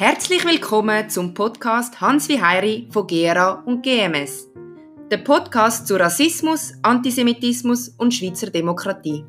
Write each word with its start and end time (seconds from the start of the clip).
Herzlich 0.00 0.44
willkommen 0.44 1.10
zum 1.10 1.34
Podcast 1.34 2.00
Hans 2.00 2.28
wie 2.28 2.40
Heiri 2.40 2.86
von 2.88 3.08
GERA 3.08 3.64
und 3.64 3.82
GMS. 3.82 4.48
Der 5.10 5.16
Podcast 5.16 5.88
zu 5.88 5.96
Rassismus, 5.96 6.74
Antisemitismus 6.82 7.88
und 7.88 8.14
Schweizer 8.14 8.48
Demokratie. 8.48 9.24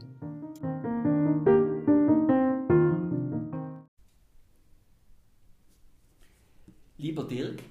Lieber 7.00 7.24
Dirk, 7.24 7.64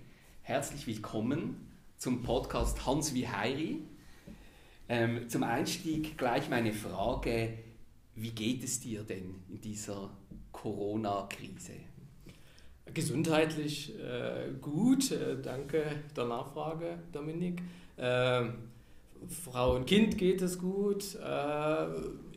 herzlich 0.42 0.84
willkommen 0.88 1.68
zum 1.98 2.24
Podcast 2.24 2.84
Hans 2.84 3.14
wie 3.14 3.28
Heiri. 3.28 3.82
Ähm, 4.88 5.28
zum 5.28 5.44
Einstieg 5.44 6.18
gleich 6.18 6.50
meine 6.50 6.72
Frage, 6.72 7.58
wie 8.16 8.30
geht 8.30 8.64
es 8.64 8.80
dir 8.80 9.04
denn 9.04 9.36
in 9.48 9.60
dieser 9.60 10.10
Corona-Krise? 10.50 11.74
Gesundheitlich 12.94 13.94
äh, 13.98 14.52
gut, 14.60 15.12
äh, 15.12 15.40
danke 15.40 15.84
der 16.16 16.24
Nachfrage, 16.24 16.98
Dominik. 17.12 17.62
Äh, 17.96 18.46
Frau 19.26 19.74
und 19.74 19.86
Kind 19.86 20.16
geht 20.16 20.42
es 20.42 20.58
gut, 20.58 21.16
äh, 21.16 21.86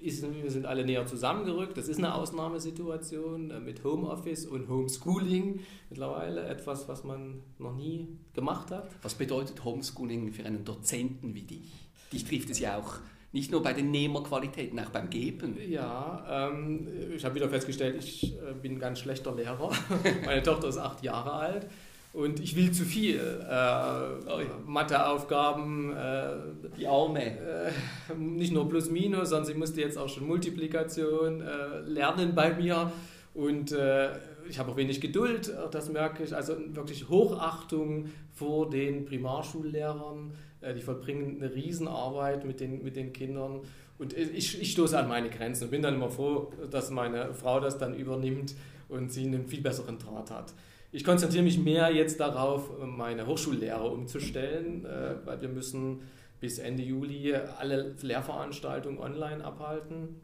ist, 0.01 0.23
wir 0.23 0.49
sind 0.49 0.65
alle 0.65 0.83
näher 0.83 1.05
zusammengerückt. 1.05 1.77
Das 1.77 1.87
ist 1.87 1.99
eine 1.99 2.15
Ausnahmesituation 2.15 3.51
äh, 3.51 3.59
mit 3.59 3.83
Homeoffice 3.83 4.45
und 4.45 4.67
Homeschooling 4.67 5.59
mittlerweile, 5.89 6.43
etwas, 6.45 6.87
was 6.87 7.03
man 7.03 7.41
noch 7.59 7.75
nie 7.75 8.07
gemacht 8.33 8.71
hat. 8.71 8.89
Was 9.03 9.13
bedeutet 9.13 9.63
Homeschooling 9.63 10.33
für 10.33 10.43
einen 10.43 10.65
Dozenten 10.65 11.35
wie 11.35 11.43
dich? 11.43 11.71
Dich 12.11 12.25
trifft 12.25 12.49
es 12.49 12.59
ja 12.59 12.77
auch 12.77 12.95
nicht 13.33 13.51
nur 13.51 13.63
bei 13.63 13.73
den 13.73 13.91
Nehmerqualitäten, 13.91 14.79
auch 14.79 14.89
beim 14.89 15.09
Geben. 15.09 15.57
Ja, 15.69 16.49
ähm, 16.51 16.87
ich 17.15 17.23
habe 17.23 17.35
wieder 17.35 17.49
festgestellt, 17.49 17.95
ich 17.99 18.33
äh, 18.33 18.53
bin 18.61 18.73
ein 18.73 18.79
ganz 18.79 18.99
schlechter 18.99 19.33
Lehrer. 19.33 19.71
Meine 20.25 20.43
Tochter 20.43 20.67
ist 20.67 20.77
acht 20.77 21.01
Jahre 21.03 21.33
alt 21.33 21.67
und 22.13 22.41
ich 22.41 22.55
will 22.57 22.71
zu 22.71 22.83
viel. 22.83 23.19
Äh, 23.49 24.43
Matheaufgaben, 24.65 25.95
äh, 25.95 26.33
die 26.77 26.87
Arme. 26.87 27.37
Äh, 27.37 27.71
nicht 28.17 28.51
nur 28.51 28.67
Plus 28.67 28.89
Minus, 28.89 29.29
sondern 29.29 29.45
sie 29.45 29.53
musste 29.53 29.79
jetzt 29.79 29.97
auch 29.97 30.09
schon 30.09 30.27
Multiplikation 30.27 31.41
äh, 31.41 31.79
lernen 31.87 32.35
bei 32.35 32.53
mir. 32.53 32.91
Und 33.33 33.71
äh, 33.71 34.09
ich 34.49 34.59
habe 34.59 34.71
auch 34.71 34.75
wenig 34.75 34.99
Geduld, 34.99 35.53
das 35.71 35.89
merke 35.89 36.23
ich. 36.23 36.35
Also 36.35 36.55
wirklich 36.75 37.07
Hochachtung 37.07 38.09
vor 38.33 38.69
den 38.69 39.05
Primarschullehrern 39.05 40.33
die 40.61 40.81
vollbringen 40.81 41.41
eine 41.41 41.53
Riesenarbeit 41.53 42.45
mit 42.45 42.59
den, 42.59 42.83
mit 42.83 42.95
den 42.95 43.13
Kindern. 43.13 43.61
Und 43.97 44.17
ich, 44.17 44.59
ich 44.61 44.71
stoße 44.71 44.97
an 44.97 45.07
meine 45.07 45.29
Grenzen 45.29 45.65
und 45.65 45.71
bin 45.71 45.81
dann 45.81 45.95
immer 45.95 46.09
froh, 46.09 46.51
dass 46.69 46.89
meine 46.89 47.33
Frau 47.33 47.59
das 47.59 47.77
dann 47.77 47.93
übernimmt 47.95 48.55
und 48.89 49.11
sie 49.11 49.25
einen 49.25 49.45
viel 49.45 49.61
besseren 49.61 49.99
Draht 49.99 50.31
hat. 50.31 50.53
Ich 50.91 51.03
konzentriere 51.03 51.43
mich 51.43 51.57
mehr 51.57 51.93
jetzt 51.93 52.19
darauf, 52.19 52.69
meine 52.83 53.25
Hochschullehre 53.25 53.89
umzustellen, 53.89 54.85
äh, 54.85 55.15
weil 55.25 55.41
wir 55.41 55.49
müssen 55.49 56.01
bis 56.39 56.59
Ende 56.59 56.83
Juli 56.83 57.33
alle 57.33 57.95
Lehrveranstaltungen 58.01 58.99
online 58.99 59.43
abhalten. 59.43 60.21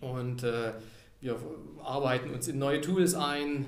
Und 0.00 0.42
äh, 0.42 0.72
wir 1.20 1.36
arbeiten 1.82 2.30
uns 2.30 2.48
in 2.48 2.58
neue 2.58 2.80
Tools 2.80 3.14
ein, 3.14 3.66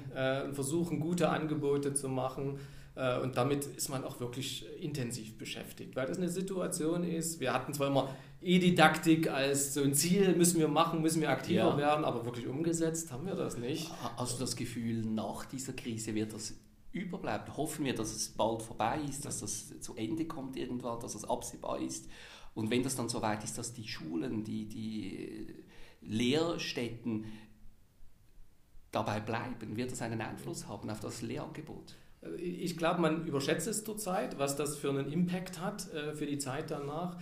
versuchen 0.52 1.00
gute 1.00 1.30
Angebote 1.30 1.94
zu 1.94 2.08
machen 2.08 2.56
äh, 2.56 2.79
und 3.22 3.36
damit 3.36 3.64
ist 3.64 3.88
man 3.88 4.04
auch 4.04 4.20
wirklich 4.20 4.66
intensiv 4.80 5.38
beschäftigt, 5.38 5.96
weil 5.96 6.06
das 6.06 6.18
eine 6.18 6.28
Situation 6.28 7.04
ist. 7.04 7.40
Wir 7.40 7.52
hatten 7.52 7.72
zwar 7.72 7.86
immer 7.86 8.14
E-Didaktik 8.42 9.28
als 9.28 9.74
so 9.74 9.82
ein 9.82 9.94
Ziel, 9.94 10.34
müssen 10.34 10.58
wir 10.58 10.68
machen, 10.68 11.02
müssen 11.02 11.20
wir 11.20 11.30
aktiver 11.30 11.60
ja. 11.60 11.76
werden, 11.76 12.04
aber 12.04 12.24
wirklich 12.24 12.46
umgesetzt 12.46 13.12
haben 13.12 13.26
wir 13.26 13.34
das 13.34 13.58
nicht. 13.58 13.90
Hast 14.16 14.36
du 14.36 14.40
das 14.40 14.56
Gefühl, 14.56 15.04
nach 15.04 15.44
dieser 15.44 15.72
Krise 15.72 16.14
wird 16.14 16.32
das 16.32 16.54
überbleiben? 16.92 17.56
Hoffen 17.56 17.84
wir, 17.84 17.94
dass 17.94 18.14
es 18.14 18.30
bald 18.30 18.62
vorbei 18.62 19.00
ist, 19.08 19.24
dass 19.24 19.40
das 19.40 19.80
zu 19.80 19.94
Ende 19.96 20.26
kommt 20.26 20.56
irgendwann, 20.56 21.00
dass 21.00 21.14
es 21.14 21.24
absehbar 21.24 21.80
ist. 21.80 22.08
Und 22.54 22.70
wenn 22.70 22.82
das 22.82 22.96
dann 22.96 23.08
so 23.08 23.22
weit 23.22 23.44
ist, 23.44 23.56
dass 23.58 23.72
die 23.72 23.86
Schulen, 23.86 24.42
die, 24.42 24.66
die 24.66 25.54
Lehrstätten 26.00 27.26
dabei 28.90 29.20
bleiben, 29.20 29.76
wird 29.76 29.92
das 29.92 30.02
einen 30.02 30.20
Einfluss 30.20 30.66
haben 30.66 30.90
auf 30.90 31.00
das 31.00 31.22
Lehrangebot? 31.22 31.94
Ich 32.38 32.76
glaube, 32.76 33.00
man 33.00 33.26
überschätzt 33.26 33.66
es 33.66 33.84
zurzeit, 33.84 34.38
was 34.38 34.56
das 34.56 34.76
für 34.76 34.90
einen 34.90 35.10
Impact 35.10 35.60
hat 35.60 35.92
äh, 35.92 36.14
für 36.14 36.26
die 36.26 36.38
Zeit 36.38 36.70
danach. 36.70 37.16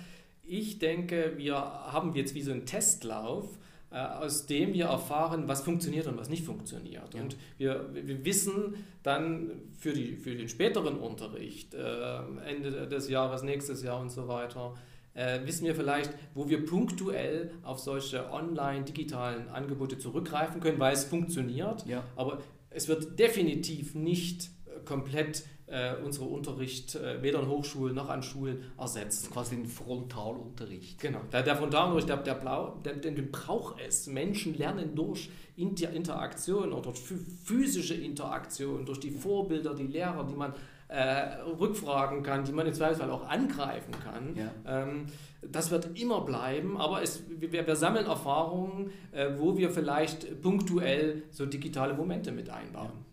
Ich 0.44 0.78
denke, 0.78 1.34
wir 1.36 1.54
haben 1.56 2.14
jetzt 2.14 2.34
wie 2.34 2.42
so 2.42 2.50
einen 2.50 2.66
Testlauf, 2.66 3.58
äh, 3.90 3.96
aus 3.96 4.46
dem 4.46 4.74
wir 4.74 4.86
erfahren, 4.86 5.46
was 5.46 5.62
funktioniert 5.62 6.06
und 6.08 6.18
was 6.18 6.28
nicht 6.28 6.44
funktioniert. 6.44 7.14
Ja. 7.14 7.22
Und 7.22 7.36
wir, 7.58 7.88
wir 7.92 8.24
wissen 8.24 8.84
dann 9.02 9.50
für, 9.78 9.92
die, 9.92 10.16
für 10.16 10.34
den 10.34 10.48
späteren 10.48 10.98
Unterricht, 10.98 11.74
äh, 11.74 12.18
Ende 12.46 12.88
des 12.88 13.08
Jahres, 13.08 13.42
nächstes 13.42 13.82
Jahr 13.82 14.00
und 14.00 14.10
so 14.10 14.26
weiter, 14.26 14.74
äh, 15.14 15.40
wissen 15.44 15.64
wir 15.64 15.74
vielleicht, 15.74 16.12
wo 16.34 16.48
wir 16.48 16.64
punktuell 16.66 17.50
auf 17.62 17.78
solche 17.78 18.30
online-digitalen 18.30 19.48
Angebote 19.48 19.98
zurückgreifen 19.98 20.60
können, 20.60 20.78
weil 20.78 20.92
es 20.92 21.04
funktioniert. 21.04 21.86
Ja. 21.86 22.04
Aber 22.14 22.42
es 22.70 22.88
wird 22.88 23.18
definitiv 23.18 23.94
nicht 23.94 24.50
komplett 24.84 25.44
äh, 25.66 25.94
unsere 26.02 26.26
Unterricht 26.26 26.94
äh, 26.94 27.22
weder 27.22 27.40
an 27.40 27.48
Hochschulen 27.48 27.94
noch 27.94 28.08
an 28.08 28.22
Schulen 28.22 28.64
ersetzen. 28.78 29.30
Quasi 29.30 29.56
ein 29.56 29.66
Frontalunterricht. 29.66 31.00
Genau. 31.00 31.20
Der, 31.32 31.42
der 31.42 31.56
Frontalunterricht, 31.56 32.08
der, 32.08 32.16
der, 32.18 32.34
Blau, 32.34 32.80
der, 32.84 32.94
den 32.94 33.30
braucht 33.30 33.80
es. 33.80 34.06
Menschen 34.06 34.56
lernen 34.56 34.94
durch 34.94 35.30
Inter 35.56 35.90
Interaktion 35.90 36.72
oder 36.72 36.82
durch 36.82 37.00
physische 37.44 37.94
Interaktion, 37.94 38.86
durch 38.86 39.00
die 39.00 39.10
Vorbilder, 39.10 39.74
die 39.74 39.86
Lehrer, 39.86 40.24
die 40.24 40.34
man 40.34 40.54
äh, 40.88 41.42
rückfragen 41.60 42.22
kann, 42.22 42.44
die 42.44 42.52
man 42.52 42.66
im 42.66 42.72
Zweifelsfall 42.72 43.10
auch 43.10 43.28
angreifen 43.28 43.92
kann. 43.92 44.34
Ja. 44.36 44.50
Ähm, 44.66 45.06
das 45.42 45.70
wird 45.70 45.98
immer 46.00 46.22
bleiben, 46.22 46.78
aber 46.78 47.02
es, 47.02 47.22
wir, 47.28 47.52
wir 47.52 47.76
sammeln 47.76 48.06
Erfahrungen, 48.06 48.90
äh, 49.12 49.30
wo 49.36 49.56
wir 49.56 49.70
vielleicht 49.70 50.40
punktuell 50.42 51.24
so 51.30 51.44
digitale 51.46 51.94
Momente 51.94 52.32
mit 52.32 52.48
einbauen. 52.48 52.86
Ja. 52.86 53.07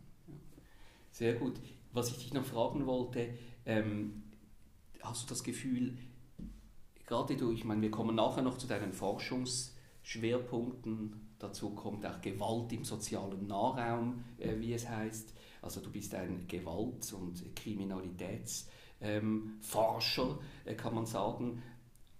Sehr 1.15 1.33
gut. 1.35 1.59
Was 1.93 2.09
ich 2.09 2.17
dich 2.17 2.33
noch 2.33 2.43
fragen 2.43 2.87
wollte, 2.87 3.29
ähm, 3.65 4.23
hast 5.01 5.23
du 5.23 5.29
das 5.29 5.45
Gefühl, 5.45 5.97
gerade 7.05 7.37
du, 7.37 7.53
ich 7.53 7.63
meine, 7.63 7.81
wir 7.81 7.89
kommen 7.89 8.17
nachher 8.17 8.41
noch 8.41 8.57
zu 8.57 8.67
deinen 8.67 8.91
Forschungsschwerpunkten, 8.91 11.35
dazu 11.39 11.69
kommt 11.69 12.05
auch 12.05 12.19
Gewalt 12.19 12.73
im 12.73 12.83
sozialen 12.83 13.47
Nahraum, 13.47 14.25
äh, 14.39 14.59
wie 14.59 14.73
es 14.73 14.89
heißt. 14.89 15.33
Also 15.61 15.79
du 15.79 15.89
bist 15.89 16.13
ein 16.15 16.49
Gewalt- 16.49 17.13
und 17.13 17.55
Kriminalitätsforscher, 17.55 18.67
ähm, 18.99 19.61
äh, 20.65 20.75
kann 20.75 20.95
man 20.95 21.05
sagen. 21.05 21.63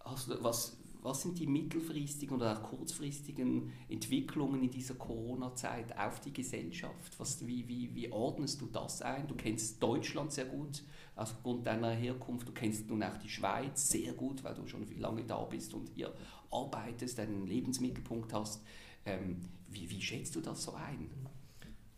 Hast 0.06 0.30
du, 0.30 0.42
was, 0.42 0.78
was 1.06 1.22
sind 1.22 1.38
die 1.38 1.46
mittelfristigen 1.46 2.36
oder 2.36 2.58
auch 2.58 2.64
kurzfristigen 2.64 3.72
Entwicklungen 3.88 4.64
in 4.64 4.72
dieser 4.72 4.96
Corona-Zeit 4.96 5.96
auf 5.98 6.20
die 6.20 6.34
Gesellschaft? 6.34 7.18
Was, 7.20 7.46
wie, 7.46 7.68
wie, 7.68 7.94
wie 7.94 8.12
ordnest 8.12 8.60
du 8.60 8.66
das 8.66 9.04
ein? 9.04 9.28
Du 9.28 9.36
kennst 9.36 9.82
Deutschland 9.82 10.32
sehr 10.34 10.46
gut 10.46 10.82
aufgrund 11.16 11.68
deiner 11.68 11.92
Herkunft. 11.92 12.48
Du 12.48 12.52
kennst 12.52 12.90
nun 12.90 13.04
auch 13.04 13.18
die 13.18 13.30
Schweiz 13.30 13.88
sehr 13.88 14.14
gut, 14.14 14.44
weil 14.44 14.56
du 14.56 14.66
schon 14.68 14.86
viel 14.86 15.00
lange 15.00 15.24
da 15.24 15.44
bist 15.44 15.76
und 15.76 15.90
hier 15.90 16.12
arbeitest, 16.50 17.20
einen 17.20 17.46
Lebensmittelpunkt 17.46 18.34
hast. 18.34 18.64
Ähm, 19.06 19.42
wie, 19.70 19.88
wie 19.88 20.02
schätzt 20.02 20.36
du 20.36 20.42
das 20.42 20.64
so 20.64 20.74
ein? 20.74 21.08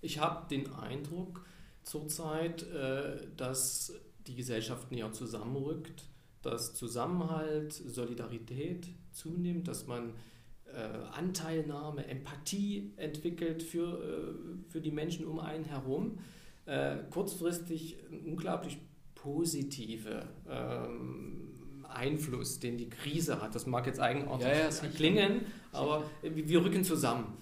Ich 0.01 0.19
habe 0.19 0.49
den 0.49 0.71
Eindruck 0.73 1.45
zurzeit, 1.81 2.63
äh, 2.63 3.25
dass 3.37 3.93
die 4.27 4.35
Gesellschaft 4.35 4.91
näher 4.91 5.13
zusammenrückt 5.13 6.03
dass 6.41 6.73
Zusammenhalt, 6.73 7.73
Solidarität 7.73 8.87
zunimmt, 9.11 9.67
dass 9.67 9.87
man 9.87 10.13
äh, 10.65 10.79
Anteilnahme, 11.11 12.05
Empathie 12.07 12.93
entwickelt 12.97 13.63
für, 13.63 14.01
äh, 14.01 14.71
für 14.71 14.81
die 14.81 14.91
Menschen 14.91 15.25
um 15.25 15.39
einen 15.39 15.65
herum. 15.65 16.19
Äh, 16.65 16.97
kurzfristig 17.09 17.97
ein 18.11 18.25
unglaublich 18.25 18.77
positive 19.15 20.27
ähm, 20.49 21.47
Einfluss, 21.87 22.59
den 22.59 22.77
die 22.77 22.89
Krise 22.89 23.41
hat. 23.41 23.55
Das 23.55 23.65
mag 23.65 23.85
jetzt 23.87 23.99
eigenartig 23.99 24.47
ja, 24.47 24.69
ja, 24.69 24.89
klingen, 24.95 25.45
aber 25.71 26.03
wir 26.21 26.63
rücken 26.63 26.83
zusammen. 26.83 27.37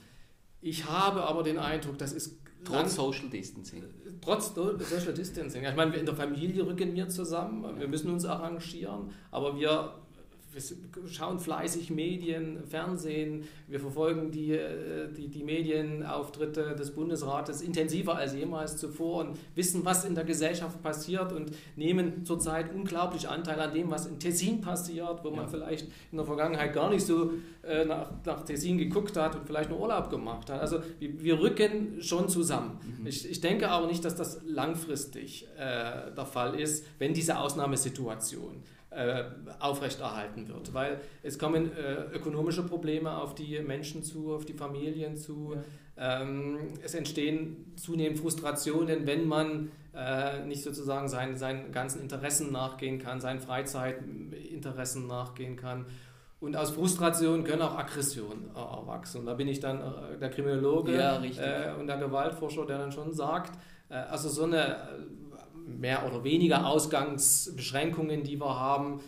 Ich 0.62 0.86
habe 0.86 1.24
aber 1.24 1.44
den 1.44 1.58
Eindruck, 1.58 1.98
das 1.98 2.14
ist 2.14 2.45
Trotz 2.66 2.96
Social 2.96 3.30
Distancing. 3.30 3.84
Trotz 4.22 4.54
Social 4.54 5.14
Distancing. 5.14 5.64
Ich 5.64 5.76
meine, 5.76 5.96
in 5.96 6.06
der 6.06 6.16
Familie 6.16 6.66
rücken 6.66 6.94
wir 6.96 7.08
zusammen, 7.10 7.80
wir 7.80 7.88
müssen 7.88 8.12
uns 8.12 8.26
arrangieren, 8.26 9.12
aber 9.32 9.58
wir, 9.58 9.94
wir 10.56 11.08
schauen 11.10 11.40
fleißig 11.40 11.90
Medien, 11.90 12.64
Fernsehen, 12.66 13.44
wir 13.68 13.80
verfolgen 13.80 14.32
die, 14.32 14.54
äh, 14.54 15.12
die, 15.12 15.28
die 15.28 15.44
Medienauftritte 15.44 16.76
des 16.76 16.92
Bundesrates 16.92 17.62
intensiver 17.62 18.16
als 18.16 18.34
jemals 18.34 18.78
zuvor 18.78 19.26
und 19.26 19.38
wissen, 19.54 19.84
was 19.84 20.06
in 20.06 20.16
der 20.16 20.24
Gesellschaft 20.24 20.82
passiert 20.82 21.34
und 21.34 21.52
nehmen 21.76 22.24
zurzeit 22.24 22.74
unglaublich 22.74 23.28
Anteil 23.28 23.60
an 23.60 23.74
dem, 23.74 23.92
was 23.92 24.06
in 24.06 24.18
Tessin 24.18 24.62
passiert, 24.62 25.24
wo 25.24 25.32
man 25.32 25.50
vielleicht 25.50 25.90
in 26.12 26.18
der 26.18 26.26
Vergangenheit 26.26 26.74
gar 26.74 26.90
nicht 26.90 27.06
so 27.06 27.34
äh, 27.64 27.84
nach, 27.84 28.12
nach 28.24 28.46
Tessin 28.46 28.78
geguckt 28.78 29.18
hat 29.18 29.36
und 29.36 29.46
vielleicht 29.46 29.70
nur 29.70 29.82
Urlaub 29.82 30.10
gemacht 30.10 30.50
hat. 30.50 30.62
Also 30.62 30.80
wir, 31.00 31.22
wir 31.22 31.40
rücken 31.40 32.02
schon 32.02 32.30
zusammen. 32.30 32.80
Mhm. 33.00 33.08
Ich, 33.08 33.30
ich 33.30 33.42
denke 33.42 33.70
aber 33.70 33.88
nicht, 33.88 34.06
dass 34.06 34.16
das 34.16 34.40
langfristig 34.46 35.48
äh, 35.58 36.14
der 36.16 36.26
Fall 36.26 36.58
ist, 36.58 36.86
wenn 36.98 37.14
diese 37.14 37.38
Ausnahmesituation 37.40 38.64
aufrechterhalten 39.60 40.48
wird, 40.48 40.74
weil 40.74 41.02
es 41.24 41.38
kommen 41.38 41.72
äh, 41.76 42.16
ökonomische 42.16 42.64
Probleme 42.64 43.18
auf 43.18 43.36
die 43.36 43.60
Menschen 43.60 44.04
zu, 44.04 44.34
auf 44.34 44.46
die 44.46 44.54
Familien 44.54 45.18
zu. 45.18 45.56
Ja. 45.98 46.22
Ähm, 46.22 46.60
es 46.84 46.94
entstehen 46.94 47.74
zunehmend 47.76 48.20
Frustrationen, 48.20 49.06
wenn 49.08 49.28
man 49.28 49.72
äh, 49.94 50.46
nicht 50.46 50.64
sozusagen 50.64 51.08
seinen, 51.08 51.38
seinen 51.38 51.72
ganzen 51.72 52.02
Interessen 52.02 52.52
nachgehen 52.52 53.00
kann, 53.00 53.22
seinen 53.22 53.40
Freizeitinteressen 53.40 55.08
nachgehen 55.08 55.56
kann. 55.56 55.86
Und 56.42 56.58
aus 56.58 56.72
Frustration 56.72 57.44
können 57.44 57.62
auch 57.62 57.78
Aggressionen 57.78 58.50
erwachsen. 58.54 59.22
Und 59.22 59.26
da 59.26 59.34
bin 59.34 59.48
ich 59.48 59.62
dann 59.62 59.80
äh, 59.80 60.18
der 60.20 60.30
Kriminologe 60.30 60.96
ja, 60.96 61.24
äh, 61.24 61.74
und 61.80 61.88
der 61.88 61.98
Gewaltforscher, 61.98 62.66
der 62.66 62.78
dann 62.78 62.92
schon 62.92 63.14
sagt, 63.14 63.58
äh, 63.90 63.96
also 63.96 64.30
so 64.30 64.44
eine 64.44 64.78
mehr 65.66 66.06
oder 66.06 66.24
weniger 66.24 66.68
Ausgangsbeschränkungen, 66.68 68.24
die 68.24 68.40
wir 68.40 68.60
haben, 68.60 69.02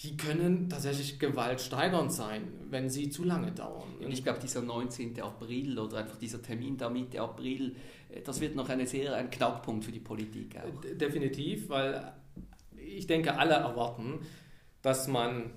die 0.00 0.16
können 0.16 0.68
tatsächlich 0.68 1.18
gewaltsteigernd 1.18 2.12
sein, 2.12 2.48
wenn 2.70 2.90
sie 2.90 3.10
zu 3.10 3.24
lange 3.24 3.52
dauern. 3.52 3.88
Und 4.02 4.10
ich 4.10 4.24
glaube, 4.24 4.40
dieser 4.40 4.62
19. 4.62 5.20
April 5.20 5.78
oder 5.78 5.98
einfach 5.98 6.16
dieser 6.16 6.42
Termin 6.42 6.76
da 6.76 6.88
Mitte 6.88 7.20
April, 7.20 7.76
äh, 8.10 8.20
das 8.22 8.40
wird 8.40 8.56
noch 8.56 8.68
eine 8.68 8.86
sehr, 8.86 9.14
ein 9.14 9.30
Knackpunkt 9.30 9.84
für 9.84 9.92
die 9.92 10.00
Politik 10.00 10.56
auch. 10.56 10.80
Definitiv, 10.96 11.68
weil 11.68 12.12
ich 12.76 13.06
denke, 13.06 13.38
alle 13.38 13.54
erwarten, 13.54 14.20
dass 14.82 15.06
man 15.06 15.50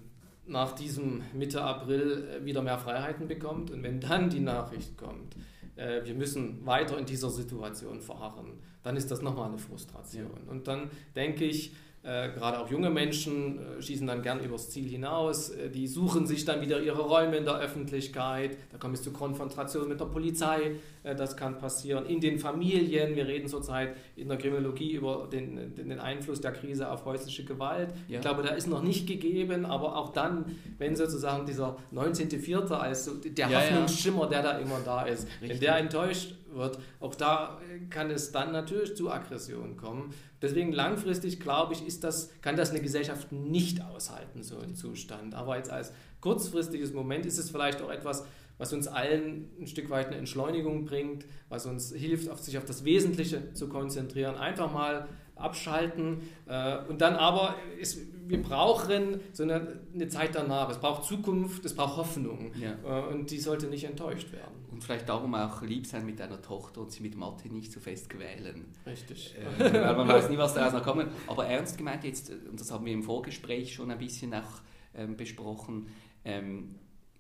nach 0.48 0.74
diesem 0.74 1.24
Mitte 1.33 1.63
April 1.63 2.27
äh, 2.30 2.45
wieder 2.45 2.62
mehr 2.62 2.77
Freiheiten 2.77 3.27
bekommt. 3.27 3.71
Und 3.71 3.81
wenn 3.81 4.00
dann 4.00 4.30
die 4.30 4.41
Nachricht 4.41 4.95
kommt, 4.98 5.36
wir 5.75 6.13
müssen 6.13 6.66
weiter 6.66 6.98
in 6.98 7.06
dieser 7.06 7.30
Situation 7.30 8.00
verharren, 8.01 8.60
dann 8.83 8.95
ist 8.95 9.12
das 9.12 9.22
nochmal 9.22 9.50
eine 9.50 9.57
Frustration. 9.57 10.31
Ja. 10.45 10.51
Und 10.51 10.68
dann 10.68 10.89
denke 11.16 11.44
ich, 11.44 11.74
äh, 12.06 12.30
gerade 12.30 12.60
auch 12.60 12.69
junge 12.69 12.92
Menschen 12.92 13.57
äh, 13.57 13.81
schießen 13.81 14.06
dann 14.06 14.22
gern 14.22 14.39
übers 14.39 14.69
Ziel 14.69 14.88
hinaus. 14.88 15.50
Äh, 15.50 15.72
die 15.72 15.88
suchen 15.88 16.27
sich 16.27 16.45
dann 16.45 16.62
wieder 16.62 16.80
ihre 16.80 17.01
Räume 17.01 17.38
in 17.38 17.45
der 17.45 17.57
Öffentlichkeit. 17.57 18.60
Da 18.72 18.77
kommt 18.77 18.94
es 18.94 19.01
zu 19.01 19.12
Konfrontationen 19.12 19.89
mit 19.89 20.00
der 20.00 20.06
Polizei. 20.06 20.75
Äh, 21.05 21.15
das 21.15 21.37
kann 21.37 21.57
passieren. 21.57 22.05
In 22.07 22.19
den 22.19 22.39
Familien. 22.39 23.15
Wir 23.15 23.27
reden 23.27 23.47
zurzeit 23.47 23.95
in 24.15 24.27
der 24.27 24.37
Kriminologie 24.37 24.93
über 24.93 25.27
den, 25.31 25.75
den 25.75 25.99
Einfluss 25.99 26.41
der 26.41 26.51
Krise 26.51 26.89
auf 26.91 27.05
häusliche 27.05 27.45
Gewalt. 27.45 27.93
Ja. 28.07 28.15
Ich 28.15 28.21
glaube, 28.21 28.41
da 28.41 28.49
ist 28.49 28.67
noch 28.67 28.81
nicht 28.81 29.07
gegeben. 29.07 29.65
Aber 29.65 29.95
auch 29.95 30.09
dann, 30.09 30.57
wenn 30.77 30.95
sozusagen 30.95 31.45
dieser 31.45 31.77
19.04. 31.93 32.71
als 32.71 33.09
der 33.23 33.49
ja, 33.49 33.59
Hoffnungsschimmer, 33.59 34.27
der 34.27 34.41
da 34.41 34.57
immer 34.57 34.79
da 34.83 35.03
ist, 35.03 35.27
Richtig. 35.27 35.49
wenn 35.49 35.59
der 35.59 35.77
enttäuscht 35.77 36.35
wird, 36.51 36.79
auch 36.99 37.15
da 37.15 37.59
kann 37.89 38.09
es 38.09 38.31
dann 38.31 38.51
natürlich 38.51 38.95
zu 38.95 39.11
Aggressionen 39.11 39.77
kommen. 39.77 40.13
Deswegen 40.41 40.71
langfristig, 40.71 41.39
glaube 41.39 41.73
ich, 41.73 41.85
ist 41.85 42.03
das, 42.03 42.29
kann 42.41 42.55
das 42.55 42.71
eine 42.71 42.81
Gesellschaft 42.81 43.31
nicht 43.31 43.83
aushalten, 43.83 44.43
so 44.43 44.57
ein 44.59 44.75
Zustand. 44.75 45.35
Aber 45.35 45.57
jetzt 45.57 45.69
als 45.69 45.91
kurzfristiges 46.21 46.93
Moment 46.93 47.25
ist 47.25 47.37
es 47.37 47.49
vielleicht 47.49 47.81
auch 47.81 47.89
etwas, 47.89 48.25
was 48.57 48.73
uns 48.73 48.87
allen 48.87 49.49
ein 49.59 49.67
Stück 49.67 49.89
weit 49.89 50.07
eine 50.07 50.17
Entschleunigung 50.17 50.85
bringt, 50.85 51.25
was 51.49 51.65
uns 51.65 51.93
hilft, 51.93 52.29
auf 52.29 52.39
sich 52.39 52.57
auf 52.57 52.65
das 52.65 52.85
Wesentliche 52.85 53.53
zu 53.53 53.67
konzentrieren. 53.67 54.35
Einfach 54.35 54.71
mal 54.71 55.07
abschalten. 55.35 56.21
Äh, 56.47 56.77
und 56.87 57.01
dann 57.01 57.15
aber, 57.15 57.55
ist, 57.79 57.99
wir 58.27 58.41
brauchen 58.41 59.19
so 59.33 59.43
eine, 59.43 59.81
eine, 59.93 60.07
Zeit 60.07 60.33
danach. 60.33 60.69
Es 60.69 60.79
braucht 60.79 61.03
Zukunft, 61.03 61.65
es 61.65 61.75
braucht 61.75 61.97
Hoffnung. 61.97 62.51
Ja. 62.59 62.75
Äh, 62.83 63.13
und 63.13 63.31
die 63.31 63.39
sollte 63.39 63.67
nicht 63.67 63.83
enttäuscht 63.83 64.31
werden. 64.31 64.65
Und 64.71 64.83
vielleicht 64.83 65.07
darum 65.07 65.35
auch 65.35 65.61
lieb 65.61 65.85
sein 65.85 66.05
mit 66.05 66.19
deiner 66.19 66.41
Tochter 66.41 66.81
und 66.81 66.91
sie 66.91 67.01
mit 67.01 67.15
Mathe 67.15 67.49
nicht 67.49 67.71
zu 67.71 67.79
fest 67.79 68.09
quälen. 68.09 68.65
Richtig. 68.85 69.35
Äh, 69.59 69.73
weil 69.73 69.95
man 69.95 70.07
weiß 70.07 70.29
nie, 70.29 70.37
was 70.37 70.53
daraus 70.53 70.73
noch 70.73 70.83
kommt. 70.83 71.07
Aber 71.27 71.45
ernst 71.45 71.77
gemeint 71.77 72.03
jetzt, 72.03 72.31
und 72.31 72.59
das 72.59 72.71
haben 72.71 72.85
wir 72.85 72.93
im 72.93 73.03
Vorgespräch 73.03 73.73
schon 73.73 73.91
ein 73.91 73.97
bisschen 73.97 74.33
auch 74.33 74.61
ähm, 74.93 75.17
besprochen, 75.17 75.87
ähm, 76.23 76.75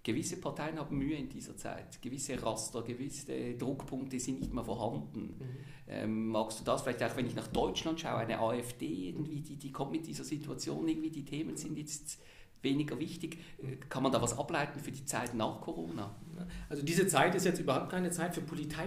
gewisse 0.05 0.37
Parteien 0.37 0.77
haben 0.79 0.97
Mühe 0.97 1.17
in 1.17 1.27
dieser 1.27 1.57
Zeit. 1.57 2.01
Gewisse 2.01 2.41
Raster, 2.41 2.83
gewisse 2.83 3.55
Druckpunkte 3.55 4.19
sind 4.19 4.39
nicht 4.39 4.53
mehr 4.53 4.63
vorhanden. 4.63 5.33
Mhm. 5.39 5.57
Ähm, 5.87 6.27
magst 6.27 6.59
du 6.59 6.63
das 6.63 6.83
vielleicht 6.83 7.03
auch, 7.03 7.17
wenn 7.17 7.25
ich 7.25 7.35
nach 7.35 7.47
Deutschland 7.47 7.99
schaue, 7.99 8.17
eine 8.17 8.39
AfD, 8.39 9.09
irgendwie, 9.09 9.41
die, 9.41 9.57
die 9.57 9.71
kommt 9.71 9.91
mit 9.91 10.05
dieser 10.05 10.23
Situation, 10.23 10.87
irgendwie 10.87 11.09
die 11.09 11.25
Themen 11.25 11.57
sind 11.57 11.77
jetzt 11.77 12.21
weniger 12.61 12.99
wichtig. 12.99 13.39
Äh, 13.57 13.77
kann 13.89 14.03
man 14.03 14.11
da 14.11 14.21
was 14.21 14.37
ableiten 14.37 14.79
für 14.79 14.91
die 14.91 15.05
Zeit 15.05 15.33
nach 15.33 15.59
Corona? 15.59 16.15
Also 16.69 16.83
diese 16.83 17.07
Zeit 17.07 17.33
ist 17.33 17.45
jetzt 17.45 17.59
überhaupt 17.59 17.89
keine 17.89 18.11
Zeit 18.11 18.35
für, 18.35 18.41
Politei, 18.41 18.85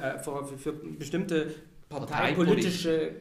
äh, 0.00 0.18
für, 0.18 0.46
für 0.58 0.72
bestimmte 0.72 1.54
parteipolitische 1.88 3.14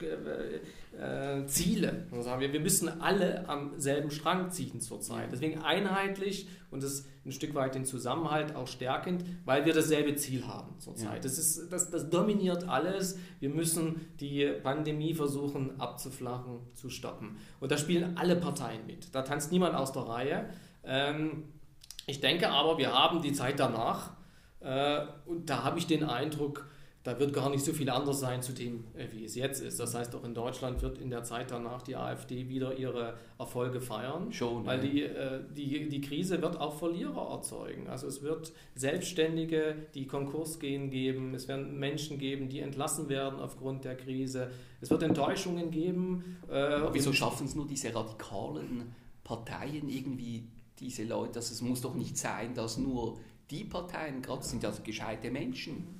äh, 0.99 1.45
Ziele. 1.45 2.05
Wir, 2.11 2.53
wir 2.53 2.59
müssen 2.59 3.01
alle 3.01 3.47
am 3.47 3.79
selben 3.79 4.11
Strang 4.11 4.51
ziehen 4.51 4.81
zurzeit. 4.81 5.31
Deswegen 5.31 5.61
einheitlich 5.61 6.47
und 6.71 6.83
das 6.83 7.05
ein 7.25 7.31
Stück 7.31 7.53
weit 7.53 7.75
den 7.75 7.85
Zusammenhalt 7.85 8.55
auch 8.55 8.67
stärkend, 8.67 9.23
weil 9.45 9.65
wir 9.65 9.73
dasselbe 9.73 10.15
Ziel 10.15 10.47
haben 10.47 10.79
zurzeit. 10.79 11.15
Ja. 11.15 11.19
Das, 11.19 11.37
ist, 11.37 11.71
das, 11.71 11.89
das 11.89 12.09
dominiert 12.09 12.67
alles. 12.67 13.17
Wir 13.39 13.49
müssen 13.49 14.07
die 14.19 14.45
Pandemie 14.63 15.13
versuchen 15.13 15.79
abzuflachen, 15.79 16.59
zu 16.73 16.89
stoppen. 16.89 17.37
Und 17.59 17.71
da 17.71 17.77
spielen 17.77 18.17
alle 18.17 18.35
Parteien 18.35 18.85
mit. 18.85 19.13
Da 19.13 19.21
tanzt 19.21 19.51
niemand 19.51 19.75
aus 19.75 19.91
der 19.91 20.03
Reihe. 20.03 20.49
Ähm, 20.83 21.43
ich 22.07 22.19
denke 22.19 22.49
aber, 22.49 22.77
wir 22.77 22.93
haben 22.93 23.21
die 23.21 23.33
Zeit 23.33 23.59
danach. 23.59 24.11
Äh, 24.59 25.01
und 25.25 25.49
da 25.49 25.63
habe 25.63 25.77
ich 25.77 25.87
den 25.87 26.03
Eindruck, 26.03 26.67
da 27.09 27.19
wird 27.19 27.33
gar 27.33 27.49
nicht 27.49 27.65
so 27.65 27.73
viel 27.73 27.89
anders 27.89 28.19
sein 28.19 28.43
zu 28.43 28.53
dem, 28.53 28.83
äh, 28.93 29.07
wie 29.11 29.25
es 29.25 29.33
jetzt 29.33 29.61
ist. 29.61 29.79
Das 29.79 29.95
heißt, 29.95 30.13
auch 30.15 30.23
in 30.23 30.35
Deutschland 30.35 30.81
wird 30.83 30.99
in 30.99 31.09
der 31.09 31.23
Zeit 31.23 31.49
danach 31.49 31.81
die 31.81 31.95
AfD 31.95 32.49
wieder 32.49 32.77
ihre 32.77 33.15
Erfolge 33.39 33.81
feiern. 33.81 34.31
Schon. 34.31 34.65
Weil 34.65 34.79
die, 34.79 35.03
äh, 35.03 35.41
die, 35.55 35.89
die 35.89 36.01
Krise 36.01 36.39
wird 36.41 36.59
auch 36.59 36.75
Verlierer 36.77 37.31
erzeugen. 37.31 37.87
Also 37.87 38.05
es 38.05 38.21
wird 38.21 38.53
Selbstständige, 38.75 39.75
die 39.95 40.05
Konkurs 40.05 40.59
gehen, 40.59 40.91
geben. 40.91 41.33
Es 41.33 41.47
werden 41.47 41.79
Menschen 41.79 42.19
geben, 42.19 42.47
die 42.47 42.59
entlassen 42.59 43.09
werden 43.09 43.39
aufgrund 43.39 43.85
der 43.85 43.95
Krise. 43.95 44.51
Es 44.79 44.91
wird 44.91 45.01
Enttäuschungen 45.01 45.71
geben. 45.71 46.37
Äh, 46.47 46.81
wieso 46.91 47.11
schaffen 47.11 47.47
es 47.47 47.55
nur 47.55 47.65
diese 47.65 47.93
radikalen 47.95 48.93
Parteien 49.23 49.89
irgendwie, 49.89 50.47
diese 50.79 51.05
Leute? 51.05 51.39
Also 51.39 51.53
es 51.53 51.61
muss 51.61 51.81
doch 51.81 51.95
nicht 51.95 52.17
sein, 52.17 52.53
dass 52.53 52.77
nur 52.77 53.17
die 53.49 53.63
Parteien, 53.63 54.21
gerade 54.21 54.43
sind 54.43 54.61
ja 54.61 54.71
gescheite 54.83 55.31
Menschen, 55.31 55.98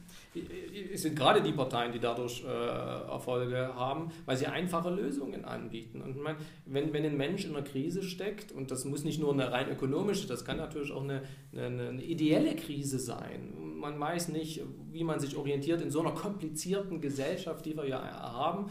sind 0.94 1.16
gerade 1.16 1.42
die 1.42 1.52
Parteien, 1.52 1.92
die 1.92 2.00
dadurch 2.00 2.44
äh, 2.44 2.48
Erfolge 2.48 3.74
haben, 3.74 4.12
weil 4.26 4.38
sie 4.38 4.46
einfache 4.46 4.90
Lösungen 4.90 5.44
anbieten. 5.44 6.02
Und 6.02 6.22
man, 6.22 6.36
wenn, 6.66 6.94
wenn 6.94 7.04
ein 7.04 7.18
Mensch 7.18 7.46
in 7.46 7.56
einer 7.56 7.64
Krise 7.64 8.04
steckt, 8.04 8.52
und 8.52 8.70
das 8.70 8.86
muss 8.86 9.04
nicht 9.04 9.20
nur 9.20 9.34
eine 9.34 9.52
rein 9.52 9.70
ökonomische, 9.70 10.28
das 10.28 10.46
kann 10.46 10.58
natürlich 10.58 10.92
auch 10.92 11.04
eine, 11.04 11.24
eine, 11.52 11.90
eine 11.90 12.04
ideelle 12.04 12.56
Krise 12.56 13.00
sein. 13.00 13.54
Man 13.80 14.00
weiß 14.00 14.30
nicht, 14.30 14.62
wie 14.92 15.04
man 15.04 15.20
sich 15.20 15.36
orientiert 15.36 15.82
in 15.82 15.90
so 15.90 16.02
einer 16.02 16.12
komplizierten 16.12 17.02
Gesellschaft, 17.02 17.66
die 17.66 17.76
wir 17.76 17.88
ja 17.88 18.00
haben. 18.00 18.70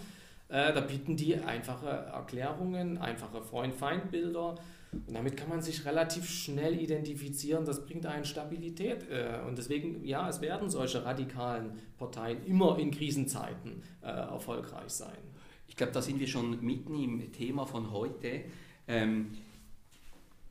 Äh, 0.49 0.73
da 0.73 0.81
bieten 0.81 1.17
die 1.17 1.37
einfache 1.37 1.89
Erklärungen, 1.89 2.99
einfache 2.99 3.43
Freund-Feind-Bilder 3.43 4.57
und 4.93 5.15
damit 5.15 5.37
kann 5.37 5.51
man 5.51 5.61
sich 5.61 5.85
relativ 5.85 6.27
schnell 6.29 6.81
identifizieren, 6.81 7.67
das 7.67 7.85
bringt 7.85 8.07
einen 8.07 8.25
Stabilität. 8.25 9.09
Äh, 9.11 9.41
und 9.47 9.59
deswegen, 9.59 10.05
ja, 10.05 10.29
es 10.29 10.41
werden 10.41 10.71
solche 10.71 11.05
radikalen 11.05 11.73
Parteien 11.99 12.45
immer 12.47 12.79
in 12.79 12.91
Krisenzeiten 12.91 13.83
äh, 14.03 14.07
erfolgreich 14.07 14.91
sein. 14.91 15.19
Ich 15.67 15.77
glaube, 15.77 15.93
da 15.93 16.01
sind 16.01 16.19
wir 16.19 16.27
schon 16.27 16.65
mitten 16.65 16.99
im 16.99 17.31
Thema 17.33 17.67
von 17.67 17.91
heute. 17.91 18.45
Ähm, 18.87 19.33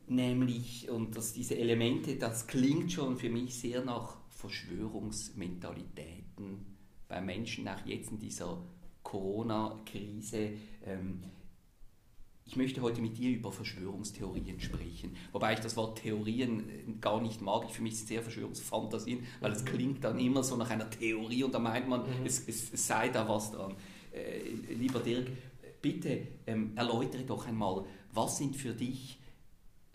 nämlich, 0.05 0.87
und 0.89 1.17
dass 1.17 1.33
diese 1.33 1.57
Elemente, 1.57 2.17
das 2.17 2.45
klingt 2.45 2.91
schon 2.91 3.17
für 3.17 3.29
mich 3.29 3.55
sehr 3.55 3.83
nach 3.83 4.17
Verschwörungsmentalitäten 4.29 6.77
bei 7.07 7.21
Menschen, 7.21 7.67
auch 7.67 7.83
jetzt 7.85 8.11
in 8.11 8.19
dieser 8.19 8.61
Corona-Krise. 9.07 10.51
Ähm, 10.85 11.23
ich 12.45 12.57
möchte 12.57 12.81
heute 12.81 13.01
mit 13.01 13.17
dir 13.17 13.29
über 13.29 13.53
Verschwörungstheorien 13.53 14.59
sprechen. 14.59 15.15
Wobei 15.31 15.53
ich 15.53 15.59
das 15.59 15.77
Wort 15.77 15.99
Theorien 15.99 16.69
äh, 16.69 16.93
gar 16.99 17.21
nicht 17.21 17.41
mag. 17.41 17.63
Ich 17.67 17.73
für 17.73 17.81
mich 17.81 17.97
sehr 17.97 18.21
Verschwörungsfantasien, 18.21 19.25
weil 19.39 19.53
es 19.53 19.61
mhm. 19.61 19.67
klingt 19.67 20.03
dann 20.03 20.19
immer 20.19 20.43
so 20.43 20.57
nach 20.57 20.69
einer 20.69 20.89
Theorie 20.89 21.45
und 21.45 21.53
da 21.53 21.59
meint 21.59 21.87
man, 21.87 22.01
mhm. 22.01 22.25
es, 22.25 22.47
es, 22.49 22.73
es, 22.73 22.85
sei 22.85 23.07
da 23.07 23.27
was 23.29 23.51
dran. 23.51 23.75
Äh, 24.11 24.73
lieber 24.73 24.99
Dirk, 24.99 25.31
bitte 25.81 26.27
ähm, 26.45 26.73
erläutere 26.75 27.23
doch 27.23 27.47
einmal, 27.47 27.85
was 28.11 28.37
sind 28.37 28.57
für 28.57 28.73
dich 28.73 29.19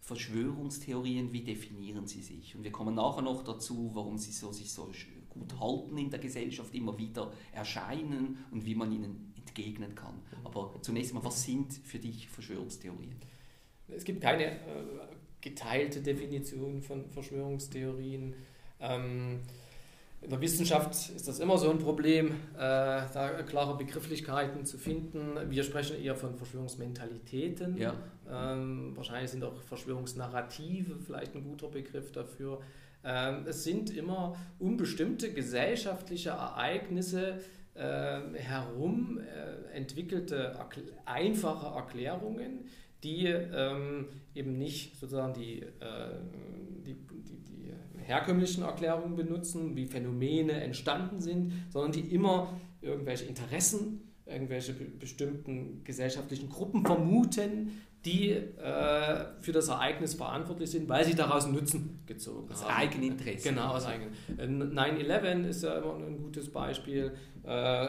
Verschwörungstheorien, 0.01 1.33
wie 1.35 1.43
definieren 1.43 2.07
sie 2.07 2.23
sich? 2.23 2.57
Und 2.57 2.65
wir 2.65 2.73
kommen 2.73 2.95
nachher 2.95 3.23
noch 3.23 3.45
dazu, 3.45 3.91
warum 3.93 4.17
sie 4.17 4.33
so, 4.33 4.53
sich 4.53 4.73
so 4.73 4.85
gut 5.33 5.59
halten 5.61 5.99
in 5.99 6.11
der 6.11 6.21
Gesellschaft, 6.21 6.75
immer 6.75 6.97
wieder 6.99 7.33
erscheinen 7.53 8.45
und 8.51 8.65
wie 8.65 8.75
man 8.75 8.93
ihnen 8.93 9.33
entgegnen 9.37 9.95
kann. 9.95 10.15
Aber 10.45 10.75
zunächst 10.81 11.15
mal, 11.15 11.25
was 11.25 11.43
sind 11.43 11.73
für 11.73 11.99
dich 11.99 12.29
Verschwörungstheorien? 12.29 13.15
Es 13.89 14.05
gibt 14.05 14.21
keine 14.21 14.45
äh, 14.45 14.59
geteilte 15.41 16.01
Definition 16.01 16.81
von 16.83 17.11
Verschwörungstheorien. 17.11 18.35
Ähm, 18.81 19.41
in 20.23 20.31
der 20.31 20.41
Wissenschaft 20.41 21.11
ist 21.11 21.27
das 21.27 21.41
immer 21.41 21.59
so 21.59 21.69
ein 21.69 21.79
Problem, 21.79 22.29
äh, 22.55 22.57
da 22.57 23.43
klare 23.45 23.77
Begrifflichkeiten 23.77 24.65
zu 24.65 24.79
finden. 24.79 25.37
Wir 25.51 25.65
sprechen 25.65 26.01
eher 26.01 26.15
von 26.15 26.37
Verschwörungsmentalitäten. 26.37 27.77
Ja. 27.77 27.95
Ähm, 28.31 28.93
wahrscheinlich 28.95 29.33
sind 29.33 29.43
auch 29.43 29.61
Verschwörungsnarrative 29.63 30.97
vielleicht 31.05 31.35
ein 31.35 31.43
guter 31.43 31.67
Begriff 31.67 32.13
dafür. 32.13 32.61
Ähm, 33.05 33.47
es 33.47 33.65
sind 33.65 33.91
immer 33.91 34.37
unbestimmte 34.59 35.33
gesellschaftliche 35.33 36.31
Ereignisse 36.31 37.41
äh, 37.75 38.21
herum 38.35 39.19
äh, 39.19 39.75
entwickelte 39.75 40.55
einfache 41.05 41.75
Erklärungen, 41.75 42.67
die 43.03 43.27
ähm, 43.27 44.09
eben 44.35 44.59
nicht 44.59 44.99
sozusagen 44.99 45.35
die, 45.35 45.63
äh, 45.63 45.69
die, 46.87 46.95
die, 46.95 47.39
die, 47.39 47.73
herkömmlichen 48.05 48.65
Erklärungen 48.65 49.15
benutzen, 49.15 49.77
wie 49.77 49.87
Phänomene 49.87 50.53
entstanden 50.53 51.21
sind, 51.21 51.53
sondern 51.71 51.93
die 51.93 52.13
immer 52.13 52.53
irgendwelche 52.81 53.27
Interessen, 53.27 54.13
irgendwelche 54.27 54.73
bestimmten 54.73 55.83
gesellschaftlichen 55.85 56.49
Gruppen 56.49 56.85
vermuten, 56.85 57.81
die 58.05 58.31
äh, 58.31 59.27
für 59.41 59.53
das 59.53 59.69
Ereignis 59.69 60.15
verantwortlich 60.15 60.71
sind, 60.71 60.89
weil 60.89 61.05
sie 61.05 61.15
daraus 61.15 61.47
Nutzen 61.47 62.01
gezogen 62.07 62.49
das 62.49 62.63
haben. 62.63 62.71
Aus 62.71 62.77
Eigeninteresse. 62.79 63.49
Genau, 63.49 63.69
aus 63.69 63.87
Eigenem. 63.87 64.13
9-11 64.37 65.49
ist 65.49 65.63
ja 65.63 65.79
immer 65.79 65.95
ein 65.95 66.19
gutes 66.19 66.51
Beispiel. 66.51 67.13
Äh, 67.45 67.89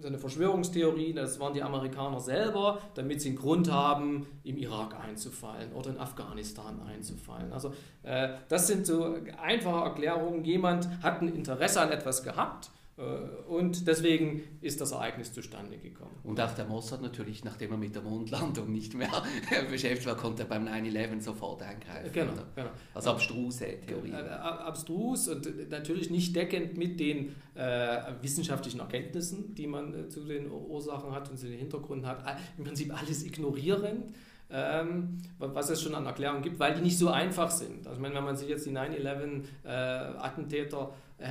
so 0.00 0.08
eine 0.08 0.18
Verschwörungstheorie, 0.18 1.14
das 1.14 1.40
waren 1.40 1.54
die 1.54 1.62
Amerikaner 1.62 2.20
selber, 2.20 2.78
damit 2.94 3.22
sie 3.22 3.30
einen 3.30 3.38
Grund 3.38 3.72
haben, 3.72 4.26
im 4.44 4.58
Irak 4.58 4.94
einzufallen 5.02 5.72
oder 5.72 5.90
in 5.90 5.98
Afghanistan 5.98 6.78
einzufallen. 6.82 7.50
Also 7.54 7.72
äh, 8.02 8.34
das 8.50 8.66
sind 8.66 8.84
so 8.84 9.16
einfache 9.42 9.84
Erklärungen. 9.84 10.44
Jemand 10.44 10.90
hat 11.02 11.22
ein 11.22 11.28
Interesse 11.28 11.80
an 11.80 11.90
etwas 11.90 12.22
gehabt 12.22 12.66
äh, 12.66 12.83
und 12.96 13.88
deswegen 13.88 14.44
ist 14.60 14.80
das 14.80 14.92
Ereignis 14.92 15.32
zustande 15.32 15.78
gekommen. 15.78 16.14
Und 16.22 16.40
auch 16.40 16.54
der 16.54 16.64
Mossad 16.64 17.02
natürlich, 17.02 17.42
nachdem 17.42 17.72
er 17.72 17.76
mit 17.76 17.96
der 17.96 18.02
Mondlandung 18.02 18.70
nicht 18.70 18.94
mehr 18.94 19.10
beschäftigt 19.70 20.06
war, 20.06 20.16
konnte 20.16 20.44
er 20.44 20.48
beim 20.48 20.68
9-11 20.68 21.20
sofort 21.20 21.60
eingreifen. 21.62 22.12
Genau, 22.12 22.34
genau. 22.54 22.70
Also 22.94 23.10
abstruse 23.10 23.80
Theorie. 23.84 24.12
Äh, 24.12 24.28
abstrus 24.28 25.26
und 25.26 25.70
natürlich 25.70 26.10
nicht 26.10 26.36
deckend 26.36 26.76
mit 26.76 27.00
den 27.00 27.34
äh, 27.56 28.12
wissenschaftlichen 28.22 28.78
Erkenntnissen, 28.78 29.56
die 29.56 29.66
man 29.66 29.92
äh, 29.92 30.08
zu 30.08 30.24
den 30.24 30.48
Ursachen 30.48 31.10
hat 31.10 31.28
und 31.28 31.36
zu 31.36 31.48
den 31.48 31.58
Hintergründen 31.58 32.06
hat. 32.06 32.24
Im 32.56 32.62
Prinzip 32.62 32.96
alles 32.96 33.24
ignorierend. 33.24 34.14
Ähm, 34.50 35.16
was 35.38 35.70
es 35.70 35.80
schon 35.82 35.94
an 35.96 36.06
Erklärungen 36.06 36.42
gibt, 36.42 36.60
weil 36.60 36.74
die 36.74 36.82
nicht 36.82 36.98
so 36.98 37.08
einfach 37.08 37.50
sind. 37.50 37.86
Also, 37.86 37.96
ich 37.96 38.02
meine, 38.02 38.14
wenn 38.14 38.24
man 38.24 38.36
sich 38.36 38.48
jetzt 38.48 38.66
die 38.66 38.72
9-11-Attentäter 38.72 40.92
äh, 41.18 41.26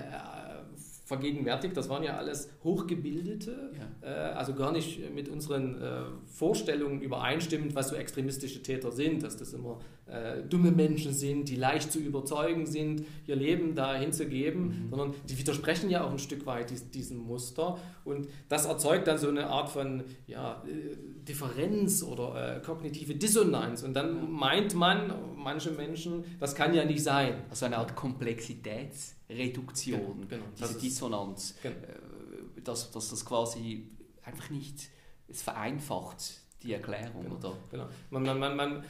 vergegenwärtigt. 1.13 1.77
Das 1.77 1.89
waren 1.89 2.03
ja 2.03 2.17
alles 2.17 2.49
Hochgebildete, 2.63 3.71
ja. 4.01 4.07
äh, 4.07 4.33
also 4.33 4.53
gar 4.53 4.71
nicht 4.71 5.13
mit 5.13 5.29
unseren 5.29 5.81
äh, 5.81 6.01
Vorstellungen 6.25 7.01
übereinstimmend, 7.01 7.75
was 7.75 7.89
so 7.89 7.95
extremistische 7.95 8.63
Täter 8.63 8.91
sind, 8.91 9.23
dass 9.23 9.37
das 9.37 9.53
immer 9.53 9.79
äh, 10.05 10.41
dumme 10.43 10.71
Menschen 10.71 11.13
sind, 11.13 11.49
die 11.49 11.55
leicht 11.55 11.91
zu 11.91 11.99
überzeugen 11.99 12.65
sind, 12.65 13.05
ihr 13.27 13.35
Leben 13.35 13.75
da 13.75 13.95
hinzugeben, 13.95 14.65
mhm. 14.65 14.89
sondern 14.89 15.13
die 15.29 15.37
widersprechen 15.37 15.89
ja 15.89 16.03
auch 16.03 16.11
ein 16.11 16.19
Stück 16.19 16.45
weit 16.45 16.71
dies, 16.71 16.89
diesem 16.89 17.17
Muster 17.19 17.77
und 18.03 18.27
das 18.49 18.65
erzeugt 18.65 19.07
dann 19.07 19.17
so 19.17 19.29
eine 19.29 19.47
Art 19.47 19.69
von 19.69 20.03
ja, 20.27 20.63
äh, 20.67 20.95
Differenz 21.27 22.03
oder 22.03 22.57
äh, 22.57 22.59
kognitive 22.61 23.15
Dissonanz 23.15 23.83
und 23.83 23.93
dann 23.93 24.31
meint 24.31 24.75
man, 24.75 25.13
manche 25.43 25.71
Menschen, 25.71 26.23
das 26.39 26.55
kann 26.55 26.73
ja 26.73 26.85
nicht 26.85 27.03
sein. 27.03 27.43
Also 27.49 27.65
eine 27.65 27.77
Art 27.77 27.93
Komplexitätsreduktion, 27.95 30.27
genau, 30.27 30.29
genau. 30.43 30.45
diese 30.57 30.79
Dissonanz, 30.79 31.55
genau. 31.61 31.75
Äh, 31.75 32.61
dass, 32.63 32.89
dass 32.91 33.09
das 33.09 33.25
quasi 33.25 33.89
einfach 34.23 34.49
nicht, 34.49 34.89
es 35.27 35.41
vereinfacht 35.41 36.39
die 36.61 36.71
Erklärung, 36.73 37.23
genau. 37.23 37.35
oder? 37.35 37.57
Genau. 37.69 37.87
Man, 38.09 38.23
man, 38.23 38.39
man, 38.39 38.55
man 38.55 38.85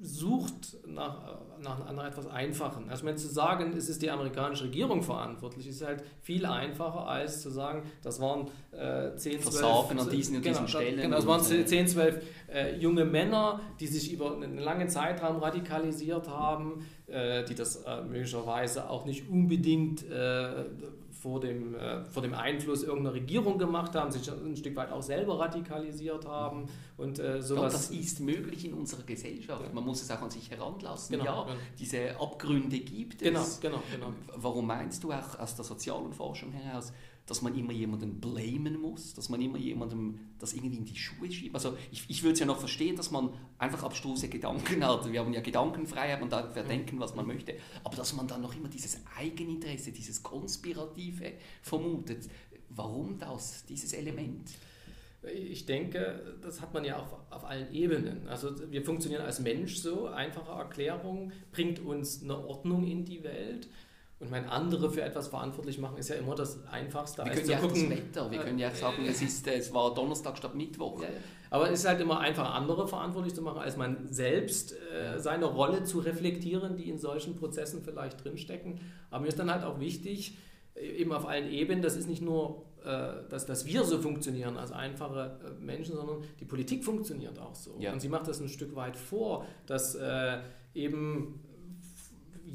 sucht 0.00 0.78
nach, 0.86 1.42
nach, 1.62 1.92
nach 1.92 2.06
etwas 2.06 2.26
Einfachen. 2.26 2.88
Also 2.88 3.04
wenn 3.06 3.16
zu 3.16 3.28
sagen, 3.28 3.74
es 3.76 3.88
ist 3.88 4.02
die 4.02 4.10
amerikanische 4.10 4.64
Regierung 4.64 5.02
verantwortlich, 5.02 5.66
ist 5.68 5.84
halt 5.84 6.02
viel 6.20 6.46
einfacher 6.46 7.06
als 7.06 7.42
zu 7.42 7.50
sagen, 7.50 7.82
das 8.02 8.20
waren 8.20 8.48
äh, 8.72 9.16
10, 9.16 9.40
12... 9.40 9.42
Versagen 9.42 9.98
an 9.98 10.10
diesen 10.10 10.36
und 10.36 10.42
genau, 10.42 10.54
diesen 10.54 10.68
Stellen. 10.68 11.00
Genau, 11.00 11.16
das 11.16 11.26
waren 11.26 11.42
10, 11.42 11.88
12 11.88 12.22
äh, 12.52 12.76
junge 12.76 13.04
Männer, 13.04 13.60
die 13.80 13.86
sich 13.86 14.12
über 14.12 14.34
einen 14.34 14.58
langen 14.58 14.88
Zeitraum 14.88 15.38
radikalisiert 15.38 16.28
haben, 16.28 16.86
äh, 17.08 17.44
die 17.44 17.54
das 17.54 17.76
äh, 17.76 18.02
möglicherweise 18.02 18.90
auch 18.90 19.04
nicht 19.04 19.28
unbedingt 19.28 20.08
äh, 20.10 20.64
vor 21.22 21.40
dem, 21.40 21.74
vor 22.10 22.22
dem 22.22 22.34
Einfluss 22.34 22.84
irgendeiner 22.84 23.14
Regierung 23.14 23.58
gemacht 23.58 23.96
haben, 23.96 24.12
sich 24.12 24.30
ein 24.30 24.54
Stück 24.54 24.76
weit 24.76 24.92
auch 24.92 25.02
selber 25.02 25.40
radikalisiert 25.40 26.24
haben 26.24 26.66
und 26.98 27.16
sowas. 27.40 27.72
das 27.72 27.90
ist 27.90 28.20
möglich 28.20 28.66
in 28.66 28.74
unserer 28.74 29.02
Gesellschaft. 29.02 29.62
Ja. 29.64 29.72
Man 29.72 29.84
muss 29.84 30.02
es 30.02 30.10
auch 30.10 30.20
an 30.20 30.30
sich 30.30 30.48
heranlassen. 30.50 31.18
Genau, 31.18 31.24
ja, 31.24 31.42
genau. 31.44 31.56
diese 31.80 32.20
Abgründe 32.20 32.78
gibt 32.78 33.22
es. 33.22 33.60
Genau, 33.60 33.80
genau, 33.80 33.82
genau. 33.90 34.12
Warum 34.36 34.66
meinst 34.68 35.02
du 35.02 35.10
auch 35.10 35.38
aus 35.40 35.56
der 35.56 35.64
sozialen 35.64 36.12
Forschung 36.12 36.52
heraus, 36.52 36.92
dass 37.26 37.42
man 37.42 37.58
immer 37.58 37.72
jemanden 37.72 38.20
blamen 38.20 38.80
muss, 38.80 39.14
dass 39.14 39.28
man 39.28 39.40
immer 39.40 39.58
jemandem 39.58 40.20
das 40.38 40.54
irgendwie 40.54 40.76
in 40.76 40.84
die 40.84 40.96
Schuhe 40.96 41.30
schiebt. 41.30 41.54
Also 41.54 41.76
ich, 41.90 42.04
ich 42.08 42.22
würde 42.22 42.34
es 42.34 42.40
ja 42.40 42.46
noch 42.46 42.58
verstehen, 42.58 42.96
dass 42.96 43.10
man 43.10 43.30
einfach 43.58 43.82
abstruse 43.82 44.28
Gedanken 44.28 44.84
hat. 44.84 45.10
Wir 45.10 45.20
haben 45.20 45.32
ja 45.32 45.40
Gedankenfreiheit, 45.40 46.20
man 46.20 46.30
darf 46.30 46.54
ja 46.54 46.62
denken, 46.62 47.00
was 47.00 47.14
man 47.16 47.26
möchte. 47.26 47.54
Aber 47.82 47.96
dass 47.96 48.12
man 48.14 48.28
dann 48.28 48.42
noch 48.42 48.54
immer 48.54 48.68
dieses 48.68 49.00
Eigeninteresse, 49.18 49.90
dieses 49.90 50.22
Konspirative 50.22 51.32
vermutet. 51.62 52.28
Warum 52.68 53.18
das, 53.18 53.64
dieses 53.66 53.92
Element? 53.92 54.50
Ich 55.34 55.66
denke, 55.66 56.36
das 56.40 56.60
hat 56.60 56.72
man 56.72 56.84
ja 56.84 56.98
auch 56.98 57.18
auf 57.30 57.44
allen 57.44 57.72
Ebenen. 57.74 58.28
Also 58.28 58.52
wir 58.70 58.84
funktionieren 58.84 59.22
als 59.22 59.40
Mensch 59.40 59.76
so. 59.76 60.06
Einfache 60.06 60.52
Erklärung 60.52 61.32
bringt 61.50 61.80
uns 61.80 62.22
eine 62.22 62.38
Ordnung 62.38 62.86
in 62.86 63.04
die 63.04 63.24
Welt. 63.24 63.68
Und 64.18 64.30
mein 64.30 64.48
andere 64.48 64.90
für 64.90 65.02
etwas 65.02 65.28
verantwortlich 65.28 65.78
machen 65.78 65.98
ist 65.98 66.08
ja 66.08 66.16
immer 66.16 66.34
das 66.34 66.64
Einfachste. 66.68 67.22
Wir 67.22 67.32
können 67.32 67.50
ja 67.50 67.58
auch 67.58 67.68
das 67.68 67.90
Wetter, 67.90 68.30
wir 68.30 68.38
können 68.38 68.58
ja 68.58 68.74
sagen, 68.74 69.04
es, 69.06 69.20
ist, 69.20 69.46
es 69.46 69.74
war 69.74 69.92
Donnerstag 69.94 70.38
statt 70.38 70.54
Mittwoch. 70.54 71.02
Ja, 71.02 71.08
aber 71.50 71.70
es 71.70 71.80
ist 71.80 71.86
halt 71.86 72.00
immer 72.00 72.20
einfach, 72.20 72.54
andere 72.54 72.88
verantwortlich 72.88 73.34
zu 73.34 73.42
machen, 73.42 73.58
als 73.58 73.76
man 73.76 74.08
selbst 74.08 74.72
äh, 74.72 75.18
seine 75.18 75.44
Rolle 75.44 75.84
zu 75.84 75.98
reflektieren, 75.98 76.76
die 76.76 76.88
in 76.88 76.98
solchen 76.98 77.36
Prozessen 77.36 77.82
vielleicht 77.82 78.24
drinstecken. 78.24 78.80
Aber 79.10 79.22
mir 79.22 79.28
ist 79.28 79.38
dann 79.38 79.50
halt 79.50 79.64
auch 79.64 79.80
wichtig, 79.80 80.38
äh, 80.74 80.80
eben 80.80 81.12
auf 81.12 81.26
allen 81.26 81.50
Ebenen, 81.50 81.82
das 81.82 81.96
ist 81.96 82.08
nicht 82.08 82.22
nur, 82.22 82.64
äh, 82.84 83.28
dass, 83.28 83.44
dass 83.44 83.66
wir 83.66 83.84
so 83.84 83.98
funktionieren 83.98 84.56
als 84.56 84.72
einfache 84.72 85.38
äh, 85.44 85.62
Menschen, 85.62 85.94
sondern 85.94 86.22
die 86.40 86.46
Politik 86.46 86.84
funktioniert 86.84 87.38
auch 87.38 87.54
so. 87.54 87.76
Ja. 87.78 87.92
Und 87.92 88.00
sie 88.00 88.08
macht 88.08 88.28
das 88.28 88.40
ein 88.40 88.48
Stück 88.48 88.74
weit 88.76 88.96
vor, 88.96 89.44
dass 89.66 89.94
äh, 89.94 90.38
eben 90.74 91.40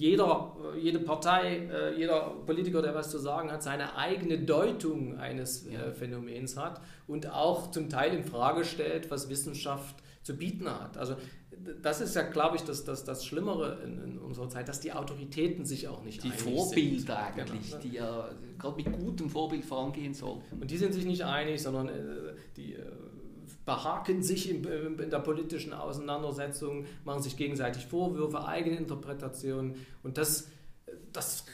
jeder, 0.01 0.55
jede 0.81 0.98
Partei, 0.98 1.70
äh, 1.72 1.96
jeder 1.96 2.31
Politiker, 2.48 2.81
der 2.81 2.96
was 2.96 3.12
zu 3.12 3.20
sagen 3.20 3.51
hat, 3.51 3.62
seine 3.62 3.96
eigene 3.96 4.39
Deutung 4.39 5.20
eines 5.20 5.67
äh, 5.67 5.74
ja. 5.74 5.91
Phänomens 5.91 6.58
hat 6.58 6.81
und 7.08 7.29
auch 7.29 7.70
zum 7.70 7.88
Teil 7.88 8.15
in 8.15 8.24
Frage 8.24 8.65
stellt, 8.65 9.12
was 9.12 9.29
Wissenschaft 9.29 9.96
zu 10.24 10.36
bieten 10.36 10.67
hat. 10.67 10.98
Also 10.98 11.17
das 11.84 12.01
ist 12.01 12.15
ja, 12.15 12.24
glaube 12.24 12.55
ich, 12.55 12.63
das, 12.63 12.84
das, 12.84 13.03
das 13.03 13.24
Schlimmere 13.24 13.77
in, 13.84 14.03
in, 14.03 14.17
unserer 14.17 14.50
Zeit, 14.50 14.67
dass 14.67 14.79
die 14.79 14.91
Autoritäten 14.91 15.65
sich 15.65 15.88
auch 15.88 16.03
nicht 16.03 16.24
die 16.24 16.29
einig 16.29 16.39
sind. 16.39 16.50
Die 16.50 16.58
Vorbilder 16.58 17.17
eigentlich, 17.20 17.70
genau. 17.70 17.81
die 17.84 17.91
ja 17.91 18.29
gerade 18.58 18.75
mit 18.77 18.91
gutem 18.91 19.29
Vorbild 19.29 19.63
vorangehen 19.63 20.15
sollten. 20.15 20.60
Und 20.60 20.72
die 20.72 20.77
sind 20.77 20.96
sich 20.96 21.05
nicht 21.05 21.24
einig, 21.24 21.62
sondern 21.62 21.89
äh, 21.89 21.91
die 22.58 22.74
äh, 22.74 22.86
behaken 23.65 24.24
sich 24.24 24.50
in, 24.50 24.63
in, 24.63 25.10
der 25.10 25.20
politischen 25.20 25.74
Auseinandersetzung, 25.74 26.86
machen 27.06 27.22
sich 27.22 27.38
gegenseitig 27.38 27.86
Vorwürfe, 27.86 28.46
eigene 28.46 28.77
Interpretationen 28.77 29.75
und 30.03 30.18
das, 30.18 30.48
das 31.13 31.46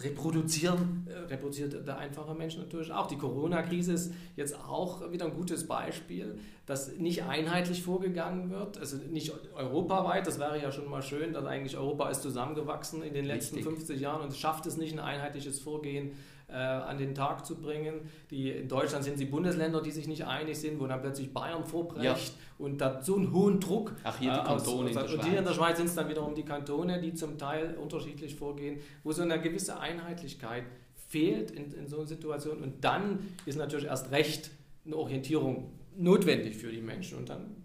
reproduzieren, 0.00 1.06
äh, 1.08 1.18
reproduziert 1.32 1.86
der 1.86 1.98
einfache 1.98 2.34
Mensch 2.34 2.56
natürlich 2.56 2.92
auch. 2.92 3.06
Die 3.06 3.16
Corona-Krise 3.16 3.92
ist 3.92 4.12
jetzt 4.36 4.58
auch 4.58 5.10
wieder 5.12 5.26
ein 5.26 5.34
gutes 5.34 5.66
Beispiel, 5.66 6.38
dass 6.66 6.96
nicht 6.96 7.24
einheitlich 7.24 7.82
vorgegangen 7.82 8.50
wird, 8.50 8.78
also 8.78 8.96
nicht 8.96 9.32
europaweit, 9.54 10.26
das 10.26 10.38
wäre 10.38 10.60
ja 10.60 10.72
schon 10.72 10.88
mal 10.88 11.02
schön, 11.02 11.32
dass 11.32 11.44
eigentlich 11.44 11.76
Europa 11.76 12.10
ist 12.10 12.22
zusammengewachsen 12.22 13.02
in 13.02 13.14
den 13.14 13.24
letzten 13.24 13.56
Richtig. 13.56 13.72
50 13.72 14.00
Jahren 14.00 14.22
und 14.22 14.34
schafft 14.34 14.66
es 14.66 14.76
nicht 14.76 14.92
ein 14.92 15.00
einheitliches 15.00 15.60
Vorgehen 15.60 16.10
äh, 16.10 16.12
an 16.56 16.98
den 16.98 17.14
Tag 17.14 17.44
zu 17.46 17.56
bringen. 17.56 18.00
Die, 18.30 18.50
in 18.50 18.68
Deutschland 18.68 19.04
sind 19.04 19.18
sie 19.18 19.26
Bundesländer, 19.26 19.82
die 19.82 19.90
sich 19.90 20.06
nicht 20.06 20.24
einig 20.26 20.58
sind, 20.58 20.80
wo 20.80 20.86
dann 20.86 21.00
plötzlich 21.00 21.32
Bayern 21.32 21.64
vorbrecht 21.64 22.04
ja. 22.04 22.64
und 22.64 22.80
da 22.80 23.02
so 23.02 23.16
einen 23.16 23.32
hohen 23.32 23.60
Druck. 23.60 23.94
Ach, 24.04 24.18
hier 24.18 24.32
die 24.32 24.38
äh, 24.38 24.44
Kantone 24.44 24.90
aus, 24.90 24.96
aus, 24.96 25.14
Und 25.14 25.24
hier 25.24 25.38
in 25.38 25.44
der 25.44 25.52
Schweiz 25.52 25.76
sind 25.76 25.86
es 25.86 25.94
dann 25.94 26.08
wiederum 26.08 26.34
die 26.34 26.44
Kantone, 26.44 27.00
die 27.00 27.14
zum 27.14 27.38
Teil 27.38 27.76
unterschiedlich 27.76 28.34
vorgehen, 28.34 28.80
wo 29.04 29.12
so 29.12 29.22
eine 29.22 29.40
gewisse 29.40 29.78
Einheitlichkeit 29.78 30.64
fehlt 31.08 31.50
in, 31.50 31.72
in 31.72 31.86
so 31.86 31.98
einer 31.98 32.06
Situation. 32.06 32.62
Und 32.62 32.84
dann 32.84 33.34
ist 33.46 33.58
natürlich 33.58 33.86
erst 33.86 34.10
recht 34.10 34.50
eine 34.84 34.96
Orientierung 34.96 35.72
notwendig 35.96 36.56
für 36.56 36.70
die 36.70 36.80
Menschen. 36.80 37.18
Und 37.18 37.28
dann 37.28 37.56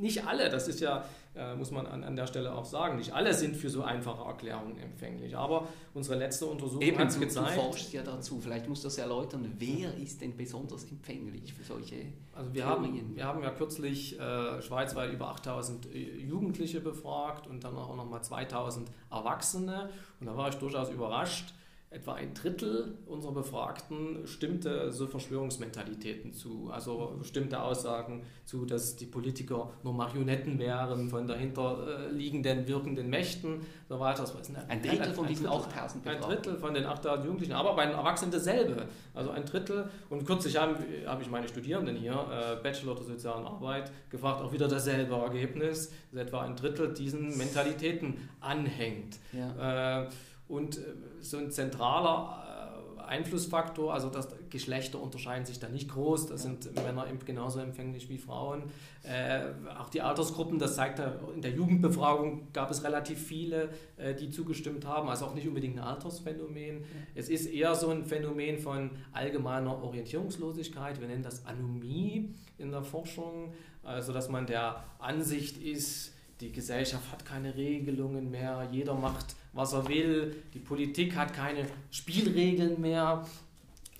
nicht 0.00 0.26
alle, 0.26 0.48
das 0.48 0.68
ist 0.68 0.80
ja, 0.80 1.04
äh, 1.34 1.54
muss 1.54 1.70
man 1.70 1.86
an, 1.86 2.04
an 2.04 2.14
der 2.14 2.26
Stelle 2.26 2.52
auch 2.52 2.64
sagen, 2.64 2.96
nicht 2.96 3.12
alle 3.14 3.32
sind 3.32 3.56
für 3.56 3.70
so 3.70 3.82
einfache 3.82 4.22
Erklärungen 4.26 4.78
empfänglich. 4.78 5.36
Aber 5.36 5.66
unsere 5.94 6.18
letzte 6.18 6.46
Untersuchung 6.46 6.98
hat 6.98 7.08
es 7.08 7.18
gezeigt. 7.18 7.56
Du 7.56 7.62
forschst 7.62 7.92
ja 7.92 8.02
dazu, 8.02 8.38
vielleicht 8.40 8.68
musst 8.68 8.84
du 8.84 8.88
das 8.88 8.98
erläutern, 8.98 9.50
wer 9.58 9.96
ist 9.96 10.20
denn 10.20 10.36
besonders 10.36 10.84
empfänglich 10.84 11.54
für 11.54 11.64
solche 11.64 11.96
Also 12.34 12.52
wir, 12.52 12.66
haben, 12.66 13.16
wir 13.16 13.24
haben 13.24 13.42
ja 13.42 13.50
kürzlich 13.50 14.18
äh, 14.20 14.60
schweizweit 14.60 15.12
über 15.12 15.28
8000 15.28 15.86
äh, 15.86 16.18
Jugendliche 16.18 16.80
befragt 16.80 17.46
und 17.46 17.64
dann 17.64 17.76
auch 17.76 17.96
nochmal 17.96 18.22
2000 18.22 18.90
Erwachsene. 19.10 19.88
Und 20.20 20.26
da 20.26 20.36
war 20.36 20.50
ich 20.50 20.56
durchaus 20.56 20.90
überrascht, 20.90 21.54
etwa 21.92 22.14
ein 22.14 22.32
Drittel 22.34 22.96
unserer 23.06 23.32
Befragten 23.32 24.26
stimmte 24.26 24.90
so 24.92 25.06
Verschwörungsmentalitäten 25.06 26.32
zu. 26.32 26.70
Also 26.72 27.14
bestimmte 27.18 27.60
Aussagen 27.60 28.24
zu, 28.44 28.64
dass 28.64 28.96
die 28.96 29.06
Politiker 29.06 29.70
nur 29.82 29.92
Marionetten 29.92 30.58
wären 30.58 31.10
von 31.10 31.26
dahinterliegenden 31.26 32.66
wirkenden 32.66 33.10
Mächten 33.10 33.60
so 33.88 34.00
weiter. 34.00 34.22
Das 34.22 34.34
ein, 34.34 34.56
ein 34.68 34.82
Drittel 34.82 35.12
von 35.12 35.26
diesen 35.26 35.46
8000 35.46 36.06
Ein 36.06 36.20
Drittel 36.20 36.56
von 36.56 36.74
den 36.74 36.86
8000 36.86 37.26
Jugendlichen, 37.26 37.52
aber 37.52 37.76
bei 37.76 37.86
den 37.86 37.94
Erwachsenen 37.94 38.32
dasselbe. 38.32 38.86
Also 39.14 39.30
ein 39.30 39.44
Drittel. 39.44 39.90
Und 40.08 40.26
kürzlich 40.26 40.56
habe, 40.56 40.76
habe 41.06 41.22
ich 41.22 41.30
meine 41.30 41.46
Studierenden 41.46 41.96
hier, 41.96 42.12
äh, 42.12 42.62
Bachelor 42.62 42.94
der 42.94 43.04
sozialen 43.04 43.46
Arbeit, 43.46 43.92
gefragt, 44.08 44.40
auch 44.40 44.52
wieder 44.52 44.68
dasselbe 44.68 45.14
Ergebnis, 45.14 45.92
dass 46.10 46.22
etwa 46.22 46.42
ein 46.42 46.56
Drittel 46.56 46.94
diesen 46.94 47.36
Mentalitäten 47.36 48.28
anhängt. 48.40 49.18
Ja. 49.32 50.04
Äh, 50.04 50.08
und 50.52 50.76
äh, 50.76 50.80
so 51.20 51.38
ein 51.38 51.50
zentraler 51.50 52.98
äh, 52.98 53.02
Einflussfaktor, 53.04 53.92
also 53.92 54.10
das 54.10 54.28
Geschlechter 54.50 55.00
unterscheiden 55.00 55.46
sich 55.46 55.58
da 55.58 55.68
nicht 55.68 55.88
groß, 55.88 56.26
da 56.26 56.36
sind 56.36 56.74
Männer 56.74 57.06
genauso 57.24 57.58
empfänglich 57.58 58.10
wie 58.10 58.18
Frauen. 58.18 58.64
Äh, 59.02 59.44
auch 59.78 59.88
die 59.88 60.02
Altersgruppen, 60.02 60.58
das 60.58 60.76
zeigt 60.76 60.98
ja, 60.98 61.14
in 61.34 61.40
der 61.40 61.52
Jugendbefragung 61.52 62.52
gab 62.52 62.70
es 62.70 62.84
relativ 62.84 63.18
viele, 63.18 63.70
äh, 63.96 64.14
die 64.14 64.30
zugestimmt 64.30 64.84
haben, 64.84 65.08
also 65.08 65.24
auch 65.24 65.34
nicht 65.34 65.48
unbedingt 65.48 65.78
ein 65.78 65.84
Altersphänomen. 65.84 66.80
Ja. 66.80 66.86
Es 67.14 67.30
ist 67.30 67.46
eher 67.46 67.74
so 67.74 67.88
ein 67.88 68.04
Phänomen 68.04 68.58
von 68.58 68.90
allgemeiner 69.12 69.82
Orientierungslosigkeit, 69.82 71.00
wir 71.00 71.08
nennen 71.08 71.22
das 71.22 71.46
Anomie 71.46 72.34
in 72.58 72.70
der 72.70 72.82
Forschung, 72.82 73.54
also 73.82 74.12
dass 74.12 74.28
man 74.28 74.46
der 74.46 74.84
Ansicht 74.98 75.56
ist, 75.56 76.12
die 76.40 76.52
Gesellschaft 76.52 77.10
hat 77.10 77.24
keine 77.24 77.56
Regelungen 77.56 78.30
mehr, 78.30 78.68
jeder 78.70 78.94
macht 78.94 79.34
was 79.52 79.72
er 79.72 79.88
will, 79.88 80.36
die 80.54 80.58
Politik 80.58 81.16
hat 81.16 81.32
keine 81.32 81.66
Spielregeln 81.90 82.80
mehr. 82.80 83.26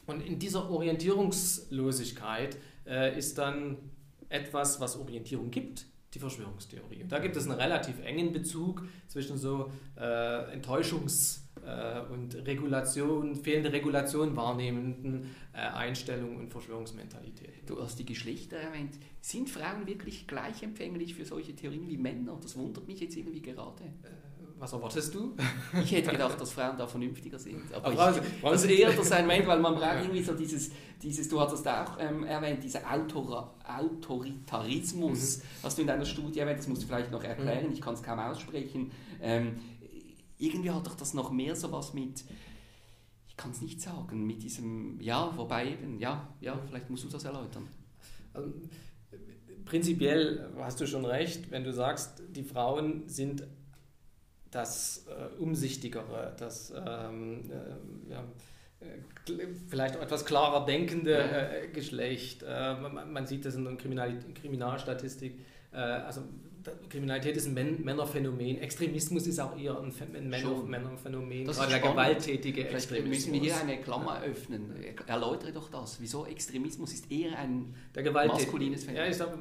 Und 0.07 0.27
in 0.27 0.39
dieser 0.39 0.71
Orientierungslosigkeit 0.71 2.57
äh, 2.87 3.17
ist 3.17 3.39
dann 3.39 3.77
etwas, 4.29 4.81
was 4.81 4.97
Orientierung 4.97 5.51
gibt, 5.51 5.87
die 6.15 6.19
Verschwörungstheorie. 6.19 7.03
Und 7.03 7.13
da 7.13 7.19
gibt 7.19 7.37
es 7.37 7.49
einen 7.49 7.59
relativ 7.59 8.01
engen 8.05 8.33
Bezug 8.33 8.85
zwischen 9.09 9.39
so 9.39 9.71
äh, 9.97 10.03
Enttäuschungs- 10.57 11.43
äh, 11.65 12.01
und 12.13 12.35
Regulation, 12.47 13.37
fehlende 13.37 13.73
Regulation 13.73 14.35
wahrnehmenden 14.37 15.35
äh, 15.53 15.59
Einstellungen 15.59 16.39
und 16.39 16.51
Verschwörungsmentalität. 16.51 17.69
Du 17.69 17.81
hast 17.81 17.99
die 17.99 18.07
Geschlechter 18.07 18.57
erwähnt. 18.57 18.99
Sind 19.21 19.49
Frauen 19.49 19.87
wirklich 19.87 20.27
gleich 20.27 20.63
empfänglich 20.63 21.15
für 21.15 21.25
solche 21.25 21.55
Theorien 21.55 21.89
wie 21.89 21.97
Männer? 21.97 22.39
Das 22.43 22.57
wundert 22.57 22.87
mich 22.87 23.01
jetzt 23.01 23.17
irgendwie 23.17 23.43
gerade. 23.43 23.85
Was 24.63 24.73
erwartest 24.73 25.13
du? 25.13 25.35
Ich 25.83 25.91
hätte 25.91 26.13
gedacht, 26.13 26.41
dass 26.41 26.53
Frauen 26.53 26.77
da 26.79 26.87
vernünftiger 26.87 27.37
sind. 27.37 27.75
Aber, 27.75 27.99
Aber 27.99 28.17
ich, 28.17 28.23
das 28.43 28.63
ist 28.63 28.71
eher 28.71 28.93
das 28.93 29.11
Moment, 29.11 29.45
weil 29.49 29.59
man 29.59 29.75
braucht 29.75 29.97
irgendwie 30.03 30.23
so 30.23 30.35
dieses, 30.35 30.71
dieses 31.03 31.29
du 31.29 31.41
hattest 31.41 31.67
auch 31.67 31.99
ähm, 31.99 32.23
erwähnt, 32.23 32.63
dieser 32.63 32.89
Autor, 32.89 33.57
Autoritarismus, 33.67 35.39
mhm. 35.39 35.43
hast 35.65 35.79
du 35.79 35.83
in 35.83 35.89
deiner 35.89 36.05
Studie 36.05 36.39
erwähnt, 36.39 36.61
das 36.61 36.69
musst 36.69 36.85
du 36.85 36.87
vielleicht 36.87 37.11
noch 37.11 37.25
erklären, 37.25 37.67
mhm. 37.67 37.73
ich 37.73 37.81
kann 37.81 37.95
es 37.95 38.05
kaum 38.05 38.21
aussprechen. 38.21 38.93
Ähm, 39.21 39.59
irgendwie 40.39 40.71
hat 40.71 40.87
doch 40.87 40.95
das 40.95 41.13
noch 41.13 41.33
mehr 41.33 41.57
so 41.57 41.73
was 41.73 41.93
mit, 41.93 42.23
ich 43.27 43.37
kann 43.37 43.51
es 43.51 43.63
nicht 43.63 43.81
sagen, 43.81 44.25
mit 44.29 44.45
diesem, 44.45 45.01
ja, 45.01 45.37
wobei 45.37 45.73
eben, 45.73 45.99
ja, 45.99 46.29
ja, 46.41 46.57
vielleicht 46.69 46.89
musst 46.89 47.03
du 47.03 47.09
das 47.09 47.25
erläutern. 47.25 47.67
Also, 48.33 48.49
prinzipiell 49.65 50.53
hast 50.59 50.81
du 50.81 50.87
schon 50.87 51.05
recht, 51.05 51.51
wenn 51.51 51.65
du 51.65 51.73
sagst, 51.73 52.23
die 52.31 52.45
Frauen 52.45 53.09
sind 53.09 53.43
das 54.53 55.07
äh, 55.09 55.43
Umsichtigere, 55.43 56.35
das 56.39 56.71
ähm, 56.71 57.51
äh, 57.51 58.13
ja, 58.13 58.25
äh, 58.81 59.47
vielleicht 59.69 59.97
auch 59.97 60.03
etwas 60.03 60.25
klarer 60.25 60.65
denkende 60.67 61.17
äh, 61.17 61.69
Geschlecht. 61.69 62.45
Äh, 62.47 62.75
man, 62.75 63.13
man, 63.13 63.27
sieht 63.27 63.45
das 63.45 63.57
in 63.57 63.65
der 63.65 63.77
Kriminal 63.77 64.15
Kriminalstatistik. 64.35 65.41
Äh, 65.73 65.79
also 65.79 66.23
Kriminalität 66.89 67.37
ist 67.37 67.47
ein 67.47 67.55
Männerphänomen, 67.85 68.59
Extremismus 68.59 69.27
ist 69.27 69.41
auch 69.41 69.59
eher 69.59 69.79
ein, 69.81 69.93
Männer 70.29 70.63
Männerphänomen, 70.63 71.45
das 71.47 71.57
gerade 71.57 71.71
der 71.73 71.81
gewalttätige 71.81 72.63
Vielleicht 72.63 72.75
Extremismus. 72.75 73.27
müssen 73.27 73.33
wir 73.33 73.41
hier 73.41 73.57
eine 73.57 73.81
Klammer 73.81 74.23
öffnen. 74.23 74.73
Erläutere 75.07 75.53
doch 75.53 75.71
das. 75.71 76.01
Wieso 76.01 76.27
Extremismus 76.27 76.93
ist 76.93 77.11
eher 77.11 77.39
ein 77.39 77.75
der 77.95 78.11
maskulines 78.13 78.85
Phänomen? 78.85 79.05
Ja, 79.05 79.11
ich 79.11 79.17
sage, 79.17 79.39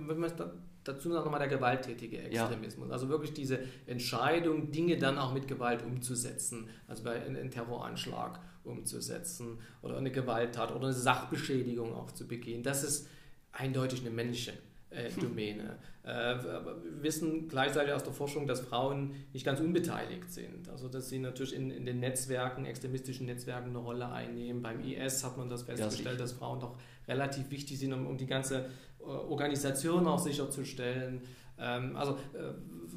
dazu 0.84 1.10
nochmal 1.10 1.40
der 1.40 1.50
gewalttätige 1.50 2.22
Extremismus. 2.22 2.88
Ja. 2.88 2.94
Also 2.94 3.10
wirklich 3.10 3.34
diese 3.34 3.60
Entscheidung, 3.86 4.72
Dinge 4.72 4.98
dann 4.98 5.18
auch 5.18 5.34
mit 5.34 5.48
Gewalt 5.48 5.84
umzusetzen, 5.84 6.70
also 6.88 7.04
bei 7.04 7.24
einem 7.24 7.52
Terroranschlag 7.52 8.40
umzusetzen 8.64 9.60
oder 9.82 9.98
eine 9.98 10.12
Gewalttat 10.12 10.72
oder 10.72 10.86
eine 10.86 10.94
Sachbeschädigung 10.94 11.94
auch 11.94 12.12
zu 12.12 12.28
begehen. 12.28 12.64
Das 12.64 12.84
ist 12.84 13.08
eindeutig 13.52 14.02
eine 14.02 14.12
männliche 14.12 14.54
äh, 14.92 15.10
Domäne. 15.20 15.78
Äh, 16.04 16.08
wir 16.08 16.76
wissen 17.02 17.48
gleichzeitig 17.48 17.94
aus 17.94 18.04
der 18.04 18.14
Forschung, 18.14 18.48
dass 18.48 18.62
Frauen 18.62 19.16
nicht 19.34 19.46
ganz 19.46 19.60
unbeteiligt 19.60 20.32
sind. 20.32 20.70
Also 20.70 20.88
dass 20.88 21.10
sie 21.10 21.20
natürlich 21.20 21.56
in, 21.56 21.72
in 21.72 21.86
den 21.86 22.00
Netzwerken, 22.00 22.66
extremistischen 22.66 23.26
Netzwerken 23.26 23.70
eine 23.70 23.80
Rolle 23.80 24.10
einnehmen. 24.12 24.62
Beim 24.62 24.82
IS 24.82 25.24
hat 25.24 25.38
man 25.38 25.50
das 25.50 25.64
festgestellt, 25.64 26.16
ja, 26.16 26.22
dass 26.22 26.34
Frauen 26.34 26.60
doch 26.60 26.78
relativ 27.08 27.50
wichtig 27.52 27.80
sind, 27.80 27.94
um, 27.94 28.06
um 28.06 28.18
die 28.18 28.28
ganze 28.28 28.70
äh, 29.00 29.04
Organisation 29.04 30.08
auch 30.08 30.20
sicherzustellen. 30.20 31.22
Ähm, 31.58 31.96
also 31.96 32.14
äh, 32.34 32.54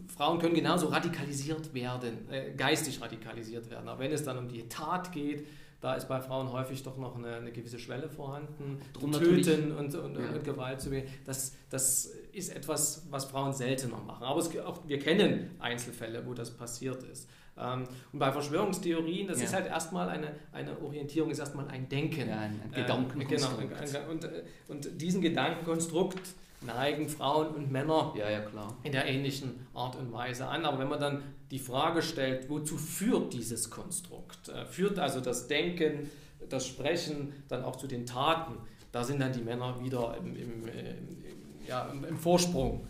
Frauen 0.09 0.39
können 0.39 0.55
genauso 0.55 0.89
radikalisiert 0.89 1.75
werden, 1.75 2.29
äh, 2.31 2.53
geistig 2.57 3.01
radikalisiert 3.01 3.71
werden. 3.71 3.89
Aber 3.89 4.01
wenn 4.01 4.13
es 4.13 4.25
dann 4.25 4.39
um 4.39 4.49
die 4.49 4.69
Tat 4.69 5.13
geht, 5.13 5.47
da 5.85 5.97
ist 5.97 6.09
bei 6.09 6.19
Frauen 6.19 6.51
häufig 6.51 6.83
doch 6.83 6.97
noch 6.97 7.15
eine, 7.15 7.37
eine 7.37 7.53
gewisse 7.53 7.79
Schwelle 7.79 8.09
vorhanden. 8.09 8.81
Drum 8.95 9.13
Töten 9.13 9.71
und, 9.71 9.95
und, 9.95 10.19
ja. 10.19 10.31
und, 10.31 10.43
Gewalt 10.43 10.81
zu 10.81 10.89
begehen. 10.89 11.07
Das, 11.27 11.53
das 11.69 12.07
ist 12.33 12.57
etwas, 12.57 13.07
was 13.11 13.27
Frauen 13.27 13.53
seltener 13.53 13.99
machen. 13.99 14.25
Aber 14.25 14.41
es, 14.41 14.49
auch, 14.61 14.89
wir 14.89 14.99
kennen 14.99 15.51
Einzelfälle, 15.59 16.27
wo 16.27 16.33
das 16.33 16.51
passiert 16.51 17.03
ist. 17.03 17.29
Ähm, 17.59 17.85
und 18.15 18.19
bei 18.19 18.33
Verschwörungstheorien, 18.33 19.29
das 19.29 19.41
ja. 19.41 19.45
ist 19.45 19.53
halt 19.53 19.67
erstmal 19.67 20.09
eine, 20.09 20.33
eine 20.53 20.81
Orientierung, 20.81 21.31
ist 21.31 21.41
erstmal 21.41 21.69
ein 21.69 21.87
Denken. 21.87 22.31
Ja, 22.31 22.39
ein, 22.39 22.63
ein 22.65 22.73
Gedankenkonstrukt. 22.73 23.73
Äh, 23.83 23.85
genau, 23.85 24.11
und, 24.11 24.29
und 24.69 25.03
diesen 25.03 25.21
Gedankenkonstrukt 25.21 26.35
neigen 26.67 27.09
Frauen 27.09 27.55
und 27.55 27.71
Männer 27.71 28.15
ja, 28.17 28.31
ja, 28.31 28.43
in 28.83 28.93
der 28.93 29.07
ähnlichen 29.07 29.67
Art 29.75 29.97
und 29.97 30.13
Weise 30.13 30.47
an. 30.47 30.65
Aber 30.65 30.79
wenn 30.79 30.89
man 30.89 31.01
dann 31.01 31.23
die 31.51 31.59
Frage 31.59 32.03
stellt, 32.03 32.49
wozu 32.49 32.77
führt 32.77 33.33
dieses 33.33 33.71
Konstrukt? 33.71 34.49
Äh, 34.49 34.67
führt 34.67 34.99
also 34.99 35.21
das 35.21 35.47
Denken, 35.47 36.11
das 36.49 36.67
Sprechen 36.67 37.33
dann 37.49 37.65
auch 37.65 37.77
zu 37.77 37.87
den 37.87 38.07
Taten? 38.07 38.55
Da 38.93 39.03
sind 39.05 39.21
dann 39.21 39.33
die 39.33 39.43
Männer 39.43 39.83
wieder 39.83 40.17
im, 40.19 40.37
im, 40.37 40.69
im, 40.69 41.25
ja, 41.67 41.89
im 41.91 42.17
Vorsprung. 42.17 42.87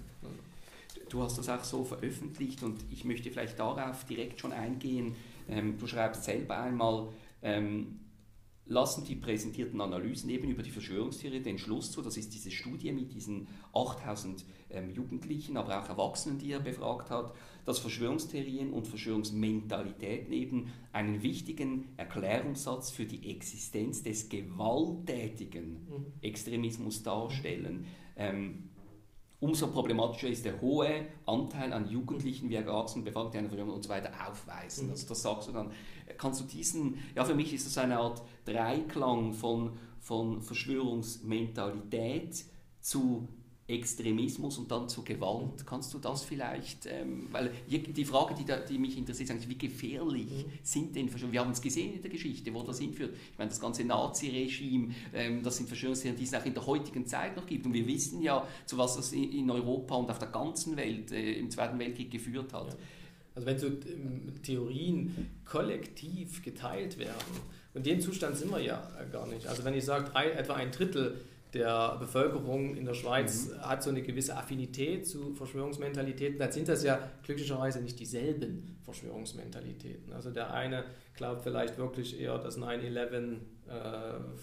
Du 1.08 1.22
hast 1.22 1.38
das 1.38 1.48
auch 1.48 1.62
so 1.62 1.84
veröffentlicht 1.84 2.62
und 2.62 2.84
ich 2.90 3.04
möchte 3.04 3.30
vielleicht 3.30 3.58
darauf 3.58 4.04
direkt 4.04 4.40
schon 4.40 4.52
eingehen. 4.52 5.14
Ähm, 5.48 5.78
du 5.78 5.86
schreibst 5.86 6.24
selber 6.24 6.58
einmal, 6.58 7.08
ähm, 7.42 8.00
lassen 8.66 9.04
die 9.04 9.16
präsentierten 9.16 9.80
Analysen 9.80 10.30
eben 10.30 10.48
über 10.48 10.62
die 10.62 10.70
Verschwörungstheorie 10.70 11.40
den 11.40 11.58
Schluss 11.58 11.90
zu, 11.90 12.00
das 12.00 12.16
ist 12.16 12.32
diese 12.32 12.50
Studie 12.50 12.92
mit 12.92 13.12
diesen 13.12 13.48
8000 13.74 14.44
ähm, 14.70 14.90
Jugendlichen, 14.90 15.56
aber 15.56 15.78
auch 15.78 15.88
Erwachsenen, 15.88 16.38
die 16.38 16.52
er 16.52 16.60
befragt 16.60 17.10
hat, 17.10 17.34
dass 17.66 17.78
Verschwörungstheorien 17.78 18.72
und 18.72 18.86
Verschwörungsmentalitäten 18.86 20.32
eben 20.32 20.72
einen 20.92 21.22
wichtigen 21.22 21.88
Erklärungssatz 21.96 22.90
für 22.90 23.04
die 23.04 23.30
Existenz 23.30 24.02
des 24.02 24.28
gewalttätigen 24.28 25.86
mhm. 25.88 26.06
Extremismus 26.22 27.02
darstellen. 27.02 27.86
Ähm, 28.16 28.70
umso 29.44 29.68
problematischer 29.68 30.28
ist 30.28 30.44
der 30.46 30.60
hohe 30.62 31.04
Anteil 31.26 31.74
an 31.74 31.86
Jugendlichen, 31.88 32.48
wie 32.48 32.54
Erwachsenen, 32.54 33.04
Verschwörung 33.04 33.74
und 33.74 33.84
so 33.84 33.90
weiter 33.90 34.10
aufweisen. 34.26 34.88
Also 34.90 35.06
das 35.06 35.20
sagst 35.20 35.48
du 35.48 35.52
dann. 35.52 35.70
Kannst 36.16 36.40
du 36.40 36.44
diesen, 36.44 36.96
ja 37.14 37.24
für 37.24 37.34
mich 37.34 37.52
ist 37.52 37.66
das 37.66 37.76
eine 37.76 37.98
Art 37.98 38.22
Dreiklang 38.46 39.34
von, 39.34 39.72
von 40.00 40.40
Verschwörungsmentalität 40.40 42.46
zu 42.80 43.28
Extremismus 43.66 44.58
und 44.58 44.70
dann 44.70 44.88
zu 44.88 45.02
Gewalt. 45.02 45.66
Kannst 45.66 45.94
du 45.94 45.98
das 45.98 46.22
vielleicht, 46.22 46.86
ähm, 46.86 47.28
weil 47.32 47.50
die 47.66 48.04
Frage, 48.04 48.34
die, 48.34 48.44
da, 48.44 48.58
die 48.58 48.76
mich 48.76 48.98
interessiert, 48.98 49.30
ist 49.30 49.48
wie 49.48 49.56
gefährlich 49.56 50.26
mhm. 50.46 50.52
sind 50.62 50.94
denn 50.94 51.08
Verschwörungen? 51.08 51.32
Wir 51.32 51.40
haben 51.40 51.50
es 51.52 51.62
gesehen 51.62 51.94
in 51.94 52.02
der 52.02 52.10
Geschichte, 52.10 52.52
wo 52.52 52.62
das 52.62 52.78
hinführt. 52.78 53.14
Ich 53.32 53.38
meine, 53.38 53.48
das 53.48 53.60
ganze 53.60 53.84
Nazi-Regime, 53.84 54.94
ähm, 55.14 55.42
das 55.42 55.56
sind 55.56 55.66
Verschwörungstheorien, 55.66 56.18
die 56.18 56.24
es 56.24 56.34
auch 56.34 56.44
in 56.44 56.52
der 56.52 56.66
heutigen 56.66 57.06
Zeit 57.06 57.36
noch 57.36 57.46
gibt. 57.46 57.64
Und 57.64 57.72
wir 57.72 57.86
wissen 57.86 58.20
ja, 58.20 58.46
zu 58.66 58.76
was 58.76 58.96
das 58.96 59.12
in 59.12 59.50
Europa 59.50 59.94
und 59.94 60.10
auf 60.10 60.18
der 60.18 60.28
ganzen 60.28 60.76
Welt 60.76 61.10
äh, 61.10 61.32
im 61.32 61.50
Zweiten 61.50 61.78
Weltkrieg 61.78 62.10
geführt 62.10 62.52
hat. 62.52 62.68
Ja. 62.68 62.76
Also 63.34 63.46
wenn 63.46 63.58
so 63.58 63.66
ähm, 63.66 64.32
Theorien 64.42 65.30
kollektiv 65.46 66.42
geteilt 66.42 66.98
werden, 66.98 67.54
und 67.74 67.84
den 67.84 68.00
Zustand 68.00 68.36
sind 68.36 68.52
wir 68.52 68.60
ja 68.60 68.88
gar 69.10 69.26
nicht. 69.26 69.48
Also 69.48 69.64
wenn 69.64 69.74
ich 69.74 69.84
sage, 69.84 70.14
etwa 70.14 70.54
ein 70.54 70.70
Drittel 70.70 71.20
der 71.54 71.96
Bevölkerung 71.98 72.76
in 72.76 72.84
der 72.84 72.94
Schweiz 72.94 73.48
mhm. 73.48 73.60
hat 73.60 73.82
so 73.82 73.90
eine 73.90 74.02
gewisse 74.02 74.36
Affinität 74.36 75.06
zu 75.06 75.32
Verschwörungsmentalitäten, 75.34 76.38
dann 76.38 76.52
sind 76.52 76.68
das 76.68 76.82
ja 76.84 76.98
glücklicherweise 77.22 77.80
nicht 77.80 77.98
dieselben 77.98 78.76
Verschwörungsmentalitäten. 78.82 80.12
Also 80.12 80.30
der 80.30 80.52
eine 80.52 80.84
glaubt 81.14 81.42
vielleicht 81.42 81.78
wirklich 81.78 82.20
eher, 82.20 82.38
dass 82.38 82.58
9-11 82.58 83.14
äh, 83.14 83.38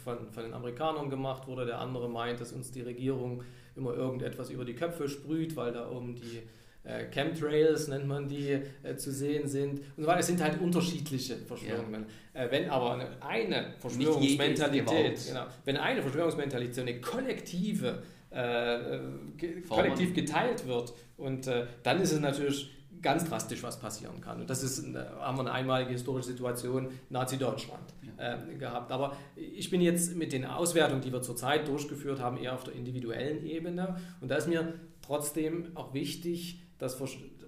von, 0.04 0.32
von 0.32 0.44
den 0.44 0.54
Amerikanern 0.54 1.10
gemacht 1.10 1.48
wurde, 1.48 1.66
der 1.66 1.80
andere 1.80 2.10
meint, 2.10 2.40
dass 2.40 2.54
uns 2.54 2.72
die 2.72 2.82
Regierung 2.82 3.44
immer 3.76 3.94
irgendetwas 3.94 4.50
über 4.50 4.66
die 4.66 4.74
Köpfe 4.74 5.08
sprüht, 5.08 5.56
weil 5.56 5.74
da 5.74 5.90
oben 5.90 6.16
die 6.16 6.42
äh, 6.84 7.06
Chemtrails 7.12 7.88
nennt 7.88 8.08
man 8.08 8.28
die, 8.28 8.60
äh, 8.84 8.96
zu 8.96 9.12
sehen 9.12 9.48
sind. 9.48 9.82
Und 9.96 10.04
so 10.04 10.08
weiter. 10.08 10.20
Es 10.20 10.28
sind 10.28 10.42
halt 10.42 10.60
unterschiedliche 10.60 11.36
Verschwörungen. 11.38 12.06
Ja. 12.34 12.44
Äh, 12.44 12.52
wenn 12.52 12.70
aber 12.70 12.94
eine, 12.94 13.22
eine 13.22 13.74
Verschwörungsmentalität, 13.78 15.28
genau, 15.28 15.46
wenn 15.66 15.78
eine 15.78 16.02
Verschwörungsmentalität, 16.02 16.80
eine 16.80 17.00
kollektive, 17.00 18.02
äh, 18.32 19.00
ge 19.38 19.62
kollektiv 19.62 20.14
geteilt 20.14 20.66
wird, 20.66 20.94
und 21.18 21.46
äh, 21.48 21.68
dann 21.84 22.02
ist 22.02 22.14
es 22.14 22.20
natürlich 22.20 22.72
ganz 23.02 23.28
drastisch, 23.28 23.64
was 23.64 23.80
passieren 23.80 24.22
kann. 24.22 24.42
Und 24.42 24.50
das 24.50 24.64
ist, 24.64 24.84
haben 25.20 25.38
wir 25.38 25.42
eine 25.42 25.52
einmalige 25.52 25.92
historische 25.92 26.30
Situation 26.30 26.90
Nazi-Deutschland 27.10 27.94
ja. 28.18 28.36
äh, 28.36 28.56
gehabt. 28.56 28.92
Aber 28.92 29.16
ich 29.36 29.70
bin 29.70 29.82
jetzt 29.82 30.16
mit 30.16 30.34
den 30.34 30.46
Auswertungen, 30.46 31.02
die 31.02 31.12
wir 31.12 31.22
zurzeit 31.22 31.68
durchgeführt 31.68 32.20
haben, 32.20 32.38
eher 32.38 32.54
auf 32.54 32.64
der 32.64 32.74
individuellen 32.74 33.46
Ebene. 33.46 33.98
Und 34.20 34.30
da 34.30 34.36
ist 34.36 34.48
mir 34.48 34.74
trotzdem 35.02 35.72
auch 35.76 35.94
wichtig, 35.94 36.62
dass 36.82 36.96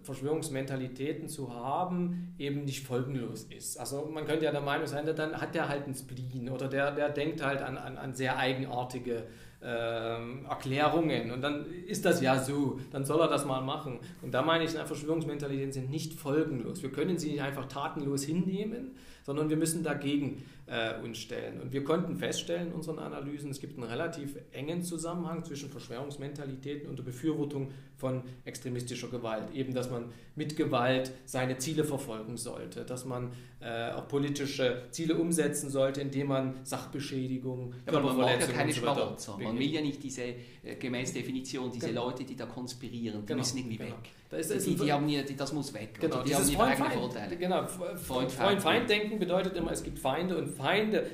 Verschwörungsmentalitäten 0.04 1.28
zu 1.28 1.52
haben 1.52 2.36
eben 2.38 2.66
nicht 2.66 2.86
folgenlos 2.86 3.46
ist. 3.46 3.80
Also 3.80 4.06
man 4.14 4.26
könnte 4.26 4.46
ja 4.46 4.52
der 4.52 4.62
Meinung 4.62 4.86
sein, 4.86 5.08
dann 5.08 5.42
hat 5.42 5.56
der 5.56 5.68
halt 5.70 5.86
einen 5.86 5.96
Spleen 5.96 6.50
oder 6.50 6.68
der, 6.68 6.92
der 6.92 7.10
denkt 7.10 7.44
halt 7.44 7.64
an, 7.64 7.76
an, 7.76 7.98
an 7.98 8.14
sehr 8.14 8.38
eigenartige 8.38 9.24
äh, 9.60 10.46
Erklärungen 10.48 11.32
und 11.32 11.42
dann 11.42 11.66
ist 11.88 12.06
das 12.06 12.22
ja 12.22 12.38
so, 12.38 12.80
dann 12.92 13.06
soll 13.06 13.22
er 13.22 13.28
das 13.28 13.44
mal 13.46 13.62
machen. 13.62 14.02
Und 14.22 14.36
da 14.36 14.44
meine 14.44 14.66
ich, 14.66 14.72
Verschwörungsmentalitäten 14.72 15.72
sind 15.72 15.90
nicht 15.90 16.14
folgenlos. 16.14 16.84
Wir 16.84 16.92
können 16.92 17.18
sie 17.18 17.32
nicht 17.32 17.42
einfach 17.42 17.66
tatenlos 17.66 18.24
hinnehmen, 18.24 18.92
sondern 19.24 19.50
wir 19.50 19.58
müssen 19.58 19.84
dagegen 19.84 20.44
äh, 20.74 21.00
uns 21.04 21.20
stellen. 21.20 21.62
Und 21.62 21.72
wir 21.72 21.84
konnten 21.84 22.16
feststellen 22.16 22.70
in 22.70 22.74
unseren 22.74 22.98
Analysen, 22.98 23.52
es 23.52 23.60
gibt 23.60 23.78
einen 23.78 23.88
relativ 23.88 24.36
engen 24.52 24.82
Zusammenhang 24.82 25.44
zwischen 25.44 25.70
Verschwörungsmentalitäten 25.70 26.90
und 26.90 26.98
der 26.98 27.04
Befürwortung 27.04 27.70
von 27.96 28.24
extremistischer 28.44 29.10
Gewalt. 29.10 29.54
Eben, 29.54 29.76
dass 29.76 29.92
man 29.92 30.06
mit 30.36 30.58
Gewalt 30.58 31.12
seine 31.26 31.60
Ziele 31.60 31.84
verfolgen 31.84 32.38
sollte, 32.38 32.86
dass 32.86 33.06
man 33.06 33.32
äh, 33.60 33.92
auch 33.92 34.08
politische 34.08 34.84
Ziele 34.90 35.16
umsetzen 35.16 35.70
sollte, 35.70 36.02
indem 36.02 36.28
man 36.28 36.56
Sachbeschädigung, 36.64 37.76
ja, 37.86 37.94
aber 37.94 38.02
man 38.02 38.18
mag 38.18 38.42
ja 38.42 38.48
keine 38.48 38.74
Schmarotzer. 38.74 39.38
Man 39.38 39.60
will 39.60 39.70
ja 39.70 39.82
nicht 39.82 40.02
diese, 40.02 40.24
äh, 40.24 40.76
gemäß 40.80 41.14
Definition, 41.14 41.72
diese 41.72 41.90
genau. 41.90 42.06
Leute, 42.06 42.24
die 42.24 42.36
da 42.36 42.48
konspirieren, 42.48 43.22
die 43.22 43.28
genau. 43.28 43.38
müssen 43.38 43.60
irgendwie 43.60 43.78
genau. 43.78 43.92
weg. 43.92 44.10
Da 44.30 44.38
ist, 44.40 44.66
die, 44.66 44.76
die, 44.76 44.92
haben 44.92 45.06
nie, 45.06 45.24
die, 45.24 45.36
das 45.36 45.54
muss 45.54 45.72
weg. 45.76 46.00
Genau, 46.02 46.24
die 46.24 46.34
haben 46.34 46.50
ihre 46.50 46.64
eigenen 46.64 46.92
Vorteile. 46.92 47.38
Genau, 47.38 47.68
Freund-Feind-Denken 47.68 49.20
bedeutet 49.20 49.56
immer, 49.56 49.72
es 49.72 49.84
gibt 49.84 50.00
Feinde 50.00 50.36
und 50.36 50.48
Feinde. 50.48 50.63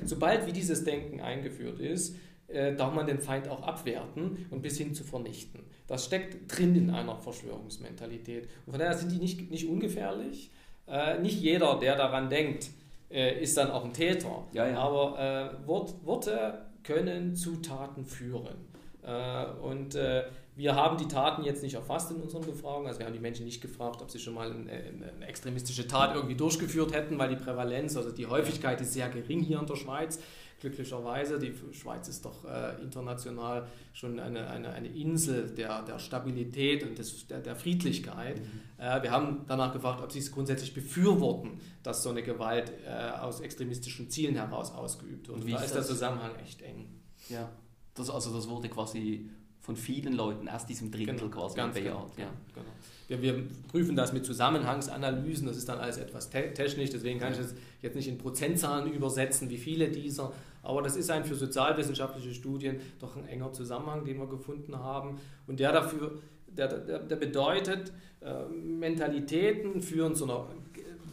Sobald 0.04 0.46
wie 0.46 0.52
dieses 0.52 0.84
Denken 0.84 1.20
eingeführt 1.20 1.80
ist, 1.80 2.16
äh, 2.48 2.74
darf 2.74 2.94
man 2.94 3.06
den 3.06 3.20
Feind 3.20 3.48
auch 3.48 3.62
abwerten 3.62 4.46
und 4.50 4.62
bis 4.62 4.78
hin 4.78 4.94
zu 4.94 5.04
vernichten. 5.04 5.60
Das 5.86 6.04
steckt 6.04 6.56
drin 6.56 6.74
in 6.74 6.90
einer 6.90 7.16
Verschwörungsmentalität. 7.16 8.48
Und 8.66 8.72
von 8.72 8.80
daher 8.80 8.96
sind 8.96 9.12
die 9.12 9.18
nicht, 9.18 9.50
nicht 9.50 9.68
ungefährlich. 9.68 10.50
Äh, 10.86 11.18
nicht 11.20 11.40
jeder, 11.40 11.78
der 11.78 11.96
daran 11.96 12.28
denkt, 12.28 12.70
äh, 13.10 13.40
ist 13.42 13.56
dann 13.56 13.70
auch 13.70 13.84
ein 13.84 13.92
Täter. 13.92 14.46
Ja, 14.52 14.68
ja. 14.68 14.78
Aber 14.78 15.18
äh, 15.62 15.66
Wort, 15.66 15.94
Worte 16.04 16.66
können 16.82 17.34
zu 17.34 17.56
Taten 17.56 18.04
führen. 18.04 18.56
Äh, 19.02 19.46
und 19.62 19.94
äh, 19.94 20.24
wir 20.60 20.74
haben 20.74 20.98
die 20.98 21.08
Taten 21.08 21.42
jetzt 21.42 21.62
nicht 21.62 21.72
erfasst 21.72 22.10
in 22.10 22.18
unseren 22.18 22.42
Befragungen. 22.42 22.86
Also 22.86 22.98
wir 22.98 23.06
haben 23.06 23.14
die 23.14 23.18
Menschen 23.18 23.46
nicht 23.46 23.62
gefragt, 23.62 24.02
ob 24.02 24.10
sie 24.10 24.18
schon 24.18 24.34
mal 24.34 24.52
eine, 24.52 24.70
eine, 24.70 25.26
extremistische 25.26 25.88
Tat 25.88 26.14
irgendwie 26.14 26.34
durchgeführt 26.34 26.92
hätten, 26.92 27.18
weil 27.18 27.30
die 27.30 27.42
Prävalenz, 27.42 27.96
also 27.96 28.12
die 28.12 28.26
Häufigkeit 28.26 28.78
ist 28.82 28.92
sehr 28.92 29.08
gering 29.08 29.40
hier 29.40 29.58
in 29.58 29.64
der 29.64 29.76
Schweiz. 29.76 30.20
Glücklicherweise, 30.60 31.38
die 31.38 31.54
Schweiz 31.72 32.08
ist 32.08 32.26
doch 32.26 32.44
äh, 32.44 32.78
international 32.82 33.68
schon 33.94 34.20
eine, 34.20 34.48
eine, 34.48 34.70
eine 34.70 34.88
Insel 34.88 35.48
der, 35.48 35.80
der 35.80 35.98
Stabilität 35.98 36.82
und 36.82 36.98
des, 36.98 37.26
der, 37.26 37.40
der 37.40 37.56
Friedlichkeit. 37.56 38.38
Mhm. 38.40 38.60
Äh, 38.76 39.02
wir 39.02 39.12
haben 39.12 39.46
danach 39.48 39.72
gefragt, 39.72 40.02
ob 40.02 40.12
sie 40.12 40.18
es 40.18 40.30
grundsätzlich 40.30 40.74
befürworten, 40.74 41.58
dass 41.82 42.02
so 42.02 42.10
eine 42.10 42.22
Gewalt 42.22 42.70
äh, 42.86 43.18
aus 43.18 43.40
extremistischen 43.40 44.10
Zielen 44.10 44.34
heraus 44.34 44.74
ausgeübt 44.74 45.28
wird. 45.28 45.38
Und 45.38 45.46
wie 45.46 45.52
da 45.52 45.62
ist 45.62 45.74
der 45.74 45.84
Zusammenhang 45.84 46.32
echt 46.44 46.60
eng. 46.60 47.00
Ja, 47.30 47.48
das, 47.94 48.10
also 48.10 48.30
das 48.34 48.46
wurde 48.46 48.68
quasi 48.68 49.30
von 49.60 49.76
vielen 49.76 50.14
Leuten 50.14 50.48
aus 50.48 50.66
diesem 50.66 50.90
Drittel 50.90 51.16
genau, 51.16 51.30
quasi 51.30 51.56
ganz 51.56 51.74
bejaht. 51.74 52.16
Genau, 52.16 52.28
ja. 52.28 52.34
Genau. 52.54 52.66
Wir, 53.08 53.22
wir, 53.22 53.44
prüfen 53.68 53.96
das 53.96 54.12
mit 54.12 54.24
Zusammenhangsanalysen, 54.24 55.46
das 55.46 55.56
ist 55.56 55.68
dann 55.68 55.78
alles 55.78 55.98
etwas 55.98 56.30
te 56.30 56.54
technisch, 56.54 56.90
deswegen 56.90 57.18
kann 57.18 57.32
ich 57.32 57.38
das 57.38 57.54
jetzt 57.82 57.96
nicht 57.96 58.08
in 58.08 58.18
Prozentzahlen 58.18 58.92
übersetzen, 58.92 59.50
wie 59.50 59.58
viele 59.58 59.88
dieser, 59.88 60.32
aber 60.62 60.80
das 60.80 60.96
ist 60.96 61.10
ein 61.10 61.24
für 61.24 61.34
sozialwissenschaftliche 61.34 62.32
Studien 62.32 62.80
doch 63.00 63.16
ein 63.16 63.26
enger 63.26 63.52
Zusammenhang, 63.52 64.04
den 64.04 64.18
wir 64.18 64.28
gefunden 64.28 64.78
haben 64.78 65.18
und 65.48 65.58
der 65.58 65.72
dafür, 65.72 66.20
der, 66.46 66.68
der, 66.68 67.00
der 67.00 67.16
bedeutet, 67.16 67.92
äh, 68.20 68.44
Mentalitäten 68.48 69.82
führen 69.82 70.14
zu 70.14 70.24
einer 70.24 70.46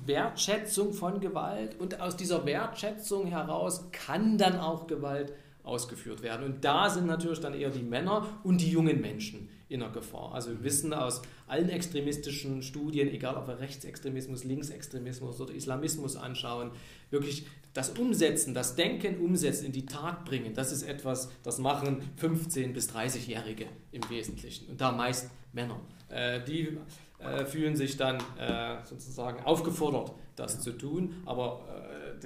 Wertschätzung 0.06 0.94
von 0.94 1.20
Gewalt 1.20 1.80
und 1.80 2.00
aus 2.00 2.16
dieser 2.16 2.46
Wertschätzung 2.46 3.28
heraus 3.28 3.90
kann 3.92 4.38
dann 4.38 4.60
auch 4.60 4.88
Gewalt 4.88 5.34
ausgeführt 5.68 6.22
werden. 6.22 6.46
Und 6.46 6.64
da 6.64 6.90
sind 6.90 7.06
natürlich 7.06 7.40
dann 7.40 7.54
eher 7.54 7.70
die 7.70 7.84
Männer 7.84 8.26
und 8.44 8.62
die 8.62 8.72
jungen 8.72 9.02
Menschen 9.02 9.50
in 9.70 9.82
der 9.82 9.90
Gefahr. 9.90 10.34
Also 10.34 10.52
wir 10.52 10.64
wissen 10.64 10.94
aus 10.94 11.22
allen 11.48 11.70
extremistischen 11.70 12.64
Studien, 12.64 13.10
egal 13.10 13.36
ob 13.36 13.48
wir 13.48 13.60
Rechtsextremismus, 13.60 14.44
Linksextremismus 14.46 15.42
oder 15.42 15.54
Islamismus 15.54 16.16
anschauen, 16.16 16.72
wirklich 17.10 17.46
das 17.74 17.92
Umsetzen, 17.92 18.54
das 18.54 18.76
Denken 18.76 19.20
umsetzen, 19.20 19.66
in 19.66 19.72
die 19.72 19.86
Tat 19.86 20.26
bringen, 20.26 20.54
das 20.54 20.72
ist 20.72 20.84
etwas, 20.84 21.30
das 21.44 21.60
machen 21.60 22.02
15- 22.20 22.74
bis 22.74 22.90
30-Jährige 22.90 23.66
im 23.92 24.10
Wesentlichen. 24.10 24.70
Und 24.70 24.82
da 24.82 24.92
meist 24.92 25.30
Männer. 25.54 25.80
Äh, 26.10 26.44
die 26.44 26.78
äh, 27.20 27.46
fühlen 27.46 27.76
sich 27.76 27.98
dann 27.98 28.18
äh, 28.40 28.78
sozusagen 28.84 29.44
aufgefordert, 29.44 30.14
das 30.36 30.62
zu 30.62 30.72
tun. 30.72 31.22
Aber 31.26 31.62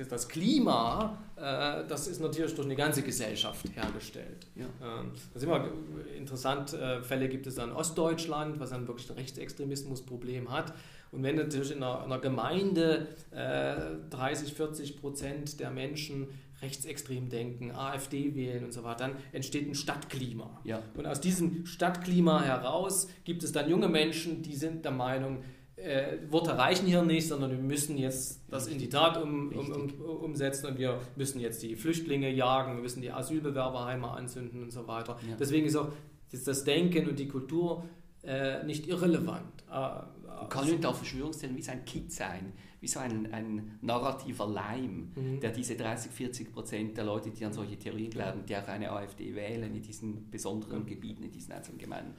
das 0.10 0.28
Klima, 0.28 1.18
äh, 1.36 1.86
das 1.88 2.08
ist 2.08 2.22
natürlich 2.22 2.54
durch 2.56 2.68
eine 2.68 2.76
ganze 2.76 3.02
Gesellschaft 3.02 3.66
hergestellt. 3.76 4.48
Ja. 4.56 4.66
Ähm, 4.82 5.12
das 5.34 5.44
ist 5.44 5.44
immer 5.44 5.70
interessant, 6.18 6.74
äh, 6.74 7.02
Fälle 7.02 7.30
gibt 7.30 7.48
es 7.48 7.58
in 7.58 7.72
Ostdeutschland, 7.72 8.60
was 8.60 8.70
dann 8.70 8.88
wirklich 8.88 9.10
ein 9.10 9.18
Rechtsextremismusproblem 9.18 10.52
hat. 10.52 10.74
Und 11.12 11.24
wenn 11.24 11.36
natürlich 11.36 11.72
in 11.72 11.84
einer, 11.84 12.06
in 12.06 12.12
einer 12.12 12.20
Gemeinde 12.20 13.08
äh, 13.32 13.76
30, 14.10 14.54
40 14.54 15.02
Prozent 15.02 15.60
der 15.60 15.72
Menschen 15.72 16.28
rechtsextrem 16.62 17.30
denken, 17.30 17.72
AfD 17.72 18.36
wählen 18.36 18.64
und 18.64 18.74
so 18.74 18.84
weiter, 18.84 19.08
dann 19.08 19.16
entsteht 19.32 19.68
ein 19.68 19.76
Stadtklima. 19.76 20.62
Ja. 20.64 20.82
Und 20.96 21.06
aus 21.08 21.22
diesem 21.22 21.66
Stadtklima 21.66 22.44
heraus 22.44 23.08
gibt 23.24 23.44
es 23.44 23.52
dann 23.52 23.70
junge 23.70 23.88
Menschen, 23.88 24.42
die 24.42 24.56
sind 24.56 24.86
der 24.86 24.92
Meinung, 24.92 25.44
äh, 25.76 26.18
Worte 26.30 26.58
reichen 26.58 26.86
hier 26.86 27.02
nicht, 27.02 27.28
sondern 27.28 27.52
wir 27.52 27.58
müssen 27.58 27.98
jetzt 27.98 28.42
das 28.50 28.68
in 28.68 28.78
die 28.78 28.90
Tat 28.90 29.22
um, 29.22 29.50
um, 29.50 29.72
um, 29.72 30.00
umsetzen 30.00 30.68
und 30.68 30.78
wir 30.78 31.00
müssen 31.16 31.40
jetzt 31.40 31.64
die 31.64 31.76
Flüchtlinge 31.76 32.30
jagen, 32.30 32.76
wir 32.76 32.82
müssen 32.82 33.02
die 33.02 33.12
Asylbewerberheime 33.12 34.10
anzünden 34.10 34.62
und 34.62 34.72
so 34.72 34.88
weiter. 34.88 35.18
Ja. 35.28 35.36
Deswegen 35.40 35.66
ist 35.66 35.76
auch 35.76 35.92
das 36.32 36.64
Denken 36.64 37.10
und 37.10 37.18
die 37.18 37.28
Kultur 37.28 37.84
äh, 38.24 38.64
nicht 38.64 38.88
irrelevant. 38.88 39.64
Äh, 39.70 40.48
Kann 40.50 40.82
da 40.82 40.94
Verschwörungstheorien 40.94 41.58
wie 41.58 41.62
so 41.62 41.72
ein 41.72 41.86
Kit 41.86 42.12
sein, 42.12 42.54
wie 42.82 42.88
so 42.88 43.00
ein, 43.00 43.32
ein 43.32 43.78
narrativer 43.82 44.48
Leim, 44.48 45.12
mhm. 45.16 45.40
der 45.40 45.52
diese 45.52 45.76
30, 45.76 46.12
40 46.12 46.52
Prozent 46.52 46.98
der 46.98 47.06
Leute, 47.06 47.30
die 47.30 47.46
an 47.46 47.54
solche 47.54 47.78
Theorien 47.78 48.10
glauben, 48.10 48.44
die 48.46 48.58
auch 48.58 48.68
eine 48.68 48.92
AfD 48.92 49.36
wählen 49.36 49.76
in 49.76 49.84
diesen 49.84 50.30
besonderen 50.32 50.80
mhm. 50.80 50.88
Gebieten, 50.88 51.24
in 51.24 51.32
diesen 51.32 51.54
einzelnen 51.54 51.78
Gemeinden. 51.78 52.16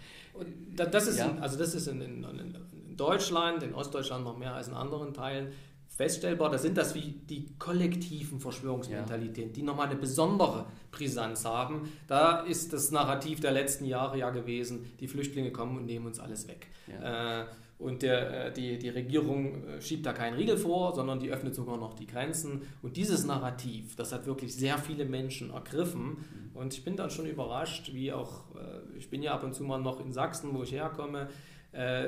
das 0.75 1.09
ist, 1.09 1.19
ja. 1.19 1.27
in, 1.27 1.41
also 1.41 1.59
das 1.59 1.75
ist 1.75 1.89
in, 1.89 2.01
in, 2.01 2.25
in 2.25 2.97
Deutschland, 2.97 3.65
in 3.65 3.75
Ostdeutschland 3.75 4.25
noch 4.25 4.39
mehr 4.39 4.55
als 4.55 4.69
in 4.69 4.75
anderen 4.75 5.13
Teilen 5.13 5.53
feststellbar, 5.89 6.51
da 6.51 6.59
sind 6.59 6.79
das 6.79 6.95
wie 6.95 7.21
die 7.29 7.55
kollektiven 7.59 8.41
Verschwörungsmentalitäten, 8.41 9.51
ja. 9.51 9.55
die 9.55 9.63
nochmal 9.63 9.89
eine 9.89 9.97
besondere 9.97 10.67
Brisanz 10.91 11.45
haben. 11.45 11.93
Da 12.07 12.41
ist 12.41 12.73
das 12.73 12.91
Narrativ 12.93 13.41
der 13.41 13.51
letzten 13.51 13.85
Jahre 13.85 14.19
ja 14.19 14.31
gewesen, 14.31 14.87
die 15.01 15.09
Flüchtlinge 15.09 15.51
kommen 15.51 15.77
und 15.77 15.87
nehmen 15.87 16.07
uns 16.07 16.19
alles 16.19 16.49
weg. 16.49 16.69
Ja. 16.87 17.43
Äh, 17.43 17.47
und 17.83 18.03
der, 18.03 18.47
äh, 18.47 18.53
die, 18.53 18.79
die 18.79 18.89
Regierung 18.89 19.67
äh, 19.67 19.81
schiebt 19.81 20.07
da 20.07 20.13
keinen 20.13 20.35
Riegel 20.35 20.57
vor, 20.57 20.95
sondern 20.95 21.19
die 21.19 21.31
öffnet 21.31 21.55
sogar 21.55 21.77
noch 21.77 21.95
die 21.95 22.07
Grenzen. 22.07 22.63
Und 22.81 22.97
dieses 22.97 23.25
Narrativ, 23.25 23.97
das 23.97 24.13
hat 24.13 24.25
wirklich 24.25 24.55
sehr 24.55 24.79
viele 24.79 25.05
Menschen 25.05 25.51
ergriffen. 25.51 26.03
Mhm. 26.05 26.51
Und 26.55 26.75
ich 26.75 26.85
bin 26.85 26.97
dann 26.97 27.11
schon 27.11 27.27
überrascht, 27.27 27.93
wie 27.93 28.13
auch, 28.13 28.45
ich 28.97 29.09
bin 29.09 29.23
ja 29.23 29.35
ab 29.35 29.43
und 29.43 29.55
zu 29.55 29.65
mal 29.65 29.79
noch 29.79 30.01
in 30.01 30.13
Sachsen, 30.13 30.55
wo 30.55 30.63
ich 30.63 30.73
herkomme, 30.73 31.29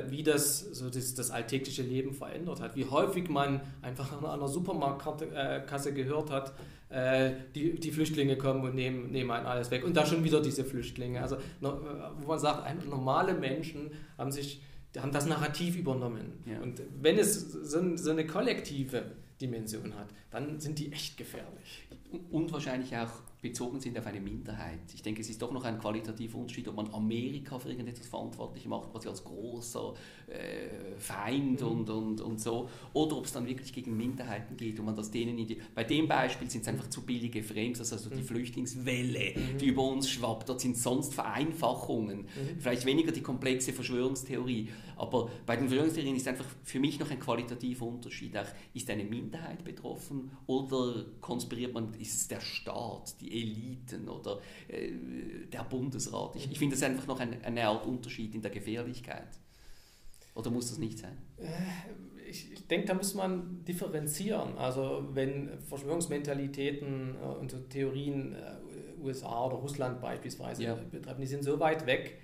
wie 0.09 0.23
das 0.23 0.61
so 0.61 0.91
das, 0.91 1.15
das 1.15 1.31
alltägliche 1.31 1.83
Leben 1.83 2.13
verändert 2.13 2.61
hat. 2.61 2.77
Wie 2.77 2.85
häufig 2.85 3.31
man 3.31 3.63
einfach 3.81 4.13
an 4.13 4.27
einer 4.27 4.47
Supermarktkasse 4.47 5.95
gehört 5.95 6.31
hat, 6.31 6.53
die, 7.55 7.81
die 7.81 7.91
Flüchtlinge 7.91 8.37
kommen 8.37 8.63
und 8.63 8.75
nehmen, 8.75 9.11
nehmen 9.11 9.31
einen 9.31 9.47
alles 9.47 9.71
weg. 9.71 9.83
Und 9.83 9.97
da 9.97 10.05
schon 10.05 10.23
wieder 10.23 10.43
diese 10.43 10.63
Flüchtlinge. 10.63 11.23
Also 11.23 11.39
wo 11.63 12.29
man 12.29 12.39
sagt, 12.39 12.87
normale 12.87 13.33
Menschen 13.33 13.91
haben 14.19 14.31
sich 14.31 14.61
haben 15.03 15.13
das 15.13 15.27
Narrativ 15.27 15.77
übernommen. 15.77 16.33
Ja. 16.47 16.61
Und 16.61 16.81
wenn 17.01 17.19
es 17.19 17.53
so, 17.53 17.97
so 17.97 18.11
eine 18.11 18.27
kollektive 18.27 19.13
Dimension 19.41 19.95
hat, 19.95 20.09
dann 20.31 20.61
sind 20.61 20.79
die 20.79 20.93
echt 20.93 21.17
gefährlich. 21.17 21.89
Und 22.31 22.53
wahrscheinlich 22.53 22.97
auch 22.97 23.11
bezogen 23.45 23.79
sind 23.79 23.99
auf 23.99 24.07
eine 24.07 24.21
Minderheit. 24.21 24.81
Ich 24.95 25.03
denke, 25.03 25.21
es 25.21 25.29
ist 25.29 25.41
doch 25.43 25.53
noch 25.53 25.65
ein 25.65 25.79
qualitativer 25.79 26.39
Unterschied, 26.39 26.67
ob 26.67 26.77
man 26.77 26.93
Amerika 26.95 27.59
für 27.59 27.69
irgendetwas 27.69 28.07
verantwortlich 28.07 28.67
macht, 28.67 28.91
quasi 28.91 29.07
als 29.07 29.23
großer 29.23 29.93
äh, 30.29 30.97
Feind 30.97 31.61
mhm. 31.61 31.67
und, 31.67 31.91
und, 31.91 32.21
und 32.23 32.41
so, 32.41 32.71
oder 32.95 33.19
ob 33.19 33.27
es 33.27 33.33
dann 33.33 33.47
wirklich 33.47 33.71
gegen 33.71 33.95
Minderheiten 33.99 34.57
geht 34.57 34.79
und 34.79 34.87
man 34.87 34.97
das 34.97 35.11
denen 35.11 35.39
in 35.39 35.47
die, 35.47 35.61
bei 35.75 35.85
dem 35.85 36.09
Beispiel 36.09 36.49
sind 36.49 36.63
es 36.63 36.69
einfach 36.69 36.89
zu 36.89 37.03
billige 37.03 37.43
Frames, 37.43 37.81
also 37.81 38.09
die 38.09 38.17
mhm. 38.17 38.25
Flüchtlingswelle, 38.25 39.35
mhm. 39.37 39.59
die 39.59 39.67
über 39.67 39.83
uns 39.83 40.09
schwappt, 40.09 40.49
dort 40.49 40.63
sind 40.63 40.79
sonst 40.79 41.13
Vereinfachungen, 41.13 42.21
mhm. 42.21 42.61
vielleicht 42.61 42.87
weniger 42.87 43.13
die 43.13 43.21
komplexe 43.21 43.75
Verschwörungstheorie, 43.75 44.71
aber 44.97 45.29
bei 45.45 45.57
den 45.57 45.69
Verschwörungstheorien 45.69 46.17
ist 46.17 46.29
einfach 46.29 46.47
für 46.63 46.81
mich 46.81 46.99
noch 46.99 47.11
ein 47.11 47.21
qualitativer 47.21 47.85
Unterschied, 47.85 48.35
auch 48.39 48.47
ist 48.73 48.89
eine 48.89 49.05
Minderheit 49.05 49.63
betroffen 49.65 50.31
oder 50.47 51.05
konspiriert 51.21 51.75
man, 51.75 51.93
ist 51.95 52.15
es 52.15 52.29
der 52.29 52.41
Staat, 52.41 53.21
die 53.21 53.34
Eliten 53.35 54.09
oder 54.09 54.41
äh, 54.69 54.91
der 55.53 55.65
Bundesrat. 55.65 56.37
Ich, 56.37 56.51
ich 56.51 56.59
finde 56.59 56.77
das 56.77 56.83
einfach 56.83 57.07
noch 57.07 57.21
ein, 57.21 57.43
eine 57.45 57.67
Art 57.67 57.87
Unterschied 57.87 58.35
in 58.35 58.43
der 58.43 58.51
Gefährlichkeit. 58.51 59.29
Oder 60.35 60.51
muss 60.51 60.69
das 60.69 60.79
nicht 60.79 60.99
sein? 60.99 61.17
Äh, 61.37 62.29
ich, 62.29 62.67
denke, 62.67 62.87
da 62.87 62.95
muss 62.95 63.15
man 63.15 63.65
differenzieren. 63.65 64.57
Also 64.59 65.09
wenn 65.13 65.59
Verschwörungsmentalitäten 65.61 67.17
äh, 67.17 67.25
und 67.25 67.71
Theorien 67.71 68.35
äh, 68.35 69.03
USA 69.03 69.45
oder 69.47 69.57
Russland 69.57 70.01
beispielsweise 70.01 70.65
ja. 70.65 70.75
betreffen, 70.75 71.21
die 71.21 71.27
sind 71.27 71.45
so 71.45 71.61
weit 71.61 71.87
weg, 71.87 72.19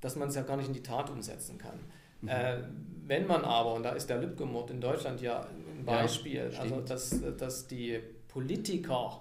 dass 0.00 0.16
man 0.16 0.28
es 0.28 0.34
ja 0.34 0.42
gar 0.42 0.56
nicht 0.56 0.68
in 0.68 0.74
die 0.74 0.82
Tat 0.82 1.10
umsetzen 1.10 1.58
kann. 1.58 1.78
Mhm. 2.22 2.28
Äh, 2.28 2.62
wenn 3.04 3.26
man 3.26 3.44
aber, 3.44 3.74
und 3.74 3.82
da 3.82 3.90
ist 3.90 4.08
der 4.08 4.18
Lübcke-Mord 4.20 4.70
in 4.70 4.80
Deutschland 4.80 5.20
ja 5.20 5.40
ein 5.40 5.84
Beispiel, 5.84 6.50
ja, 6.52 6.60
also 6.60 6.80
dass, 6.80 7.20
dass 7.36 7.66
die 7.66 8.00
Politiker 8.28 9.20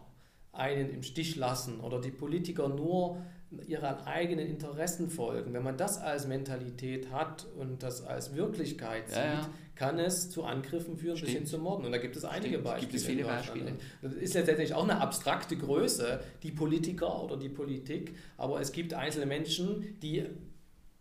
einen 0.54 0.90
im 0.90 1.04
Stich 1.04 1.36
lassen 1.36 1.80
oder 1.80 2.00
die 2.02 2.12
Politiker 2.12 2.68
nur 2.68 3.18
ihren 3.68 3.84
eigenen 4.06 4.48
Interessen 4.48 5.10
folgen. 5.10 5.54
Wenn 5.54 5.64
man 5.64 5.78
das 5.78 5.98
als 5.98 6.28
Mentalität 6.28 7.12
hat 7.12 7.48
und 7.58 7.84
das 7.84 8.04
als 8.04 8.34
Wirklichkeit 8.36 9.10
sieht, 9.10 9.18
ja, 9.18 9.34
ja. 9.34 9.50
kann 9.76 10.00
es 10.00 10.30
zu 10.30 10.44
Angriffen 10.44 10.96
führen 10.96 11.18
Stimmt. 11.18 11.32
bis 11.32 11.40
hin 11.40 11.46
zu 11.48 11.58
Morden. 11.58 11.86
Und 11.86 11.92
da 11.92 11.98
gibt 11.98 12.16
es 12.16 12.24
einige 12.24 12.50
Stimmt. 12.50 12.64
Beispiele. 12.64 12.92
Gibt 12.92 13.02
es 13.02 13.06
viele 13.06 13.24
Beispiele. 13.26 13.74
Das 14.02 14.14
ist 14.14 14.34
letztendlich 14.34 14.74
auch 14.74 14.84
eine 14.84 15.02
abstrakte 15.02 15.58
Größe, 15.58 16.22
die 16.44 16.52
Politiker 16.52 17.24
oder 17.24 17.36
die 17.36 17.50
Politik, 17.50 18.16
aber 18.38 18.62
es 18.62 18.72
gibt 18.72 18.94
einzelne 18.94 19.26
Menschen, 19.26 20.00
die 20.02 20.26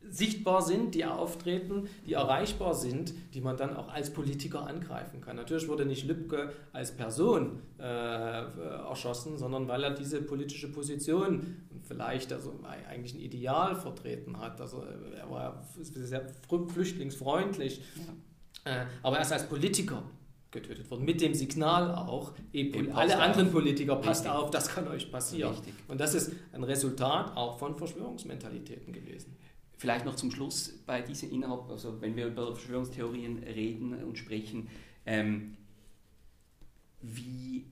sichtbar 0.09 0.63
sind, 0.63 0.95
die 0.95 1.05
auftreten, 1.05 1.89
die 2.07 2.15
erreichbar 2.15 2.75
sind, 2.75 3.15
die 3.35 3.41
man 3.41 3.57
dann 3.57 3.77
auch 3.77 3.89
als 3.89 4.13
Politiker 4.13 4.67
angreifen 4.67 5.21
kann. 5.21 5.37
Natürlich 5.37 5.69
wurde 5.69 5.85
nicht 5.85 6.07
Lübcke 6.07 6.53
als 6.73 6.97
Person 6.97 7.61
äh, 7.79 7.83
erschossen, 7.83 9.39
sondern 9.39 9.69
weil 9.69 9.85
er 9.85 9.91
diese 9.91 10.23
politische 10.23 10.73
Position 10.73 11.65
und 11.71 11.85
vielleicht 11.85 12.33
also 12.33 12.59
eigentlich 12.89 13.15
ein 13.15 13.21
Ideal 13.21 13.77
vertreten 13.77 14.39
hat. 14.39 14.61
Also 14.61 14.85
er 15.17 15.31
war 15.31 15.67
sehr 15.81 16.27
flüchtlingsfreundlich, 16.49 17.83
äh, 18.65 18.85
aber 19.03 19.17
er 19.17 19.23
ist 19.23 19.33
als 19.33 19.49
Politiker 19.49 20.03
getötet 20.51 20.91
worden. 20.91 21.05
Mit 21.05 21.21
dem 21.21 21.35
Signal 21.35 21.95
auch, 21.95 22.33
eben 22.53 22.93
alle 22.93 23.19
anderen 23.19 23.47
auf. 23.47 23.53
Politiker, 23.53 23.97
passt 23.97 24.25
Richtig. 24.25 24.41
auf, 24.41 24.51
das 24.51 24.69
kann 24.69 24.89
euch 24.89 25.11
passieren. 25.11 25.53
Richtig. 25.53 25.75
Und 25.89 26.01
das 26.01 26.15
ist 26.15 26.33
ein 26.53 26.65
Resultat 26.65 27.37
auch 27.37 27.59
von 27.59 27.77
Verschwörungsmentalitäten 27.77 28.93
gewesen. 28.93 29.37
Vielleicht 29.81 30.05
noch 30.05 30.14
zum 30.14 30.31
Schluss 30.31 30.75
bei 30.85 31.01
diesen 31.01 31.31
innerhalb, 31.31 31.71
also 31.71 32.03
wenn 32.03 32.14
wir 32.14 32.27
über 32.27 32.55
Verschwörungstheorien 32.55 33.38
reden 33.38 33.95
und 34.05 34.19
sprechen, 34.19 34.69
ähm, 35.07 35.57
wie 37.01 37.64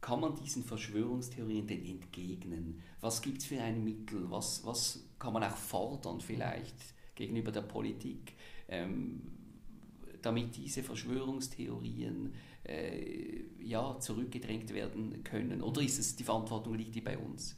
kann 0.00 0.20
man 0.20 0.36
diesen 0.36 0.62
Verschwörungstheorien 0.62 1.66
denn 1.66 1.84
entgegnen? 1.84 2.80
Was 3.00 3.22
gibt 3.22 3.38
es 3.38 3.46
für 3.46 3.60
ein 3.60 3.82
Mittel? 3.82 4.30
Was, 4.30 4.64
was 4.64 5.04
kann 5.18 5.32
man 5.32 5.42
auch 5.42 5.56
fordern 5.56 6.20
vielleicht 6.20 6.76
gegenüber 7.16 7.50
der 7.50 7.62
Politik, 7.62 8.34
ähm, 8.68 9.20
damit 10.22 10.56
diese 10.56 10.84
Verschwörungstheorien 10.84 12.32
äh, 12.62 13.42
ja, 13.58 13.98
zurückgedrängt 13.98 14.72
werden 14.72 15.24
können? 15.24 15.60
Oder 15.60 15.82
ist 15.82 15.98
es 15.98 16.14
die 16.14 16.22
Verantwortung 16.22 16.74
liegt 16.74 16.94
die 16.94 17.00
bei 17.00 17.18
uns? 17.18 17.56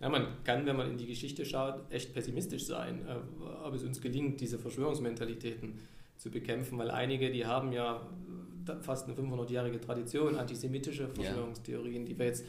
Ja, 0.00 0.08
man 0.08 0.26
kann, 0.44 0.64
wenn 0.64 0.76
man 0.76 0.90
in 0.90 0.96
die 0.96 1.06
Geschichte 1.06 1.44
schaut, 1.44 1.90
echt 1.90 2.14
pessimistisch 2.14 2.64
sein, 2.64 3.04
äh, 3.06 3.64
ob 3.64 3.74
es 3.74 3.82
uns 3.82 4.00
gelingt, 4.00 4.40
diese 4.40 4.58
Verschwörungsmentalitäten 4.58 5.78
zu 6.16 6.30
bekämpfen, 6.30 6.78
weil 6.78 6.90
einige, 6.90 7.30
die 7.30 7.46
haben 7.46 7.72
ja 7.72 8.00
fast 8.82 9.08
eine 9.08 9.16
500-jährige 9.16 9.80
Tradition, 9.80 10.36
antisemitische 10.36 11.08
Verschwörungstheorien, 11.08 12.04
die 12.04 12.18
wir 12.18 12.26
jetzt 12.26 12.44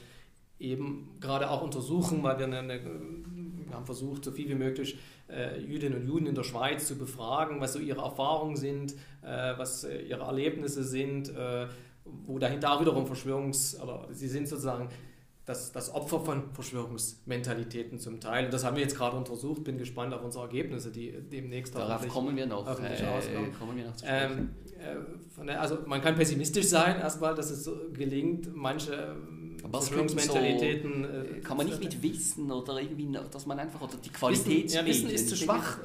eben 0.60 1.16
gerade 1.20 1.50
auch 1.50 1.62
untersuchen, 1.62 2.22
weil 2.24 2.38
wir, 2.38 2.46
eine, 2.46 2.82
wir 2.84 3.74
haben 3.74 3.86
versucht, 3.86 4.26
so 4.26 4.32
viel 4.32 4.50
wie 4.50 4.56
möglich 4.56 4.98
äh, 5.30 5.62
Jüdinnen 5.62 6.02
und 6.02 6.08
Juden 6.08 6.28
in 6.28 6.36
der 6.36 6.44
Schweiz 6.44 6.88
zu 6.88 6.98
befragen, 6.98 7.62
was 7.62 7.74
so 7.74 7.80
ihre 7.80 8.02
Erfahrungen 8.02 8.58
sind, 8.58 8.94
äh, 9.22 9.54
was 9.58 9.86
äh, 9.86 10.02
ihre 10.02 10.24
Erlebnisse 10.24 10.84
sind, 10.84 11.30
äh, 11.30 11.68
wo 12.04 12.40
dahinter 12.40 12.74
auch 12.74 12.82
wiederum 12.82 13.06
Verschwörungs-, 13.06 13.80
oder 13.82 14.08
sie 14.12 14.28
sind 14.28 14.48
sozusagen 14.48 14.90
das, 15.50 15.72
das 15.72 15.92
Opfer 15.96 16.20
von 16.20 16.54
Verschwörungsmentalitäten 16.54 17.98
zum 17.98 18.20
Teil. 18.20 18.46
Und 18.46 18.54
das 18.54 18.64
haben 18.64 18.76
wir 18.76 18.84
jetzt 18.84 18.96
gerade 18.96 19.18
untersucht. 19.18 19.64
Bin 19.64 19.80
gespannt 19.80 20.14
auf 20.14 20.24
unsere 20.24 20.44
Ergebnisse, 20.44 20.92
die 20.92 21.12
demnäst 21.12 21.74
Darauf 21.74 22.08
kommen 22.08 22.36
wir 22.36 22.46
noch. 22.46 22.68
Äh, 22.68 23.50
kommen 23.58 23.76
wir 23.76 23.86
noch 23.88 23.96
zu 23.96 24.06
ähm, 24.08 24.52
äh, 24.80 25.52
also 25.54 25.80
man 25.88 26.02
kann 26.02 26.14
pessimistisch 26.14 26.68
sein 26.68 27.00
erstmal, 27.00 27.34
dass 27.34 27.50
es 27.50 27.64
so 27.64 27.76
gelingt, 27.92 28.56
manche 28.56 29.16
Verschwörungsmentalitäten. 29.72 31.04
So, 31.04 31.38
äh, 31.38 31.40
kann 31.42 31.58
man 31.58 31.66
nicht 31.66 31.80
mit 31.80 32.02
Wissen 32.02 32.52
oder 32.52 32.80
irgendwie, 32.80 33.10
dass 33.32 33.46
man 33.46 33.60
einfach, 33.60 33.82
oder 33.82 33.96
die 34.04 34.10
Qualität. 34.10 34.66
Wissen, 34.66 34.76
ja, 34.76 34.86
Wissen 34.86 35.10
ist 35.10 35.30
zu 35.30 35.36
schwach. 35.36 35.78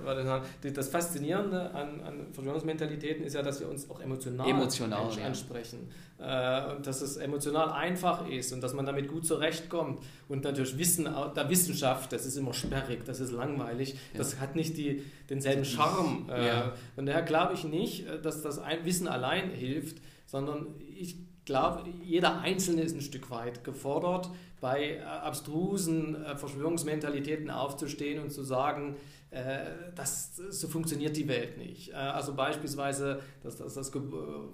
Das 0.75 0.89
Faszinierende 0.89 1.71
an, 1.75 2.01
an 2.01 2.27
Verschwörungsmentalitäten 2.33 3.25
ist 3.25 3.35
ja, 3.35 3.43
dass 3.43 3.61
wir 3.61 3.69
uns 3.69 3.89
auch 3.91 4.01
emotional, 4.01 4.49
emotional 4.49 5.11
ansprechen. 5.25 5.89
Ja. 6.19 6.71
Äh, 6.71 6.77
und 6.77 6.87
dass 6.87 7.03
es 7.03 7.17
emotional 7.17 7.73
einfach 7.73 8.29
ist 8.29 8.53
und 8.53 8.61
dass 8.61 8.73
man 8.73 8.87
damit 8.87 9.09
gut 9.09 9.27
zurechtkommt. 9.27 10.01
Und 10.29 10.45
natürlich 10.45 10.79
Wissen 10.79 11.05
der 11.05 11.51
Wissenschaft, 11.51 12.13
das 12.13 12.25
ist 12.25 12.37
immer 12.37 12.55
sperrig, 12.55 13.05
das 13.05 13.21
ist 13.21 13.33
langweilig, 13.33 13.93
ja. 13.93 14.19
das 14.19 14.41
hat 14.41 14.57
nicht 14.57 14.77
die, 14.77 15.03
denselben 15.29 15.65
Charme. 15.65 16.29
Äh, 16.31 16.47
ja. 16.47 16.73
Von 16.95 17.07
daher 17.07 17.23
glaube 17.23 17.55
ich 17.55 17.65
nicht, 17.65 18.07
dass 18.23 18.43
das 18.43 18.61
Wissen 18.85 19.09
allein 19.09 19.51
hilft, 19.51 19.99
sondern 20.27 20.75
ich 20.97 21.17
glaube, 21.45 21.85
jeder 22.03 22.41
Einzelne 22.41 22.83
ist 22.83 22.95
ein 22.95 23.01
Stück 23.01 23.31
weit 23.31 23.65
gefordert, 23.65 24.31
bei 24.61 24.97
äh, 24.97 25.01
abstrusen 25.03 26.25
äh, 26.25 26.37
Verschwörungsmentalitäten 26.37 27.51
aufzustehen 27.51 28.23
und 28.23 28.31
zu 28.31 28.43
sagen, 28.43 28.97
äh, 29.31 29.67
das, 29.95 30.37
so 30.37 30.69
funktioniert 30.69 31.17
die 31.17 31.29
Welt 31.29 31.59
nicht. 31.59 31.93
Also 31.93 32.35
beispielsweise 32.35 33.21
das, 33.43 33.57
das, 33.57 33.75
das 33.75 33.93
Ge 33.93 34.01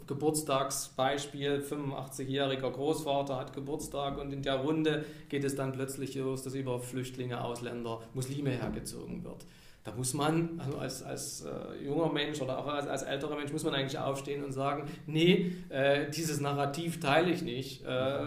Geburtstagsbeispiel, 0.07 1.63
85-jähriger 1.63 2.71
Großvater 2.71 3.37
hat 3.37 3.53
Geburtstag 3.53 4.19
und 4.19 4.33
in 4.33 4.43
der 4.43 4.57
Runde 4.57 5.05
geht 5.29 5.45
es 5.45 5.55
dann 5.55 5.73
plötzlich 5.73 6.15
los, 6.17 6.43
dass 6.43 6.55
über 6.55 6.81
Flüchtlinge, 6.81 7.45
Ausländer, 7.45 8.01
Muslime 8.15 8.51
hergezogen 8.51 9.23
wird. 9.23 9.47
Da 9.83 9.93
muss 9.93 10.13
man, 10.13 10.61
also 10.63 10.79
als, 10.79 11.03
als 11.03 11.43
äh, 11.43 11.85
junger 11.85 12.13
Mensch 12.13 12.41
oder 12.43 12.59
auch 12.59 12.67
als, 12.67 12.87
als 12.87 13.03
älterer 13.03 13.37
Mensch, 13.37 13.51
muss 13.51 13.65
man 13.65 13.75
eigentlich 13.75 13.99
aufstehen 13.99 14.45
und 14.45 14.53
sagen, 14.53 14.85
nee, 15.07 15.53
äh, 15.71 16.11
dieses 16.11 16.41
Narrativ 16.41 17.01
teile 17.01 17.31
ich 17.31 17.43
nicht. 17.43 17.85
Äh, 17.85 18.27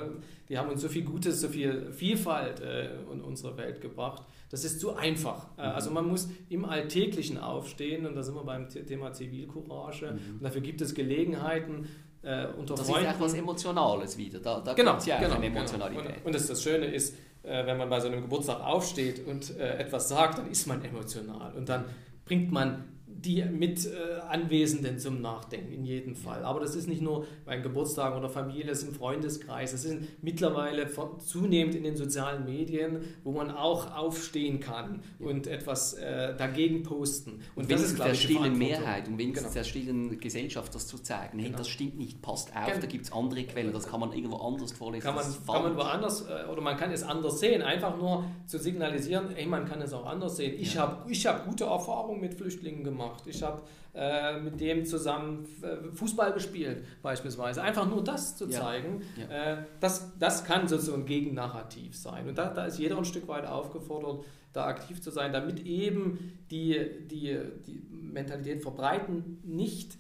die 0.50 0.58
haben 0.58 0.70
uns 0.70 0.82
so 0.82 0.89
viel 0.89 1.04
Gutes, 1.04 1.42
so 1.42 1.50
viel 1.50 1.92
Vielfalt 1.92 2.60
äh, 2.60 2.96
in 3.12 3.22
unsere 3.22 3.56
Welt 3.58 3.82
gebracht. 3.82 4.24
Das 4.50 4.63
ist 4.63 4.80
zu 4.80 4.96
einfach. 4.96 5.48
Äh, 5.58 5.62
also 5.62 5.92
man 5.92 6.08
muss 6.08 6.28
im 6.50 6.66
Alltäglichen 6.66 7.38
aufstehen 7.38 8.08
und 8.08 8.16
da 8.16 8.24
sind 8.24 8.34
wir 8.34 8.44
beim 8.44 8.68
Thema 8.70 9.13
Zivilcourage. 9.13 10.12
Mhm. 10.12 10.36
Und 10.36 10.44
dafür 10.44 10.62
gibt 10.62 10.82
es 10.82 10.96
Gelegenheiten, 10.96 11.88
äh, 12.24 12.48
unter 12.58 12.76
das 12.76 12.89
Freunden. 12.89 13.10
ist 13.10 13.16
etwas 13.16 13.34
Emotionales 13.36 14.18
wieder. 14.18 14.39
Da, 14.39 14.62
da 14.62 14.74
genau, 14.74 14.98
ja 15.06 15.20
genau, 15.20 15.36
eine 15.36 15.48
genau. 15.48 15.58
Emotionalität. 15.60 16.04
Genau. 16.04 16.18
Und, 16.20 16.26
und 16.26 16.36
das, 16.36 16.48
das 16.48 16.63
Schöne 16.63 16.86
ist, 16.88 17.16
äh, 17.43 17.65
wenn 17.65 17.77
man 17.77 17.89
bei 17.89 17.99
so 17.99 18.08
einem 18.08 18.21
Geburtstag 18.21 18.62
aufsteht 18.62 19.25
und 19.25 19.58
äh, 19.58 19.77
etwas 19.77 20.10
sagt, 20.10 20.39
dann 20.39 20.49
ist 20.49 20.65
man 20.67 20.84
emotional. 20.84 21.53
Und 21.53 21.69
dann 21.69 21.86
bringt 22.25 22.51
man 22.51 22.86
die 23.25 23.43
mit 23.43 23.86
äh, 23.86 24.19
Anwesenden 24.27 24.99
zum 24.99 25.21
Nachdenken, 25.21 25.71
in 25.71 25.86
jedem 25.86 26.15
Fall. 26.15 26.43
Aber 26.43 26.59
das 26.59 26.75
ist 26.75 26.88
nicht 26.88 27.01
nur 27.01 27.25
bei 27.45 27.57
Geburtstagen 27.57 28.17
oder 28.17 28.29
Familie, 28.29 28.71
es 28.71 28.83
ist 28.83 28.89
im 28.89 28.93
Freundeskreis, 28.93 29.73
es 29.73 29.86
ist 29.86 29.97
mittlerweile 30.21 30.89
zunehmend 31.19 31.75
in 31.75 31.83
den 31.83 31.95
sozialen 31.95 32.45
Medien, 32.45 32.99
wo 33.23 33.31
man 33.31 33.51
auch 33.51 33.95
aufstehen 33.95 34.59
kann 34.59 35.01
und 35.19 35.47
etwas 35.47 35.93
äh, 35.93 36.36
dagegen 36.36 36.83
posten. 36.83 37.33
Und, 37.55 37.63
und 37.63 37.69
wenigstens 37.69 37.97
das 37.97 38.12
ist, 38.12 38.23
der 38.23 38.36
stillen 38.36 38.57
Mehrheit 38.57 39.07
und 39.07 39.17
wenigstens 39.17 39.53
genau. 39.53 39.63
der 39.63 39.63
stillen 39.63 40.19
Gesellschaft 40.19 40.75
das 40.75 40.88
zu 40.88 40.97
zeigen, 40.97 41.39
hey, 41.39 41.47
genau. 41.47 41.57
das 41.59 41.69
stimmt 41.69 41.97
nicht, 41.97 42.21
passt 42.21 42.55
auf, 42.55 42.65
genau. 42.65 42.81
da 42.81 42.88
gibt 42.88 43.05
es 43.05 43.13
andere 43.13 43.43
Quellen, 43.43 43.73
das 43.73 43.88
kann 43.88 43.99
man 43.99 44.12
irgendwo 44.12 44.38
anders 44.38 44.73
vorlesen. 44.73 45.03
Kann 45.03 45.15
man, 45.15 45.25
kann 45.25 45.63
man 45.63 45.77
woanders, 45.77 46.27
äh, 46.27 46.51
oder 46.51 46.62
man 46.62 46.77
kann 46.77 46.91
es 46.91 47.03
anders 47.03 47.39
sehen, 47.39 47.62
einfach 47.62 47.97
nur 47.97 48.25
zu 48.47 48.57
signalisieren, 48.57 49.29
hey, 49.33 49.45
man 49.45 49.65
kann 49.65 49.81
es 49.81 49.93
auch 49.93 50.05
anders 50.05 50.38
sehen. 50.38 50.55
Ich 50.59 50.75
ja. 50.75 50.81
habe 50.81 51.12
ich 51.12 51.25
hab 51.25 51.45
gute 51.45 51.65
Erfahrungen 51.65 52.19
mit 52.19 52.33
Flüchtlingen 52.33 52.83
gemacht 52.83 53.12
gemacht. 53.13 53.23
Ich 53.28 53.43
habe 53.43 53.62
äh, 53.93 54.39
mit 54.39 54.60
dem 54.60 54.86
zusammen 54.86 55.47
äh, 55.62 55.95
Fußball 55.95 56.34
gespielt, 56.34 56.84
beispielsweise. 57.02 57.62
Einfach 57.62 57.88
nur 57.88 58.04
das 58.04 58.36
zu 58.36 58.47
zeigen, 58.47 59.02
ja. 59.15 59.54
Äh, 59.54 59.65
das, 59.80 60.17
das 60.19 60.43
kann 60.43 60.67
so 60.67 60.93
ein 60.93 61.06
Gegennarrativ 61.06 61.95
sein. 61.95 62.28
Und 62.28 62.38
da, 62.38 62.49
da 62.49 62.65
ist 62.65 62.80
jeder 62.80 62.97
ein 62.97 63.06
Stück 63.06 63.28
weit 63.28 63.45
aufgefordert, 63.45 64.26
da 64.52 64.65
aktiv 64.65 65.02
zu 65.02 65.12
sein, 65.12 65.34
damit 65.34 65.65
eben 65.65 66.39
die, 66.52 66.80
die, 67.10 67.39
die 67.67 67.82
Mentalität 67.91 68.62
verbreiten 68.62 69.39
nicht 69.43 69.97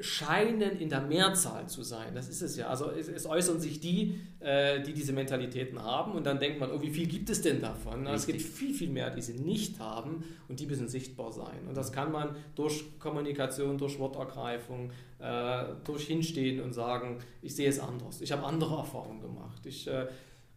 scheinen 0.00 0.78
in 0.78 0.88
der 0.88 1.00
Mehrzahl 1.00 1.68
zu 1.68 1.82
sein. 1.82 2.14
Das 2.14 2.28
ist 2.28 2.42
es 2.42 2.56
ja. 2.56 2.68
Also 2.68 2.90
es, 2.90 3.08
es 3.08 3.26
äußern 3.26 3.60
sich 3.60 3.80
die, 3.80 4.20
äh, 4.40 4.80
die 4.82 4.92
diese 4.92 5.12
Mentalitäten 5.12 5.82
haben 5.82 6.12
und 6.12 6.24
dann 6.24 6.38
denkt 6.38 6.60
man, 6.60 6.70
oh, 6.70 6.80
wie 6.80 6.90
viel 6.90 7.06
gibt 7.06 7.30
es 7.30 7.42
denn 7.42 7.60
davon? 7.60 8.04
Na, 8.04 8.14
es 8.14 8.26
gibt 8.26 8.40
viel, 8.40 8.72
viel 8.72 8.90
mehr, 8.90 9.10
die 9.10 9.22
sie 9.22 9.34
nicht 9.34 9.80
haben 9.80 10.24
und 10.48 10.60
die 10.60 10.66
müssen 10.66 10.88
sichtbar 10.88 11.32
sein. 11.32 11.66
Und 11.68 11.76
das 11.76 11.92
kann 11.92 12.12
man 12.12 12.36
durch 12.54 12.98
Kommunikation, 12.98 13.76
durch 13.76 13.98
Wortergreifung, 13.98 14.92
äh, 15.18 15.64
durch 15.84 16.06
Hinstehen 16.06 16.60
und 16.60 16.72
sagen, 16.72 17.18
ich 17.42 17.56
sehe 17.56 17.68
es 17.68 17.80
anders. 17.80 18.20
Ich 18.20 18.30
habe 18.30 18.44
andere 18.44 18.76
Erfahrungen 18.76 19.20
gemacht. 19.20 19.66
Ich 19.66 19.88
äh, 19.88 20.06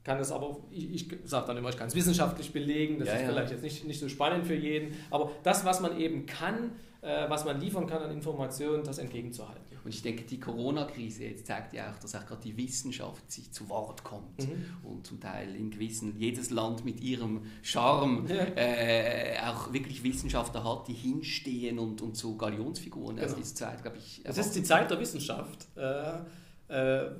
kann 0.03 0.19
es 0.19 0.31
aber, 0.31 0.57
ich, 0.69 0.93
ich 0.93 1.07
sage 1.25 1.47
dann 1.47 1.57
immer, 1.57 1.69
ich 1.69 1.77
kann 1.77 1.87
es 1.87 1.95
wissenschaftlich 1.95 2.51
belegen, 2.51 2.99
das 2.99 3.07
ja, 3.07 3.15
ist 3.15 3.21
ja. 3.21 3.27
vielleicht 3.29 3.51
jetzt 3.51 3.63
nicht, 3.63 3.85
nicht 3.85 3.99
so 3.99 4.09
spannend 4.09 4.45
für 4.45 4.55
jeden, 4.55 4.95
aber 5.11 5.31
das, 5.43 5.63
was 5.65 5.79
man 5.79 5.99
eben 5.99 6.25
kann, 6.25 6.71
was 7.01 7.45
man 7.45 7.59
liefern 7.59 7.87
kann 7.87 8.03
an 8.03 8.11
Informationen, 8.11 8.83
das 8.83 8.99
entgegenzuhalten. 8.99 9.71
Und 9.83 9.93
ich 9.93 10.01
denke, 10.01 10.23
die 10.23 10.39
Corona-Krise 10.39 11.23
jetzt 11.25 11.47
zeigt 11.47 11.73
ja 11.73 11.91
auch, 11.91 11.97
dass 11.99 12.15
auch 12.15 12.25
gerade 12.25 12.41
die 12.41 12.55
Wissenschaft 12.55 13.31
sich 13.31 13.51
zu 13.51 13.67
Wort 13.69 14.03
kommt 14.03 14.39
mhm. 14.47 14.65
und 14.83 15.07
zum 15.07 15.19
Teil 15.19 15.55
in 15.55 15.71
gewissen, 15.71 16.15
jedes 16.17 16.51
Land 16.51 16.85
mit 16.85 17.01
ihrem 17.01 17.41
Charme 17.63 18.27
ja. 18.27 18.43
äh, 18.55 19.39
auch 19.47 19.73
wirklich 19.73 20.03
Wissenschaftler 20.03 20.63
hat, 20.63 20.87
die 20.87 20.93
hinstehen 20.93 21.79
und, 21.79 22.01
und 22.01 22.15
so 22.15 22.35
Galionsfiguren. 22.35 23.15
Genau. 23.15 23.27
Also 23.27 23.37
diese 23.37 23.55
Zeit, 23.55 23.81
glaube 23.81 23.97
ich. 23.97 24.21
Es 24.23 24.37
ist 24.37 24.55
die 24.55 24.63
Zeit 24.63 24.91
der 24.91 24.99
Wissenschaft. 24.99 25.67
Äh, 25.75 26.19
äh, 26.67 27.11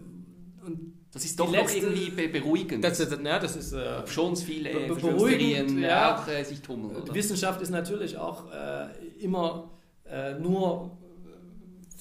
und 0.63 0.93
das 1.11 1.25
ist 1.25 1.39
doch 1.39 1.51
letzte, 1.51 1.81
noch 1.81 1.91
irgendwie 1.91 2.27
beruhigend. 2.27 2.83
Das, 2.83 2.99
das, 2.99 3.09
ja, 3.21 3.39
das 3.39 3.55
ist 3.55 3.73
äh, 3.73 4.07
schon 4.07 4.35
viele 4.37 4.87
be 4.87 4.95
beruhigend, 4.95 5.79
ja, 5.79 6.15
auch 6.15 6.27
äh, 6.27 6.43
sich 6.43 6.61
tummeln. 6.61 6.95
Oder? 6.95 7.13
Wissenschaft 7.13 7.59
ist 7.61 7.71
natürlich 7.71 8.17
auch 8.17 8.49
äh, 8.51 8.87
immer 9.21 9.71
äh, 10.05 10.33
nur 10.33 10.91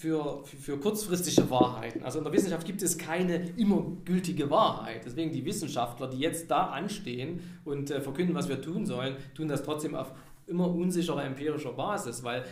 für, 0.01 0.43
für, 0.45 0.57
für, 0.57 0.79
kurzfristige 0.79 1.51
Wahrheiten. 1.51 2.03
Also 2.03 2.19
in 2.19 2.25
der 2.25 2.33
Wissenschaft 2.33 2.67
gibt 2.67 2.83
es 2.83 2.97
keine 2.97 3.51
immer 3.57 3.85
gültige 4.05 4.49
Wahrheit. 4.51 5.03
Deswegen 5.05 5.31
die 5.31 5.45
Wissenschaftler, 5.45 6.09
die 6.09 6.19
jetzt 6.19 6.51
da 6.51 6.69
anstehen 6.69 7.41
und 7.65 7.91
äh, 7.91 8.01
verkünden, 8.01 8.35
was 8.35 8.49
wir 8.49 8.63
tun 8.63 8.87
sollen, 8.87 9.17
tun 9.35 9.49
das 9.49 9.63
trotzdem 9.63 9.95
auf 9.95 10.13
immer 10.47 10.69
unsicherer 10.69 11.25
empirischer 11.25 11.73
Basis, 11.73 12.25
weil 12.25 12.45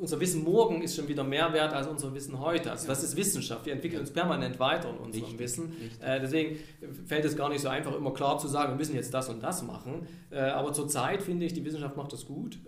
unser 0.00 0.18
Wissen 0.20 0.42
morgen 0.42 0.80
ist 0.82 0.96
schon 0.96 1.06
wieder 1.08 1.24
mehr 1.24 1.52
wert 1.52 1.72
als 1.72 1.86
unser 1.86 2.14
Wissen 2.14 2.38
heute. 2.40 2.70
Also 2.70 2.86
das 2.86 3.02
ist 3.02 3.16
Wissenschaft. 3.16 3.66
Wir 3.66 3.72
entwickeln 3.72 4.00
uns 4.00 4.10
permanent 4.10 4.58
weiter 4.58 4.88
in 4.90 4.96
unserem 4.96 5.24
richtig, 5.24 5.38
Wissen. 5.38 5.72
Richtig. 5.80 6.02
Äh, 6.02 6.20
deswegen 6.20 6.56
fällt 7.06 7.24
es 7.24 7.36
gar 7.36 7.48
nicht 7.48 7.60
so 7.60 7.68
einfach, 7.68 7.94
immer 7.94 8.14
klar 8.14 8.38
zu 8.38 8.48
sagen, 8.48 8.70
wir 8.70 8.76
müssen 8.76 8.94
jetzt 8.94 9.12
das 9.12 9.28
und 9.28 9.42
das 9.42 9.62
machen. 9.62 10.06
Äh, 10.30 10.38
aber 10.38 10.72
zurzeit 10.72 11.22
finde 11.22 11.46
ich, 11.46 11.52
die 11.52 11.64
Wissenschaft 11.64 11.96
macht 11.96 12.12
das 12.12 12.26
gut. 12.26 12.58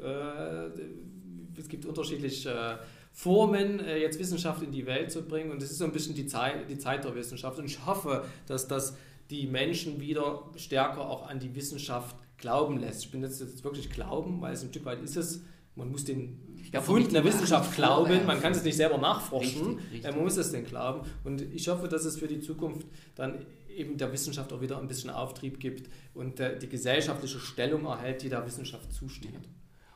Äh, 1.56 1.60
es 1.60 1.68
gibt 1.68 1.86
unterschiedliche 1.86 2.50
äh, 2.50 2.76
Formen, 3.12 3.80
äh, 3.80 3.98
jetzt 3.98 4.18
Wissenschaft 4.18 4.62
in 4.62 4.72
die 4.72 4.86
Welt 4.86 5.10
zu 5.10 5.22
bringen. 5.22 5.50
Und 5.50 5.62
das 5.62 5.70
ist 5.70 5.78
so 5.78 5.84
ein 5.84 5.92
bisschen 5.92 6.14
die 6.14 6.26
Zeit, 6.26 6.68
die 6.68 6.78
Zeit 6.78 7.04
der 7.04 7.14
Wissenschaft. 7.14 7.58
Und 7.58 7.66
ich 7.66 7.84
hoffe, 7.86 8.24
dass 8.46 8.68
das 8.68 8.96
die 9.30 9.46
Menschen 9.46 10.00
wieder 10.00 10.50
stärker 10.56 11.08
auch 11.08 11.28
an 11.28 11.38
die 11.38 11.54
Wissenschaft 11.54 12.16
glauben 12.36 12.78
lässt. 12.78 13.04
Ich 13.04 13.10
bin 13.10 13.22
jetzt, 13.22 13.40
jetzt 13.40 13.64
wirklich 13.64 13.90
glauben, 13.90 14.40
weil 14.40 14.52
es 14.52 14.62
ein 14.62 14.68
Stück 14.68 14.84
weit 14.84 15.02
ist 15.02 15.16
es 15.16 15.42
man 15.76 15.90
muss 15.90 16.04
den 16.04 16.38
ja, 16.72 16.80
Fund 16.80 17.12
der 17.12 17.24
Wissenschaft 17.24 17.74
glauben, 17.74 18.26
man 18.26 18.40
kann 18.40 18.52
es 18.52 18.62
nicht 18.62 18.76
selber 18.76 18.98
nachforschen, 18.98 19.66
richtig, 19.66 19.92
richtig. 19.92 20.12
man 20.12 20.22
muss 20.22 20.36
es 20.36 20.52
denn 20.52 20.64
glauben. 20.64 21.08
Und 21.24 21.40
ich 21.40 21.68
hoffe, 21.68 21.88
dass 21.88 22.04
es 22.04 22.18
für 22.18 22.28
die 22.28 22.40
Zukunft 22.40 22.86
dann 23.14 23.44
eben 23.74 23.96
der 23.96 24.12
Wissenschaft 24.12 24.52
auch 24.52 24.60
wieder 24.60 24.78
ein 24.78 24.86
bisschen 24.86 25.10
Auftrieb 25.10 25.58
gibt 25.58 25.90
und 26.14 26.38
die 26.38 26.68
gesellschaftliche 26.68 27.40
Stellung 27.40 27.86
erhält, 27.86 28.22
die 28.22 28.28
der 28.28 28.46
Wissenschaft 28.46 28.92
zusteht. 28.92 29.48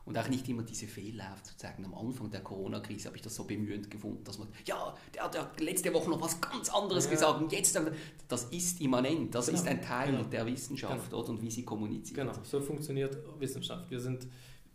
Und 0.09 0.17
auch 0.17 0.29
nicht 0.29 0.49
immer 0.49 0.63
diese 0.63 0.87
Fehler 0.87 1.35
aufzuzeigen. 1.35 1.85
Am 1.85 1.95
Anfang 1.95 2.31
der 2.31 2.41
Corona-Krise 2.41 3.09
habe 3.09 3.17
ich 3.17 3.23
das 3.23 3.35
so 3.35 3.45
bemühend 3.45 3.91
gefunden, 3.91 4.25
dass 4.25 4.39
man, 4.39 4.49
ja, 4.65 4.95
der 5.15 5.25
hat 5.25 5.61
letzte 5.61 5.93
Woche 5.93 6.09
noch 6.09 6.21
was 6.21 6.41
ganz 6.41 6.71
anderes 6.71 7.05
ja. 7.05 7.11
gesagt 7.11 7.43
und 7.43 7.53
jetzt, 7.53 7.79
das 8.27 8.45
ist 8.45 8.81
immanent, 8.81 9.35
das 9.35 9.47
genau. 9.47 9.59
ist 9.59 9.69
ein 9.69 9.83
Teil 9.83 10.13
genau. 10.13 10.25
der 10.25 10.47
Wissenschaft 10.47 11.11
genau. 11.11 11.25
und 11.25 11.43
wie 11.43 11.51
sie 11.51 11.63
kommuniziert. 11.63 12.21
Genau, 12.21 12.33
so 12.43 12.59
funktioniert 12.61 13.19
Wissenschaft. 13.39 13.91
Wir 13.91 14.01
sind 14.01 14.27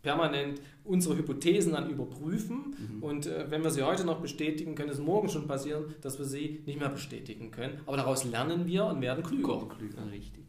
permanent 0.04 0.60
unsere 0.84 1.16
Hypothesen 1.16 1.72
dann 1.72 1.90
überprüfen. 1.90 2.76
Mhm. 2.78 3.02
Und 3.02 3.26
äh, 3.26 3.50
wenn 3.50 3.64
wir 3.64 3.70
sie 3.70 3.82
heute 3.82 4.04
noch 4.04 4.20
bestätigen, 4.20 4.76
könnte 4.76 4.92
es 4.92 5.00
morgen 5.00 5.28
schon 5.28 5.48
passieren, 5.48 5.94
dass 6.02 6.18
wir 6.18 6.26
sie 6.26 6.62
nicht 6.66 6.78
mehr 6.78 6.90
bestätigen 6.90 7.50
können. 7.50 7.80
Aber 7.86 7.96
daraus 7.96 8.22
lernen 8.22 8.66
wir 8.66 8.84
und 8.84 9.00
werden 9.00 9.24
klüger. 9.24 9.66
klüger. 9.68 10.08
Richtig. 10.12 10.43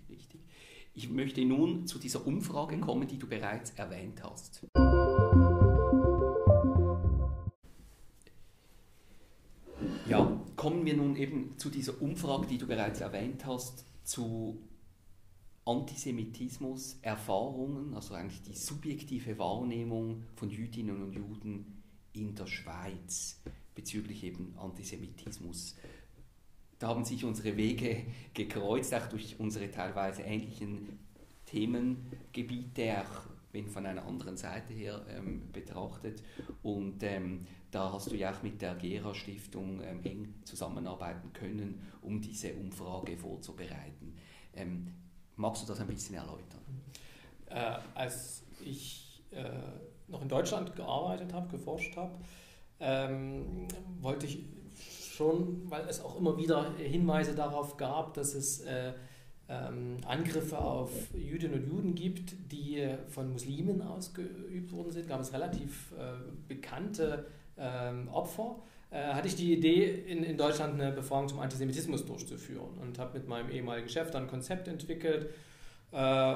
Ich 0.97 1.09
möchte 1.09 1.43
nun 1.43 1.85
zu 1.87 1.99
dieser 1.99 2.25
Umfrage 2.25 2.79
kommen, 2.79 3.05
die 3.05 3.17
du 3.17 3.27
bereits 3.27 3.71
erwähnt 3.71 4.23
hast. 4.23 4.65
Ja, 10.07 10.41
kommen 10.55 10.85
wir 10.85 10.95
nun 10.95 11.17
eben 11.17 11.57
zu 11.57 11.69
dieser 11.69 12.01
Umfrage, 12.01 12.47
die 12.47 12.57
du 12.57 12.65
bereits 12.65 13.01
erwähnt 13.01 13.45
hast, 13.45 13.83
zu 14.05 14.57
Antisemitismus, 15.65 16.97
Erfahrungen, 17.01 17.93
also 17.93 18.13
eigentlich 18.13 18.43
die 18.43 18.55
subjektive 18.55 19.37
Wahrnehmung 19.37 20.23
von 20.35 20.49
Jüdinnen 20.49 21.03
und 21.03 21.11
Juden 21.11 21.83
in 22.13 22.35
der 22.35 22.47
Schweiz 22.47 23.41
bezüglich 23.73 24.23
eben 24.23 24.57
Antisemitismus. 24.57 25.75
Da 26.79 26.87
haben 26.87 27.05
sich 27.05 27.23
unsere 27.23 27.55
Wege 27.55 28.05
gekreuzt, 28.33 28.93
auch 28.93 29.07
durch 29.07 29.39
unsere 29.39 29.71
teilweise 29.71 30.23
ähnlichen 30.23 30.99
Themengebiete, 31.45 33.01
auch 33.01 33.29
wenn 33.51 33.67
von 33.69 33.85
einer 33.85 34.05
anderen 34.05 34.35
Seite 34.35 34.73
her 34.73 35.05
ähm, 35.09 35.49
betrachtet. 35.53 36.21
Und 36.63 37.01
ähm, 37.03 37.47
da 37.71 37.93
hast 37.93 38.11
du 38.11 38.15
ja 38.15 38.31
auch 38.31 38.43
mit 38.43 38.61
der 38.61 38.75
Gera 38.75 39.15
Stiftung 39.15 39.81
ähm, 39.81 40.03
eng 40.03 40.33
zusammenarbeiten 40.43 41.31
können, 41.31 41.81
um 42.01 42.21
diese 42.21 42.53
Umfrage 42.53 43.17
vorzubereiten. 43.17 44.17
Ähm, 44.53 44.87
Magst 45.37 45.63
du 45.63 45.67
das 45.67 45.81
ein 45.81 45.87
bisschen 45.87 46.15
erläutern? 46.15 46.61
Äh, 47.47 47.77
als 47.93 48.43
ich 48.63 49.21
äh, 49.31 49.43
noch 50.07 50.21
in 50.21 50.29
Deutschland 50.29 50.75
gearbeitet 50.75 51.33
habe, 51.33 51.49
geforscht 51.49 51.95
habe, 51.97 52.17
ähm, 52.79 53.67
wollte 53.99 54.27
ich 54.27 54.45
schon, 55.15 55.63
weil 55.69 55.85
es 55.87 56.03
auch 56.03 56.17
immer 56.17 56.37
wieder 56.37 56.73
Hinweise 56.77 57.35
darauf 57.35 57.77
gab, 57.77 58.13
dass 58.13 58.33
es 58.33 58.61
äh, 58.61 58.93
ähm, 59.47 59.97
Angriffe 60.05 60.57
auf 60.57 60.91
Jüdinnen 61.13 61.63
und 61.63 61.67
Juden 61.67 61.95
gibt, 61.95 62.33
die 62.51 62.87
von 63.07 63.31
Muslimen 63.31 63.81
ausgeübt 63.81 64.71
worden 64.71 64.91
sind, 64.91 65.07
gab 65.07 65.21
es 65.21 65.33
relativ 65.33 65.91
äh, 65.93 66.13
bekannte 66.47 67.25
ähm, 67.57 68.07
Opfer. 68.09 68.55
Äh, 68.91 69.13
hatte 69.13 69.27
ich 69.27 69.35
die 69.35 69.53
Idee, 69.53 69.85
in, 70.07 70.23
in 70.23 70.37
Deutschland 70.37 70.79
eine 70.79 70.91
Befragung 70.91 71.27
zum 71.27 71.39
Antisemitismus 71.39 72.05
durchzuführen 72.05 72.77
und 72.81 72.99
habe 72.99 73.17
mit 73.19 73.27
meinem 73.27 73.49
ehemaligen 73.49 73.89
Chef 73.89 74.11
dann 74.11 74.23
ein 74.23 74.29
Konzept 74.29 74.67
entwickelt, 74.67 75.29
Äh, 75.91 76.35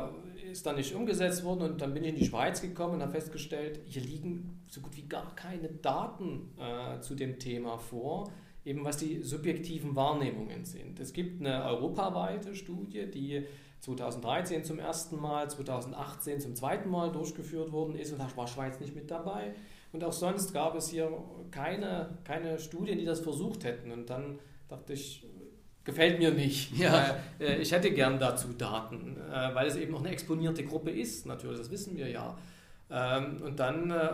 ist 0.52 0.66
dann 0.66 0.78
nicht 0.78 0.96
umgesetzt 0.96 1.44
worden 1.44 1.64
und 1.64 1.82
dann 1.82 1.94
bin 1.94 2.04
ich 2.04 2.10
in 2.12 2.16
die 2.16 2.26
Schweiz 2.26 2.62
gekommen 2.62 2.94
und 2.94 3.02
habe 3.02 3.12
festgestellt, 3.12 3.82
hier 3.86 4.02
liegen 4.02 4.62
so 4.70 4.80
gut 4.80 4.96
wie 4.96 5.02
gar 5.02 5.36
keine 5.36 5.68
Daten 5.68 6.54
äh, 6.58 7.02
zu 7.02 7.14
dem 7.14 7.40
Thema 7.40 7.78
vor, 7.78 8.32
eben 8.66 8.84
was 8.84 8.98
die 8.98 9.24
subjektiven 9.24 9.96
Wahrnehmungen 9.96 10.66
sind. 10.66 11.00
Es 11.00 11.14
gibt 11.14 11.42
eine 11.42 11.64
europaweite 11.66 12.56
Studie, 12.56 13.10
die 13.10 13.46
2013 13.82 14.64
zum 14.66 14.80
ersten 14.80 15.20
Mal, 15.20 15.50
2018 15.50 16.42
zum 16.42 16.56
zweiten 16.56 16.90
Mal 16.90 17.12
durchgeführt 17.12 17.72
worden 17.72 17.96
ist 17.96 18.12
und 18.12 18.20
da 18.20 18.30
war 18.36 18.48
Schweiz 18.48 18.80
nicht 18.80 18.96
mit 18.96 19.10
dabei. 19.10 19.54
Und 19.92 20.04
auch 20.04 20.14
sonst 20.14 20.54
gab 20.54 20.76
es 20.76 20.90
hier 20.90 21.12
keine, 21.52 22.18
keine 22.24 22.60
Studien, 22.60 23.00
die 23.00 23.06
das 23.06 23.22
versucht 23.22 23.64
hätten. 23.64 23.92
Und 23.92 24.10
dann 24.10 24.40
dachte 24.68 24.94
ich, 24.94 25.26
gefällt 25.84 26.20
mir 26.20 26.32
nicht. 26.32 26.74
Ja. 26.78 27.18
Äh, 27.40 27.58
ich 27.62 27.72
hätte 27.72 27.92
gern 27.92 28.20
dazu 28.20 28.50
Daten, 28.50 29.18
äh, 29.18 29.56
weil 29.56 29.68
es 29.68 29.76
eben 29.76 29.92
noch 29.92 30.02
eine 30.02 30.10
exponierte 30.10 30.64
Gruppe 30.64 30.92
ist, 30.92 31.26
natürlich, 31.26 31.58
das 31.58 31.72
wissen 31.72 31.98
wir 31.98 32.10
ja. 32.10 32.38
Ähm, 32.92 33.42
und 33.44 33.60
dann 33.60 33.90
äh, 33.90 34.10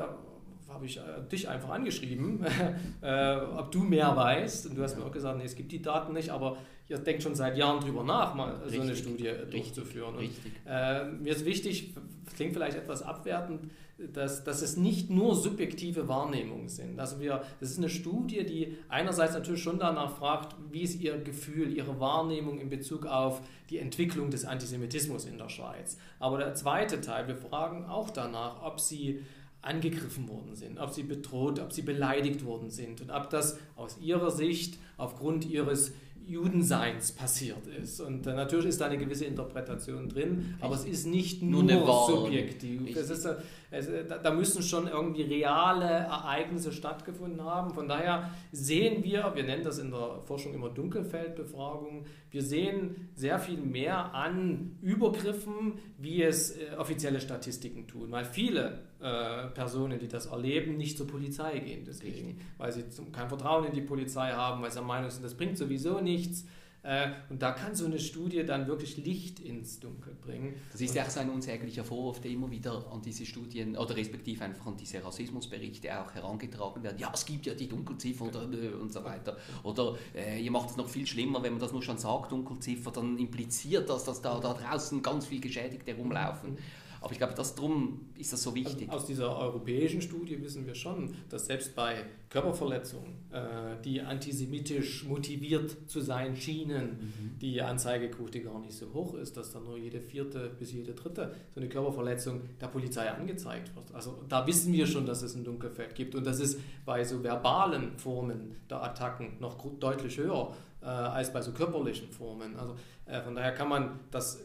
habe 0.67 0.85
ich 0.85 0.99
dich 1.31 1.47
einfach 1.47 1.69
angeschrieben, 1.69 2.45
ob 3.57 3.71
du 3.71 3.79
mehr 3.79 4.15
weißt. 4.15 4.67
Und 4.67 4.77
du 4.77 4.83
hast 4.83 4.97
mir 4.97 5.05
auch 5.05 5.11
gesagt, 5.11 5.37
nee, 5.37 5.45
es 5.45 5.55
gibt 5.55 5.71
die 5.71 5.81
Daten 5.81 6.13
nicht, 6.13 6.29
aber 6.29 6.57
ihr 6.87 6.97
denkt 6.97 7.23
schon 7.23 7.35
seit 7.35 7.57
Jahren 7.57 7.79
drüber 7.79 8.03
nach, 8.03 8.35
mal 8.35 8.55
richtig, 8.55 8.75
so 8.75 8.81
eine 8.81 8.95
Studie 8.95 9.31
durchzuführen. 9.49 10.15
Richtig. 10.15 10.51
Und, 10.65 10.71
äh, 10.71 11.05
mir 11.05 11.33
ist 11.33 11.45
wichtig, 11.45 11.93
klingt 12.35 12.53
vielleicht 12.53 12.77
etwas 12.77 13.01
abwertend, 13.01 13.69
dass, 13.97 14.43
dass 14.43 14.61
es 14.61 14.75
nicht 14.75 15.09
nur 15.09 15.35
subjektive 15.35 16.09
Wahrnehmungen 16.09 16.67
sind. 16.67 16.99
Also 16.99 17.21
wir, 17.21 17.43
das 17.61 17.71
ist 17.71 17.77
eine 17.77 17.89
Studie, 17.89 18.45
die 18.45 18.77
einerseits 18.89 19.33
natürlich 19.33 19.63
schon 19.63 19.79
danach 19.79 20.17
fragt, 20.17 20.55
wie 20.69 20.81
ist 20.81 20.99
Ihr 20.99 21.17
Gefühl, 21.17 21.71
Ihre 21.71 21.99
Wahrnehmung 21.99 22.59
in 22.59 22.69
Bezug 22.69 23.05
auf 23.05 23.41
die 23.69 23.79
Entwicklung 23.79 24.29
des 24.31 24.43
Antisemitismus 24.43 25.25
in 25.25 25.37
der 25.37 25.47
Schweiz. 25.47 25.97
Aber 26.19 26.37
der 26.37 26.53
zweite 26.55 26.99
Teil, 26.99 27.27
wir 27.27 27.37
fragen 27.37 27.85
auch 27.85 28.09
danach, 28.09 28.61
ob 28.63 28.81
Sie 28.81 29.23
angegriffen 29.65 30.29
worden 30.29 30.55
sind, 30.55 30.79
ob 30.79 30.91
sie 30.91 31.03
bedroht, 31.03 31.59
ob 31.59 31.73
sie 31.73 31.81
beleidigt 31.81 32.45
worden 32.45 32.69
sind 32.69 33.01
und 33.01 33.09
ob 33.09 33.29
das 33.29 33.57
aus 33.75 33.97
ihrer 33.99 34.31
Sicht 34.31 34.77
aufgrund 34.97 35.45
ihres 35.45 35.93
Judenseins 36.27 37.11
passiert 37.11 37.67
ist. 37.67 37.99
Und 37.99 38.25
äh, 38.25 38.33
natürlich 38.33 38.67
ist 38.67 38.81
da 38.81 38.85
eine 38.85 38.97
gewisse 38.97 39.25
Interpretation 39.25 40.09
drin, 40.09 40.55
aber 40.59 40.75
es 40.75 40.85
ist 40.85 41.05
nicht 41.05 41.41
nur, 41.41 41.63
nur 41.63 42.07
subjektiv. 42.07 42.95
Es 42.95 43.09
ist, 43.09 43.25
äh, 43.25 43.35
es, 43.75 43.87
äh, 43.87 44.05
da, 44.05 44.17
da, 44.17 44.31
müssen 44.31 44.63
schon 44.63 44.87
irgendwie 44.87 45.23
reale 45.23 45.85
Ereignisse 45.85 46.71
stattgefunden 46.71 47.43
haben. 47.43 47.73
Von 47.73 47.87
daher 47.87 48.31
sehen 48.51 49.03
wir, 49.03 49.31
wir 49.35 49.43
nennen 49.43 49.63
das 49.63 49.79
in 49.79 49.91
der 49.91 50.21
Forschung 50.25 50.53
immer 50.53 50.69
Dunkelfeldbefragung, 50.69 52.05
wir 52.31 52.41
sehen 52.41 53.09
sehr 53.15 53.39
viel 53.39 53.57
mehr 53.57 54.13
an 54.13 54.77
Übergriffen, 54.81 55.73
wie 55.97 56.23
es 56.23 56.57
äh, 56.57 56.75
offizielle 56.77 57.19
Statistiken 57.19 57.87
tun, 57.87 58.11
weil 58.11 58.25
viele 58.25 58.79
äh, 58.99 59.47
Personen, 59.47 59.99
die 59.99 60.07
das 60.07 60.27
erleben, 60.27 60.77
nicht 60.77 60.97
zur 60.97 61.07
Polizei 61.07 61.59
gehen. 61.59 61.83
Deswegen, 61.85 62.39
weil 62.57 62.71
sie 62.71 62.89
zum, 62.89 63.11
kein 63.11 63.29
Vertrauen 63.29 63.65
in 63.65 63.73
die 63.73 63.81
Polizei 63.81 64.31
haben, 64.31 64.61
weil 64.61 64.71
sie 64.71 64.79
der 64.79 64.87
Meinung 64.87 65.09
sind, 65.09 65.23
das 65.23 65.35
bringt 65.35 65.57
sowieso 65.57 65.99
nichts. 65.99 66.45
Äh, 66.85 67.07
und 67.29 67.41
da 67.41 67.51
kann 67.51 67.75
so 67.75 67.85
eine 67.85 67.97
Studie 67.97 68.45
dann 68.45 68.67
wirklich 68.67 68.97
Licht 68.97 69.39
ins 69.39 69.79
Dunkel 69.79 70.13
bringen. 70.13 70.53
Das 70.71 70.81
ist 70.81 70.93
ja 70.93 71.03
auch 71.03 71.09
so 71.09 71.19
ein 71.19 71.31
unsäglicher 71.31 71.83
Vorwurf, 71.83 72.21
der 72.21 72.29
immer 72.29 72.51
wieder 72.51 72.85
an 72.91 73.01
diese 73.01 73.25
Studien 73.25 73.75
oder 73.75 73.95
respektive 73.95 74.43
einfach 74.43 74.67
an 74.67 74.77
diese 74.77 75.03
Rassismusberichte 75.03 75.99
auch 75.99 76.13
herangetragen 76.13 76.83
werden. 76.83 76.99
Ja, 76.99 77.11
es 77.11 77.25
gibt 77.25 77.47
ja 77.47 77.55
die 77.55 77.67
Dunkelziffer 77.67 78.25
oder, 78.25 78.43
und 78.79 78.93
so 78.93 79.03
weiter. 79.03 79.35
Oder 79.63 79.95
äh, 80.13 80.39
ihr 80.39 80.51
macht 80.51 80.69
es 80.69 80.77
noch 80.77 80.87
viel 80.87 81.07
schlimmer, 81.07 81.41
wenn 81.41 81.53
man 81.53 81.59
das 81.59 81.71
nur 81.71 81.81
schon 81.81 81.97
sagt, 81.97 82.31
Dunkelziffer, 82.31 82.91
dann 82.91 83.17
impliziert 83.17 83.89
das, 83.89 84.03
dass 84.03 84.21
da, 84.21 84.39
da 84.39 84.53
draußen 84.53 85.01
ganz 85.01 85.25
viel 85.25 85.41
Geschädigte 85.41 85.95
rumlaufen. 85.95 86.57
Aber 87.05 87.11
ich 87.11 87.19
glaube, 87.19 87.35
das 87.35 87.53
drum 87.53 87.99
ist 88.17 88.33
das 88.33 88.41
so 88.41 88.55
wichtig. 88.55 88.89
Also 88.89 89.03
aus 89.03 89.05
dieser 89.05 89.37
europäischen 89.37 90.01
Studie 90.01 90.41
wissen 90.41 90.65
wir 90.65 90.73
schon, 90.73 91.13
dass 91.29 91.45
selbst 91.45 91.75
bei 91.75 92.03
Körperverletzungen, 92.29 93.11
äh, 93.31 93.79
die 93.83 94.01
antisemitisch 94.01 95.03
motiviert 95.03 95.87
zu 95.87 96.01
sein 96.01 96.35
schienen, 96.35 97.13
mhm. 97.13 97.39
die 97.39 97.61
Anzeigequote 97.61 98.41
gar 98.41 98.59
nicht 98.59 98.73
so 98.75 98.91
hoch 98.91 99.13
ist, 99.13 99.37
dass 99.37 99.51
dann 99.51 99.65
nur 99.65 99.77
jede 99.77 100.01
vierte 100.01 100.49
bis 100.57 100.71
jede 100.71 100.95
dritte 100.95 101.35
so 101.53 101.59
eine 101.59 101.69
Körperverletzung 101.69 102.41
der 102.59 102.69
Polizei 102.69 103.07
angezeigt 103.07 103.75
wird. 103.75 103.93
Also 103.93 104.23
da 104.27 104.47
wissen 104.47 104.73
wir 104.73 104.87
schon, 104.87 105.05
dass 105.05 105.21
es 105.21 105.35
ein 105.35 105.43
Dunkelfeld 105.43 105.93
gibt 105.93 106.15
und 106.15 106.25
das 106.25 106.39
ist 106.39 106.59
bei 106.87 107.03
so 107.03 107.23
verbalen 107.23 107.99
Formen 107.99 108.55
der 108.67 108.81
Attacken 108.81 109.33
noch 109.39 109.63
deutlich 109.79 110.17
höher 110.17 110.55
äh, 110.81 110.85
als 110.87 111.31
bei 111.31 111.43
so 111.43 111.51
körperlichen 111.51 112.09
Formen. 112.09 112.55
Also 112.55 112.75
äh, 113.05 113.21
von 113.21 113.35
daher 113.35 113.51
kann 113.53 113.69
man 113.69 113.99
das 114.09 114.41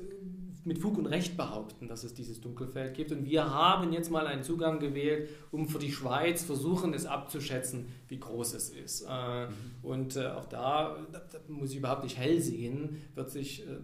mit 0.64 0.78
Fug 0.78 0.98
und 0.98 1.06
Recht 1.06 1.36
behaupten, 1.36 1.88
dass 1.88 2.04
es 2.04 2.14
dieses 2.14 2.40
Dunkelfeld 2.40 2.94
gibt. 2.94 3.12
Und 3.12 3.24
wir 3.24 3.50
haben 3.50 3.92
jetzt 3.92 4.10
mal 4.10 4.26
einen 4.26 4.42
Zugang 4.42 4.78
gewählt, 4.78 5.28
um 5.50 5.68
für 5.68 5.78
die 5.78 5.92
Schweiz 5.92 6.42
versuchen, 6.42 6.92
es 6.94 7.06
abzuschätzen, 7.06 7.86
wie 8.08 8.18
groß 8.18 8.54
es 8.54 8.70
ist. 8.70 9.06
Äh, 9.08 9.46
mhm. 9.46 9.52
Und 9.82 10.16
äh, 10.16 10.26
auch 10.28 10.46
da, 10.46 10.98
da, 11.12 11.20
muss 11.48 11.70
ich 11.70 11.78
überhaupt 11.78 12.04
nicht 12.04 12.18
hell 12.18 12.40
sehen, 12.40 13.02
wird 13.14 13.30
sich 13.30 13.62
äh, 13.62 13.78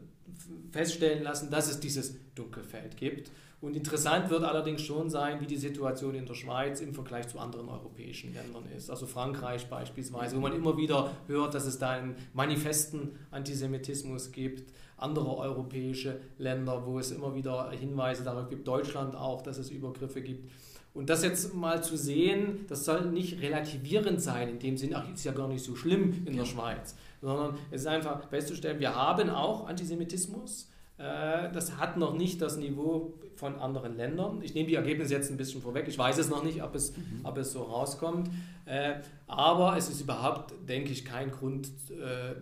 feststellen 0.70 1.22
lassen, 1.22 1.50
dass 1.50 1.70
es 1.70 1.80
dieses 1.80 2.16
Dunkelfeld 2.34 2.96
gibt. 2.96 3.30
Und 3.62 3.74
interessant 3.74 4.28
wird 4.28 4.44
allerdings 4.44 4.82
schon 4.82 5.08
sein, 5.08 5.40
wie 5.40 5.46
die 5.46 5.56
Situation 5.56 6.14
in 6.14 6.26
der 6.26 6.34
Schweiz 6.34 6.82
im 6.82 6.92
Vergleich 6.92 7.28
zu 7.28 7.38
anderen 7.38 7.70
europäischen 7.70 8.34
Ländern 8.34 8.64
ist. 8.76 8.90
Also 8.90 9.06
Frankreich 9.06 9.66
beispielsweise, 9.68 10.36
wo 10.36 10.40
man 10.40 10.52
immer 10.52 10.76
wieder 10.76 11.10
hört, 11.26 11.54
dass 11.54 11.64
es 11.64 11.78
da 11.78 11.90
einen 11.90 12.16
manifesten 12.34 13.18
Antisemitismus 13.30 14.30
gibt 14.30 14.70
andere 14.96 15.36
europäische 15.36 16.20
Länder, 16.38 16.86
wo 16.86 16.98
es 16.98 17.10
immer 17.10 17.34
wieder 17.34 17.70
Hinweise 17.70 18.24
darauf 18.24 18.48
gibt, 18.48 18.66
Deutschland 18.66 19.14
auch, 19.14 19.42
dass 19.42 19.58
es 19.58 19.70
Übergriffe 19.70 20.22
gibt. 20.22 20.50
Und 20.94 21.10
das 21.10 21.22
jetzt 21.22 21.54
mal 21.54 21.84
zu 21.84 21.96
sehen, 21.98 22.64
das 22.68 22.86
soll 22.86 23.10
nicht 23.10 23.42
relativierend 23.42 24.22
sein, 24.22 24.48
in 24.48 24.58
dem 24.58 24.78
Sinne, 24.78 24.96
ach, 24.96 25.12
ist 25.12 25.24
ja 25.24 25.32
gar 25.32 25.46
nicht 25.46 25.62
so 25.62 25.76
schlimm 25.76 26.22
in 26.24 26.34
der 26.34 26.46
Schweiz, 26.46 26.96
sondern 27.20 27.58
es 27.70 27.82
ist 27.82 27.86
einfach 27.86 28.26
festzustellen, 28.30 28.80
wir 28.80 28.94
haben 28.94 29.28
auch 29.28 29.68
Antisemitismus. 29.68 30.70
Äh, 30.98 31.52
das 31.52 31.76
hat 31.76 31.96
noch 31.96 32.14
nicht 32.14 32.40
das 32.40 32.56
Niveau 32.56 33.14
von 33.34 33.56
anderen 33.56 33.96
Ländern. 33.96 34.40
Ich 34.42 34.54
nehme 34.54 34.68
die 34.68 34.76
Ergebnisse 34.76 35.12
jetzt 35.12 35.30
ein 35.30 35.36
bisschen 35.36 35.60
vorweg. 35.60 35.86
Ich 35.88 35.98
weiß 35.98 36.16
es 36.18 36.30
noch 36.30 36.42
nicht, 36.42 36.62
ob 36.62 36.74
es, 36.74 36.96
mhm. 36.96 37.20
ob 37.24 37.36
es 37.36 37.52
so 37.52 37.62
rauskommt. 37.62 38.30
Äh, 38.64 39.00
aber 39.26 39.76
es 39.76 39.90
ist 39.90 40.00
überhaupt, 40.00 40.54
denke 40.66 40.92
ich, 40.92 41.04
kein 41.04 41.30
Grund 41.30 41.68
äh, 41.90 42.34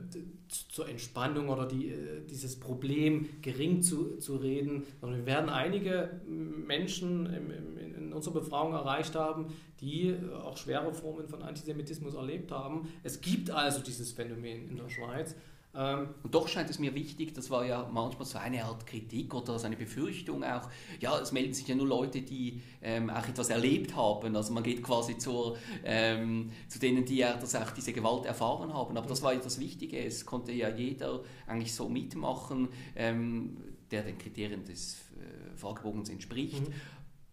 zur 0.69 0.89
Entspannung 0.89 1.49
oder 1.49 1.67
die, 1.67 1.93
dieses 2.31 2.59
Problem 2.61 3.29
gering 3.43 3.83
zu, 3.83 4.19
zu 4.19 4.37
reden. 4.37 4.85
Sondern 5.01 5.21
wir 5.21 5.27
werden 5.27 5.51
einige 5.51 6.21
Menschen 6.27 7.27
in 7.27 8.13
unserer 8.13 8.35
Befragung 8.35 8.73
erreicht 8.73 9.17
haben, 9.17 9.47
die 9.81 10.15
auch 10.45 10.57
schwere 10.57 10.95
Formen 10.95 11.27
von 11.27 11.43
Antisemitismus 11.43 12.15
erlebt 12.15 12.53
haben. 12.53 12.89
Es 13.03 13.21
gibt 13.21 13.51
also 13.51 13.81
dieses 13.81 14.13
Phänomen 14.13 14.69
in 14.69 14.77
der 14.77 14.89
Schweiz. 14.89 15.35
Ähm, 15.77 16.09
und 16.23 16.35
doch 16.35 16.47
scheint 16.49 16.71
es 16.71 16.79
mir 16.79 16.95
wichtig, 16.95 17.35
das 17.35 17.51
war 17.51 17.65
ja 17.65 17.89
manchmal 17.93 18.27
so 18.27 18.39
eine 18.39 18.65
Art 18.65 18.87
Kritik 18.87 19.35
oder 19.35 19.59
so 19.59 19.67
eine 19.67 19.77
Befürchtung 19.77 20.45
auch, 20.45 20.69
ja, 21.01 21.19
es 21.19 21.33
melden 21.33 21.53
sich 21.53 21.67
ja 21.67 21.75
nur 21.75 21.87
Leute, 21.87 22.23
die 22.23 22.63
ähm, 22.81 23.11
auch 23.11 23.27
etwas 23.27 23.51
erlebt 23.51 23.97
haben, 23.97 24.37
also 24.37 24.53
man 24.53 24.63
geht 24.63 24.83
quasi 24.83 25.19
zur, 25.19 25.57
ähm, 25.85 26.51
zu 26.69 26.79
denen, 26.79 27.05
die 27.05 27.17
ja 27.17 27.37
das 27.37 27.55
auch 27.57 27.71
diese 27.73 27.93
Gewalt 27.93 28.25
erfahren 28.25 28.73
haben, 28.73 28.97
aber 28.97 29.09
das 29.09 29.23
war 29.23 29.33
ja 29.33 29.41
das 29.41 29.59
Wichtige, 29.59 29.99
es 30.05 30.25
konnte 30.25 30.53
ja 30.53 30.69
jeder 30.69 31.21
eigentlich 31.47 31.75
so 31.75 31.89
mitmachen, 31.89 32.69
ähm, 32.95 33.57
der 33.91 34.03
den 34.03 34.19
Kriterien 34.19 34.65
des 34.65 34.97
äh, 35.19 35.57
Fragebogens 35.57 36.09
entspricht. 36.09 36.69
Mhm 36.69 36.75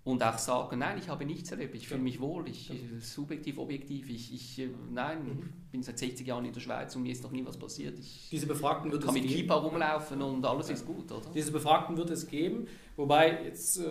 und 0.03 0.23
auch 0.23 0.37
sagen, 0.37 0.79
nein, 0.79 0.97
ich 0.97 1.09
habe 1.09 1.25
nichts 1.25 1.51
erlebt, 1.51 1.75
ich 1.75 1.87
fühle 1.87 2.01
mich 2.01 2.19
wohl, 2.19 2.47
ich 2.47 2.69
ja. 2.69 2.75
subjektiv, 2.99 3.59
objektiv, 3.59 4.09
ich, 4.09 4.33
ich 4.33 4.59
äh, 4.59 4.69
nein, 4.91 5.23
mhm. 5.23 5.53
bin 5.71 5.83
seit 5.83 5.99
60 5.99 6.25
Jahren 6.25 6.45
in 6.45 6.53
der 6.53 6.59
Schweiz 6.59 6.95
und 6.95 7.03
mir 7.03 7.11
ist 7.11 7.23
noch 7.23 7.31
nie 7.31 7.45
was 7.45 7.57
passiert. 7.57 7.99
Ich 7.99 8.29
Diese 8.31 8.47
Befragten 8.47 8.91
wird 8.91 9.03
kann 9.03 9.13
mit 9.13 9.27
Kippa 9.27 9.55
rumlaufen 9.55 10.21
und 10.21 10.43
alles 10.43 10.69
ja. 10.69 10.73
ist 10.73 10.87
gut, 10.87 11.11
oder? 11.11 11.29
Diese 11.35 11.51
Befragten 11.51 11.97
wird 11.97 12.09
es 12.09 12.27
geben, 12.27 12.67
wobei 12.95 13.43
jetzt 13.43 13.79
äh, 13.79 13.85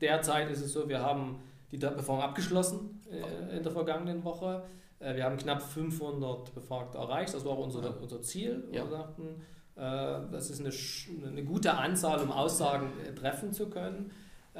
derzeit 0.00 0.50
ist 0.50 0.62
es 0.62 0.72
so, 0.72 0.88
wir 0.88 1.00
haben 1.00 1.36
die 1.70 1.76
Befragung 1.76 2.22
abgeschlossen 2.22 3.00
äh, 3.08 3.56
in 3.56 3.62
der 3.62 3.70
vergangenen 3.70 4.24
Woche. 4.24 4.64
Äh, 4.98 5.14
wir 5.14 5.24
haben 5.24 5.36
knapp 5.36 5.62
500 5.62 6.52
Befragte 6.54 6.98
erreicht, 6.98 7.34
das 7.34 7.44
war 7.44 7.56
unser, 7.56 7.84
ja. 7.84 7.90
unser 7.90 8.20
Ziel. 8.22 8.64
Wir 8.72 8.84
dachten, 8.84 9.42
äh, 9.76 10.30
das 10.32 10.50
ist 10.50 10.60
eine, 10.60 11.28
eine 11.28 11.44
gute 11.44 11.74
Anzahl, 11.74 12.20
um 12.20 12.32
Aussagen 12.32 12.90
äh, 13.06 13.14
treffen 13.14 13.52
zu 13.52 13.70
können. 13.70 14.10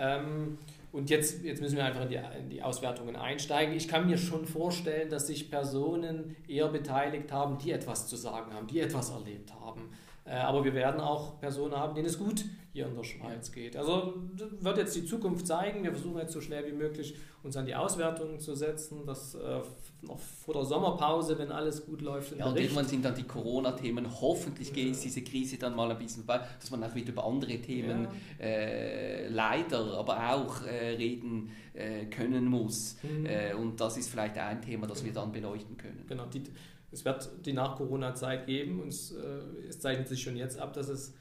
Ähm, 0.01 0.59
und 0.93 1.09
jetzt, 1.09 1.45
jetzt 1.45 1.61
müssen 1.61 1.77
wir 1.77 1.85
einfach 1.85 2.03
in 2.03 2.09
die, 2.09 2.21
in 2.39 2.51
die, 2.51 2.63
Auswertungen 2.63 3.15
einsteigen. 3.15 3.77
Ich 3.77 3.87
kann 3.87 4.07
mir 4.09 4.19
schon 4.19 4.45
vorstellen, 4.45 5.09
dass 5.09 5.29
sich 5.29 5.51
Personen 5.51 6.35
eher 6.49 6.69
beteiligt 6.69 7.31
haben, 7.31 7.59
die 7.59 7.71
etwas 7.71 8.09
zu 8.09 8.17
sagen 8.17 8.53
haben, 8.53 8.67
die 8.67 8.81
etwas 8.81 9.11
erlebt 9.11 9.53
haben. 9.55 9.91
Äh, 10.25 10.33
aber 10.33 10.65
wir 10.65 10.75
werden 10.75 11.01
auch 11.01 11.39
Personen 11.39 11.77
haben, 11.77 11.95
denen 11.95 12.07
es 12.07 12.19
gut 12.19 12.45
hier 12.73 12.87
in 12.87 12.97
der 12.97 13.05
Schweiz 13.05 13.53
geht. 13.53 13.77
Also 13.77 14.15
wird 14.61 14.79
jetzt 14.79 14.97
die 14.97 15.05
Zukunft 15.05 15.47
zeigen. 15.47 15.85
Wir 15.85 15.93
versuchen 15.93 16.19
jetzt 16.19 16.33
so 16.33 16.41
schnell 16.41 16.67
wie 16.67 16.77
möglich 16.77 17.17
uns 17.43 17.57
an 17.57 17.67
die 17.67 17.75
Auswertungen 17.75 18.41
zu 18.41 18.55
setzen, 18.55 19.07
dass 19.07 19.35
äh, 19.35 19.61
noch 20.03 20.19
vor 20.19 20.55
der 20.55 20.65
Sommerpause, 20.65 21.39
wenn 21.39 21.53
alles 21.53 21.85
gut 21.85 22.01
läuft. 22.01 22.37
Ja, 22.37 22.47
und 22.47 22.59
irgendwann 22.59 22.87
sind 22.87 23.05
dann 23.05 23.15
die 23.15 23.25
Corona-Themen, 23.25 24.07
hoffentlich 24.21 24.73
geht 24.73 24.93
es 24.93 25.01
diese 25.01 25.23
Krise 25.23 25.59
dann 25.59 25.75
mal 25.75 25.91
ein 25.91 25.99
bisschen 25.99 26.25
bei, 26.25 26.41
dass 26.59 26.71
man 26.71 26.83
auch 26.85 26.95
wieder 26.95 27.11
über 27.11 27.25
andere 27.25 27.59
Themen 27.59 28.09
ja. 28.39 28.45
äh, 28.45 29.29
leider, 29.29 29.99
aber 29.99 30.35
auch 30.35 30.63
äh, 30.65 30.97
reden 30.97 31.51
äh, 31.75 32.07
können 32.07 32.47
muss. 32.47 32.97
Mhm. 33.03 33.27
Äh, 33.27 33.55
und 33.55 33.81
das 33.81 33.97
ist 33.97 34.11
vielleicht 34.11 34.39
ein 34.39 34.63
Thema, 34.63 34.87
das 34.87 35.05
wir 35.05 35.13
dann 35.13 35.33
beleuchten 35.33 35.77
können. 35.77 36.05
Genau, 36.09 36.27
die, 36.27 36.43
es 36.91 37.05
wird 37.05 37.31
die 37.45 37.53
Nach-Corona-Zeit 37.53 38.47
geben 38.47 38.81
und 38.81 38.89
es, 38.89 39.13
äh, 39.13 39.69
es 39.69 39.79
zeichnet 39.81 40.09
sich 40.09 40.23
schon 40.23 40.37
jetzt 40.37 40.59
ab, 40.59 40.73
dass 40.73 40.89
es 40.89 41.15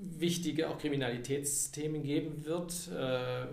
wichtige 0.00 0.68
auch 0.68 0.78
Kriminalitätsthemen 0.78 2.02
geben 2.02 2.44
wird. 2.44 2.88
Äh, 2.88 3.46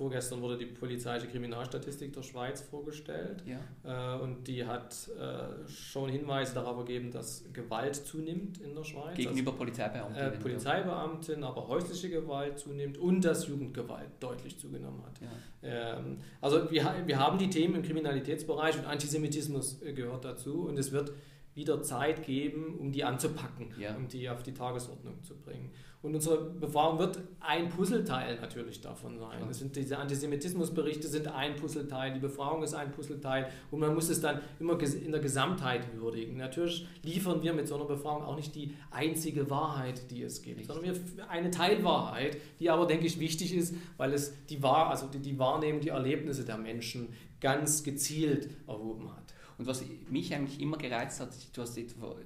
vorgestern 0.00 0.40
wurde 0.40 0.56
die 0.56 0.64
polizeiliche 0.64 1.26
Kriminalstatistik 1.26 2.14
der 2.14 2.22
Schweiz 2.22 2.62
vorgestellt 2.62 3.42
ja. 3.44 4.16
äh, 4.16 4.22
und 4.22 4.48
die 4.48 4.64
hat 4.64 4.96
äh, 5.10 5.68
schon 5.68 6.08
Hinweise 6.08 6.54
darauf 6.54 6.78
gegeben, 6.78 7.10
dass 7.10 7.44
Gewalt 7.52 7.96
zunimmt 7.96 8.62
in 8.62 8.74
der 8.74 8.82
Schweiz. 8.82 9.14
Gegenüber 9.14 9.50
also, 9.50 9.58
Polizeibeamten. 9.58 10.16
Äh, 10.16 10.30
Polizeibeamten, 10.30 11.44
aber 11.44 11.68
häusliche 11.68 12.08
Gewalt 12.08 12.58
zunimmt 12.58 12.96
und 12.96 13.22
dass 13.22 13.46
Jugendgewalt 13.46 14.08
deutlich 14.20 14.58
zugenommen 14.58 15.02
hat. 15.04 15.20
Ja. 15.20 15.98
Ähm, 15.98 16.16
also 16.40 16.70
wir, 16.70 16.94
wir 17.04 17.18
haben 17.18 17.36
die 17.36 17.50
Themen 17.50 17.74
im 17.74 17.82
Kriminalitätsbereich 17.82 18.78
und 18.78 18.86
Antisemitismus 18.86 19.82
äh, 19.82 19.92
gehört 19.92 20.24
dazu 20.24 20.66
und 20.66 20.78
es 20.78 20.92
wird 20.92 21.12
wieder 21.60 21.82
Zeit 21.82 22.24
geben, 22.24 22.76
um 22.78 22.90
die 22.90 23.04
anzupacken, 23.04 23.72
ja. 23.78 23.94
um 23.94 24.08
die 24.08 24.28
auf 24.28 24.42
die 24.42 24.54
Tagesordnung 24.54 25.22
zu 25.22 25.36
bringen. 25.36 25.70
Und 26.02 26.14
unsere 26.14 26.38
Befragung 26.38 26.98
wird 26.98 27.18
ein 27.40 27.68
Puzzleteil 27.68 28.40
natürlich 28.40 28.80
davon 28.80 29.18
sein. 29.18 29.42
Ja. 29.46 29.52
sind 29.52 29.76
diese 29.76 29.98
Antisemitismusberichte 29.98 31.06
sind 31.06 31.28
ein 31.28 31.56
Puzzleteil, 31.56 32.14
die 32.14 32.20
Befragung 32.20 32.62
ist 32.62 32.72
ein 32.72 32.90
Puzzleteil 32.90 33.48
und 33.70 33.80
man 33.80 33.94
muss 33.94 34.08
es 34.08 34.22
dann 34.22 34.40
immer 34.58 34.80
in 34.80 35.12
der 35.12 35.20
Gesamtheit 35.20 35.94
würdigen. 35.94 36.38
Natürlich 36.38 36.86
liefern 37.02 37.42
wir 37.42 37.52
mit 37.52 37.68
so 37.68 37.74
einer 37.74 37.84
Befragung 37.84 38.24
auch 38.24 38.36
nicht 38.36 38.54
die 38.54 38.74
einzige 38.90 39.50
Wahrheit, 39.50 40.10
die 40.10 40.22
es 40.22 40.40
gibt, 40.40 40.60
Richtig. 40.60 40.74
sondern 40.74 40.94
wir 40.94 41.28
eine 41.28 41.50
Teilwahrheit, 41.50 42.38
die 42.60 42.70
aber, 42.70 42.86
denke 42.86 43.04
ich, 43.04 43.20
wichtig 43.20 43.54
ist, 43.54 43.74
weil 43.98 44.14
es 44.14 44.32
die, 44.46 44.62
Wahr, 44.62 44.88
also 44.88 45.06
die, 45.06 45.18
die 45.18 45.38
Wahrnehmung, 45.38 45.82
die 45.82 45.90
Erlebnisse 45.90 46.46
der 46.46 46.56
Menschen 46.56 47.08
ganz 47.40 47.82
gezielt 47.82 48.48
erhoben 48.66 49.10
hat. 49.14 49.29
Und 49.60 49.66
was 49.66 49.84
mich 50.08 50.34
eigentlich 50.34 50.58
immer 50.58 50.78
gereizt 50.78 51.20
hat, 51.20 51.28
du 51.52 51.60
hast 51.60 51.76
etwa, 51.76 52.16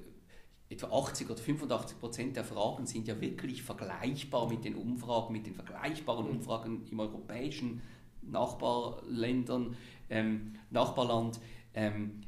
etwa 0.69 0.87
80 0.87 1.31
oder 1.31 1.41
85 1.41 1.99
Prozent 1.99 2.37
der 2.37 2.45
Fragen 2.45 2.87
sind 2.87 3.09
ja 3.09 3.21
wirklich 3.21 3.65
vergleichbar 3.65 4.49
mit 4.49 4.65
den 4.65 4.77
Umfragen, 4.77 5.33
mit 5.33 5.45
den 5.45 5.57
vergleichbaren 5.57 6.29
Umfragen 6.29 6.87
im 6.89 7.01
europäischen 7.01 7.83
Nachbarländern, 8.23 9.77
ähm, 10.11 10.55
Nachbarland. 10.71 11.41
Ähm, 11.75 12.21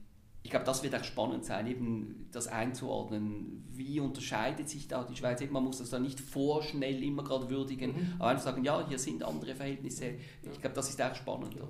ich 0.46 0.50
glaube, 0.50 0.64
das 0.64 0.84
wird 0.84 0.94
auch 0.94 1.02
spannend 1.02 1.44
sein, 1.44 1.66
eben 1.66 2.28
das 2.30 2.46
einzuordnen. 2.46 3.64
Wie 3.72 3.98
unterscheidet 3.98 4.68
sich 4.68 4.86
da 4.86 5.02
die 5.02 5.16
Schweiz? 5.16 5.42
man 5.50 5.64
muss 5.64 5.78
das 5.78 5.90
da 5.90 5.98
nicht 5.98 6.20
vorschnell 6.20 7.02
immer 7.02 7.24
gerade 7.24 7.50
würdigen, 7.50 7.90
mhm. 7.90 8.12
aber 8.20 8.28
einfach 8.28 8.44
sagen, 8.44 8.62
ja, 8.62 8.86
hier 8.88 8.96
sind 8.96 9.24
andere 9.24 9.56
Verhältnisse. 9.56 10.14
Ich 10.44 10.60
glaube, 10.60 10.76
das 10.76 10.88
ist 10.88 11.02
auch 11.02 11.12
spannend. 11.16 11.56
Ja. 11.56 11.62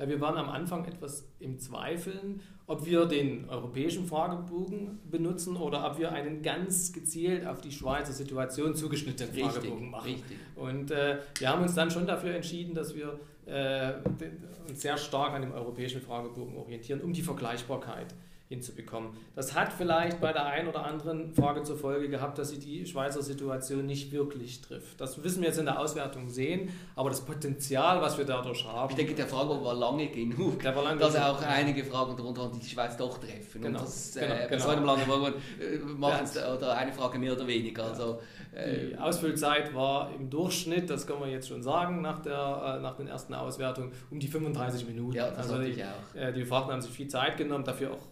Ja, 0.00 0.08
wir 0.08 0.20
waren 0.20 0.36
am 0.36 0.48
Anfang 0.48 0.84
etwas 0.86 1.28
im 1.38 1.60
Zweifeln, 1.60 2.40
ob 2.66 2.84
wir 2.84 3.06
den 3.06 3.48
europäischen 3.48 4.04
Fragebogen 4.04 4.98
benutzen 5.08 5.56
oder 5.56 5.88
ob 5.88 6.00
wir 6.00 6.10
einen 6.10 6.42
ganz 6.42 6.92
gezielt 6.92 7.46
auf 7.46 7.60
die 7.60 7.70
Schweizer 7.70 8.12
Situation 8.12 8.74
zugeschnittenen 8.74 9.32
richtig, 9.32 9.52
Fragebogen 9.52 9.90
machen. 9.90 10.10
Richtig. 10.10 10.36
Und 10.56 10.90
äh, 10.90 11.18
wir 11.38 11.48
haben 11.48 11.62
uns 11.62 11.74
dann 11.76 11.92
schon 11.92 12.08
dafür 12.08 12.34
entschieden, 12.34 12.74
dass 12.74 12.96
wir 12.96 13.20
uns 13.46 14.80
sehr 14.80 14.96
stark 14.96 15.34
an 15.34 15.42
dem 15.42 15.52
europäischen 15.52 16.00
Fragebogen 16.00 16.56
orientieren, 16.56 17.00
um 17.00 17.12
die 17.12 17.22
Vergleichbarkeit 17.22 18.14
hinzubekommen. 18.48 19.10
Das 19.34 19.54
hat 19.54 19.72
vielleicht 19.72 20.20
bei 20.20 20.32
der 20.32 20.44
einen 20.46 20.68
oder 20.68 20.84
anderen 20.84 21.34
Frage 21.34 21.62
zur 21.62 21.78
Folge 21.78 22.08
gehabt, 22.10 22.38
dass 22.38 22.50
sie 22.50 22.58
die 22.58 22.86
Schweizer 22.86 23.22
Situation 23.22 23.86
nicht 23.86 24.12
wirklich 24.12 24.60
trifft. 24.60 25.00
Das 25.00 25.16
müssen 25.16 25.40
wir 25.40 25.48
jetzt 25.48 25.58
in 25.58 25.64
der 25.64 25.80
Auswertung 25.80 26.28
sehen, 26.28 26.68
aber 26.94 27.08
das 27.08 27.22
Potenzial, 27.22 28.02
was 28.02 28.18
wir 28.18 28.26
dadurch 28.26 28.64
haben. 28.66 28.90
Ich 28.90 28.96
denke, 28.96 29.14
der 29.14 29.26
Frage 29.26 29.48
war 29.64 29.74
lange 29.74 30.08
genug, 30.08 30.60
der 30.60 30.76
war 30.76 30.84
lange 30.84 31.00
dass 31.00 31.14
genug. 31.14 31.26
auch 31.26 31.42
einige 31.42 31.84
Fragen 31.84 32.16
darunter 32.16 32.50
die 32.54 32.60
die 32.60 32.68
Schweiz 32.68 32.96
doch 32.98 33.16
treffen. 33.18 33.62
Genau. 33.62 33.78
Und 33.78 33.86
das, 33.86 34.14
genau, 34.14 34.34
äh, 34.34 34.46
genau. 34.48 34.62
so 34.62 34.68
einem 34.68 34.84
langen 34.84 35.02
Frage 35.02 35.34
äh, 35.60 35.78
machen 35.78 36.28
ja. 36.34 36.54
oder 36.54 36.76
eine 36.76 36.92
Frage 36.92 37.18
mehr 37.18 37.32
oder 37.32 37.46
weniger. 37.46 37.84
Also, 37.84 38.12
äh, 38.12 38.18
die 38.54 38.96
Ausfüllzeit 38.96 39.74
war 39.74 40.12
im 40.14 40.30
Durchschnitt, 40.30 40.88
das 40.88 41.06
kann 41.06 41.18
man 41.18 41.30
jetzt 41.30 41.48
schon 41.48 41.62
sagen, 41.62 42.00
nach, 42.02 42.20
der, 42.20 42.78
äh, 42.78 42.82
nach 42.82 42.96
den 42.96 43.08
ersten 43.08 43.34
Auswertungen, 43.34 43.92
um 44.10 44.20
die 44.20 44.28
35 44.28 44.86
Minuten. 44.86 45.16
Ja, 45.16 45.28
also 45.30 45.58
die, 45.60 45.82
auch. 45.82 46.14
Äh, 46.14 46.32
die 46.32 46.40
Befragten 46.40 46.72
haben 46.72 46.80
sich 46.80 46.92
viel 46.92 47.08
Zeit 47.08 47.36
genommen, 47.36 47.64
dafür 47.64 47.92
auch 47.92 48.08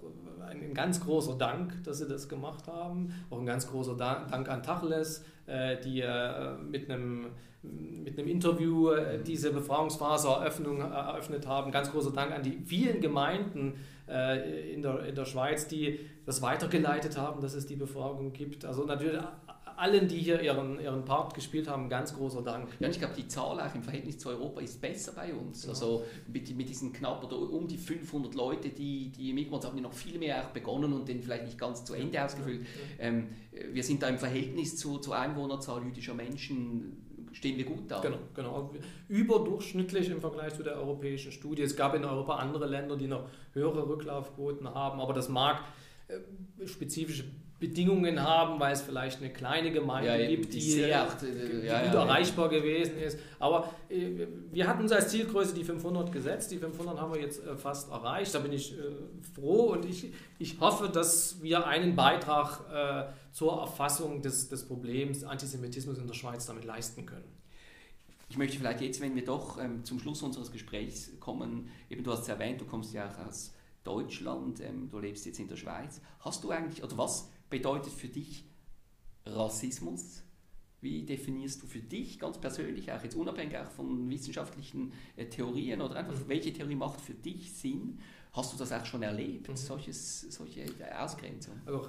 ein 0.53 0.75
ganz 0.75 1.01
großer 1.01 1.37
Dank, 1.37 1.83
dass 1.85 1.99
Sie 1.99 2.09
das 2.09 2.29
gemacht 2.29 2.67
haben. 2.67 3.13
Auch 3.31 3.39
ein 3.39 3.47
ganz 3.47 3.69
großer 3.69 3.97
Dank 3.97 4.49
an 4.49 4.63
Tacheles, 4.63 5.25
äh, 5.47 5.77
die 5.81 6.01
äh, 6.01 6.55
mit 6.71 6.91
einem 6.91 7.27
mit 7.65 8.19
einem 8.19 8.27
Interview 8.27 8.91
äh, 8.91 9.23
diese 9.23 9.53
Befragungsphase 9.53 10.27
eröffnet 10.27 11.47
haben. 11.47 11.71
Ganz 11.71 11.93
großer 11.93 12.11
Dank 12.11 12.33
an 12.33 12.43
die 12.43 12.59
vielen 12.67 13.01
Gemeinden 13.01 13.75
in 14.09 14.83
der, 14.83 15.07
in 15.07 15.15
der 15.15 15.25
Schweiz, 15.25 15.69
die 15.69 16.01
das 16.27 16.43
weitergeleitet 16.43 17.17
haben, 17.17 17.41
dass 17.41 17.55
es 17.55 17.65
die 17.65 17.77
Befragung 17.77 18.33
gibt. 18.33 18.65
Also 18.65 18.85
natürlich 18.85 19.19
allen, 19.83 20.07
die 20.07 20.19
hier 20.19 20.41
ihren, 20.41 20.81
ihren 20.81 21.05
Part 21.05 21.35
gespielt 21.35 21.67
haben, 21.67 21.89
ganz 21.89 22.15
großer 22.15 22.41
Dank. 22.43 22.69
Ja, 22.79 22.89
ich 22.89 23.01
glaube, 23.01 23.15
die 23.17 23.27
Zahl 23.27 23.61
auch 23.61 23.75
im 23.75 23.83
Verhältnis 23.83 24.17
zu 24.17 24.29
Europa 24.29 24.61
ist 24.61 24.81
besser 24.81 25.13
bei 25.13 25.35
uns. 25.35 25.63
Genau. 25.63 25.73
Also 25.73 26.05
mit, 26.33 26.57
mit 26.57 26.69
diesen 26.69 26.93
knapp 26.93 27.25
oder 27.25 27.37
um 27.37 27.67
die 27.67 27.77
500 27.77 28.35
Leute, 28.35 28.69
die, 28.69 29.11
die 29.11 29.33
mitmachen, 29.33 29.65
haben 29.65 29.77
die 29.77 29.83
noch 29.83 29.93
viel 29.93 30.21
mehr 30.21 30.45
auch 30.45 30.51
begonnen 30.51 30.93
und 30.93 31.09
den 31.09 31.21
vielleicht 31.21 31.45
nicht 31.45 31.59
ganz 31.59 31.85
zu 31.85 31.95
Ende 31.95 32.25
ausgefüllt. 32.25 32.61
Ja. 32.61 33.07
Ähm, 33.07 33.29
wir 33.73 33.83
sind 33.83 34.03
da 34.05 34.09
im 34.09 34.19
Verhältnis 34.19 34.77
zu, 34.77 34.99
zur 34.99 35.17
Einwohnerzahl 35.17 35.83
jüdischer 35.83 36.15
Menschen 36.15 36.99
stehen 37.33 37.57
wir 37.57 37.65
gut 37.65 37.91
da. 37.91 38.01
Genau, 38.01 38.19
genau. 38.35 38.71
Überdurchschnittlich 39.09 40.11
im 40.11 40.21
Vergleich 40.21 40.55
zu 40.55 40.63
der 40.63 40.77
europäischen 40.77 41.33
Studie. 41.33 41.63
Es 41.63 41.75
gab 41.75 41.95
in 41.95 42.05
Europa 42.05 42.37
andere 42.37 42.67
Länder, 42.67 42.97
die 42.97 43.09
noch 43.09 43.29
höhere 43.53 43.89
Rücklaufquoten 43.89 44.69
haben, 44.69 45.01
aber 45.01 45.13
das 45.13 45.29
mag 45.29 45.65
äh, 46.09 46.67
spezifische 46.67 47.25
Bedingungen 47.63 48.21
haben, 48.21 48.59
weil 48.59 48.73
es 48.73 48.83
vielleicht 48.83 49.21
eine 49.21 49.33
kleine 49.33 49.71
Gemeinde 49.71 50.21
ja, 50.21 50.29
gibt, 50.29 50.53
die, 50.53 50.59
die, 50.59 50.71
sehr, 50.73 51.09
die 51.21 51.65
ja, 51.65 51.85
gut 51.85 51.95
erreichbar 51.95 52.49
gewesen 52.49 52.99
ist. 52.99 53.21
Aber 53.39 53.73
äh, 53.89 54.27
wir 54.51 54.67
hatten 54.67 54.83
uns 54.83 54.91
als 54.91 55.11
Zielgröße 55.11 55.55
die 55.55 55.63
500 55.63 56.11
gesetzt. 56.11 56.51
Die 56.51 56.59
500 56.59 56.99
haben 56.99 57.15
wir 57.15 57.21
jetzt 57.21 57.47
äh, 57.47 57.57
fast 57.57 57.89
erreicht. 57.93 58.35
Da 58.35 58.41
bin 58.41 58.53
ich 58.53 58.77
äh, 58.77 58.83
froh 59.33 59.75
und 59.75 59.85
ich, 59.85 60.13
ich 60.41 60.59
hoffe, 60.59 60.89
dass 60.89 61.41
wir 61.41 61.65
einen 61.65 61.95
Beitrag 61.95 62.65
äh, 63.09 63.13
zur 63.31 63.61
Erfassung 63.61 64.23
des, 64.23 64.49
des 64.49 64.67
Problems 64.67 65.23
Antisemitismus 65.23 65.99
in 65.99 66.09
der 66.09 66.15
Schweiz 66.15 66.47
damit 66.47 66.65
leisten 66.65 67.07
können. 67.07 67.31
Ich 68.29 68.37
möchte 68.37 68.59
vielleicht 68.59 68.81
jetzt, 68.81 69.01
wenn 69.01 69.15
wir 69.15 69.25
doch 69.25 69.63
ähm, 69.63 69.85
zum 69.85 70.01
Schluss 70.01 70.21
unseres 70.23 70.51
Gesprächs 70.51 71.13
kommen, 71.21 71.69
eben 71.89 72.03
du 72.03 72.11
hast 72.11 72.23
es 72.23 72.29
erwähnt, 72.29 72.61
du 72.61 72.65
kommst 72.65 72.93
ja 72.93 73.09
auch 73.09 73.29
aus 73.29 73.53
Deutschland, 73.85 74.61
ähm, 74.61 74.89
du 74.91 74.99
lebst 74.99 75.27
jetzt 75.27 75.39
in 75.39 75.47
der 75.47 75.57
Schweiz. 75.57 76.01
Hast 76.19 76.43
du 76.43 76.51
eigentlich, 76.51 76.83
oder 76.83 76.99
was 76.99 77.31
bedeutet 77.53 77.93
für 77.93 78.09
dich 78.09 78.45
Rassismus? 79.25 80.25
Wie 80.81 81.07
definierst 81.07 81.63
du 81.63 81.69
für 81.69 81.79
dich 81.79 82.19
ganz 82.19 82.41
persönlich, 82.41 82.91
auch 82.91 83.05
jetzt 83.05 83.15
unabhängig 83.15 83.57
auch 83.57 83.71
von 83.71 84.11
wissenschaftlichen 84.11 84.93
äh, 85.15 85.27
Theorien 85.27 85.81
oder 85.81 85.95
einfach, 85.95 86.19
mhm. 86.19 86.29
welche 86.29 86.53
Theorie 86.53 86.75
macht 86.75 87.01
für 87.01 87.15
dich 87.15 87.55
Sinn? 87.55 88.01
Hast 88.33 88.53
du 88.53 88.59
das 88.59 88.73
auch 88.73 88.85
schon 88.85 89.05
erlebt, 89.05 89.49
mhm. 89.49 89.55
solches, 89.55 90.23
solche 90.23 90.65
Ausgrenzung? 90.99 91.55
Also, 91.67 91.89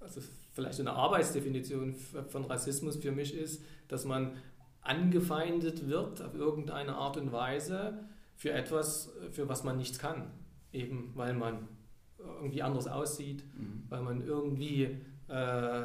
also 0.00 0.20
vielleicht 0.52 0.80
eine 0.80 0.94
Arbeitsdefinition 0.94 1.94
von 1.94 2.44
Rassismus 2.46 2.96
für 2.96 3.12
mich 3.12 3.34
ist, 3.34 3.62
dass 3.86 4.04
man 4.04 4.36
angefeindet 4.80 5.86
wird 5.86 6.22
auf 6.22 6.34
irgendeine 6.34 6.96
Art 6.96 7.16
und 7.18 7.30
Weise 7.30 8.08
für 8.34 8.50
etwas, 8.50 9.12
für 9.30 9.48
was 9.48 9.62
man 9.62 9.76
nichts 9.76 10.00
kann. 10.00 10.32
Eben 10.72 11.12
weil 11.14 11.34
man 11.34 11.68
irgendwie 12.36 12.62
anders 12.62 12.86
aussieht, 12.86 13.44
mhm. 13.56 13.82
weil 13.88 14.02
man 14.02 14.20
irgendwie 14.26 14.98
äh, 15.28 15.82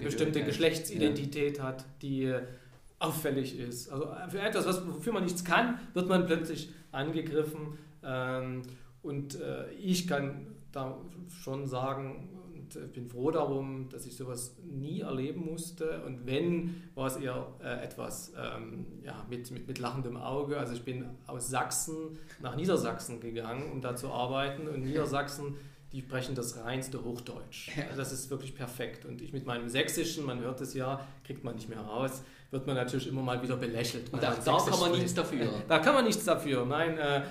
bestimmte 0.00 0.44
Geschlechtsidentität 0.44 1.58
ja. 1.58 1.64
hat, 1.64 1.84
die 2.02 2.32
auffällig 2.98 3.58
ist. 3.58 3.90
Also 3.90 4.08
für 4.28 4.40
etwas, 4.40 4.66
was, 4.66 4.86
wofür 4.86 5.12
man 5.12 5.24
nichts 5.24 5.44
kann, 5.44 5.78
wird 5.94 6.08
man 6.08 6.26
plötzlich 6.26 6.70
angegriffen. 6.92 7.78
Ähm, 8.02 8.62
und 9.02 9.40
äh, 9.40 9.70
ich 9.72 10.06
kann 10.06 10.46
da 10.72 10.98
schon 11.42 11.66
sagen, 11.66 12.28
und 12.74 12.92
bin 12.92 13.06
froh 13.06 13.30
darum, 13.30 13.88
dass 13.90 14.06
ich 14.06 14.16
sowas 14.16 14.56
nie 14.64 15.02
erleben 15.02 15.44
musste. 15.44 16.02
Und 16.04 16.26
wenn, 16.26 16.82
war 16.94 17.06
es 17.06 17.16
eher 17.16 17.46
äh, 17.62 17.84
etwas 17.84 18.32
ähm, 18.36 18.86
ja, 19.04 19.24
mit, 19.28 19.50
mit, 19.50 19.68
mit 19.68 19.78
lachendem 19.78 20.16
Auge. 20.16 20.58
Also 20.58 20.72
ich 20.72 20.82
bin 20.82 21.04
aus 21.26 21.48
Sachsen 21.48 22.18
nach 22.40 22.56
Niedersachsen 22.56 23.20
gegangen, 23.20 23.70
um 23.70 23.80
da 23.80 23.94
zu 23.94 24.10
arbeiten. 24.10 24.66
Und 24.66 24.82
Niedersachsen 24.82 25.54
die 25.92 26.00
sprechen 26.02 26.34
das 26.34 26.58
reinste 26.58 27.02
Hochdeutsch. 27.04 27.70
Das 27.96 28.12
ist 28.12 28.28
wirklich 28.28 28.54
perfekt. 28.54 29.04
Und 29.04 29.22
ich 29.22 29.32
mit 29.32 29.46
meinem 29.46 29.68
Sächsischen, 29.68 30.26
man 30.26 30.40
hört 30.40 30.60
es 30.60 30.74
ja, 30.74 31.06
kriegt 31.24 31.44
man 31.44 31.54
nicht 31.54 31.68
mehr 31.68 31.80
raus, 31.80 32.22
wird 32.50 32.66
man 32.66 32.76
natürlich 32.76 33.08
immer 33.08 33.22
mal 33.22 33.42
wieder 33.42 33.56
belächelt. 33.56 34.12
Und 34.12 34.24
auch 34.24 34.38
da 34.38 34.56
kann 34.70 34.80
man 34.80 34.92
nichts 34.92 35.14
dafür. 35.14 35.46
Da 35.68 35.78
kann 35.80 35.94
man 35.94 36.04
nichts 36.04 36.24
dafür. 36.24 36.64
Nein, 36.64 36.96
äh, 36.98 37.22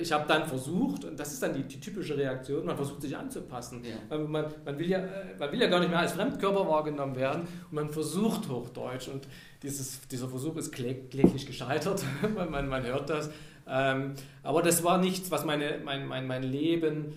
ich 0.00 0.10
habe 0.12 0.24
dann 0.26 0.46
versucht, 0.46 1.04
und 1.04 1.18
das 1.18 1.32
ist 1.32 1.42
dann 1.42 1.52
die, 1.52 1.62
die, 1.62 1.78
typische 1.78 2.16
Reaktion, 2.16 2.64
man 2.64 2.76
versucht 2.76 3.02
sich 3.02 3.16
anzupassen. 3.16 3.82
Ja. 3.84 4.18
Man, 4.18 4.46
man, 4.64 4.78
will 4.78 4.88
ja, 4.88 4.98
äh, 4.98 5.36
man 5.38 5.52
will 5.52 5.60
ja 5.60 5.68
gar 5.68 5.80
nicht 5.80 5.90
mehr 5.90 5.98
als 5.98 6.12
Fremdkörper 6.12 6.66
wahrgenommen 6.66 7.16
werden 7.16 7.42
und 7.42 7.72
man 7.72 7.90
versucht 7.90 8.48
Hochdeutsch. 8.48 9.08
Und 9.08 9.28
dieses, 9.62 10.00
dieser 10.08 10.28
Versuch 10.28 10.56
ist 10.56 10.72
kläglich 10.72 11.46
gescheitert. 11.46 12.02
man, 12.34 12.68
man, 12.68 12.82
hört 12.84 13.10
das. 13.10 13.30
Ähm, 13.68 14.14
aber 14.42 14.62
das 14.62 14.82
war 14.82 14.98
nichts, 14.98 15.30
was 15.30 15.44
meine, 15.44 15.80
mein, 15.84 16.06
mein, 16.06 16.26
mein 16.26 16.42
Leben 16.42 17.12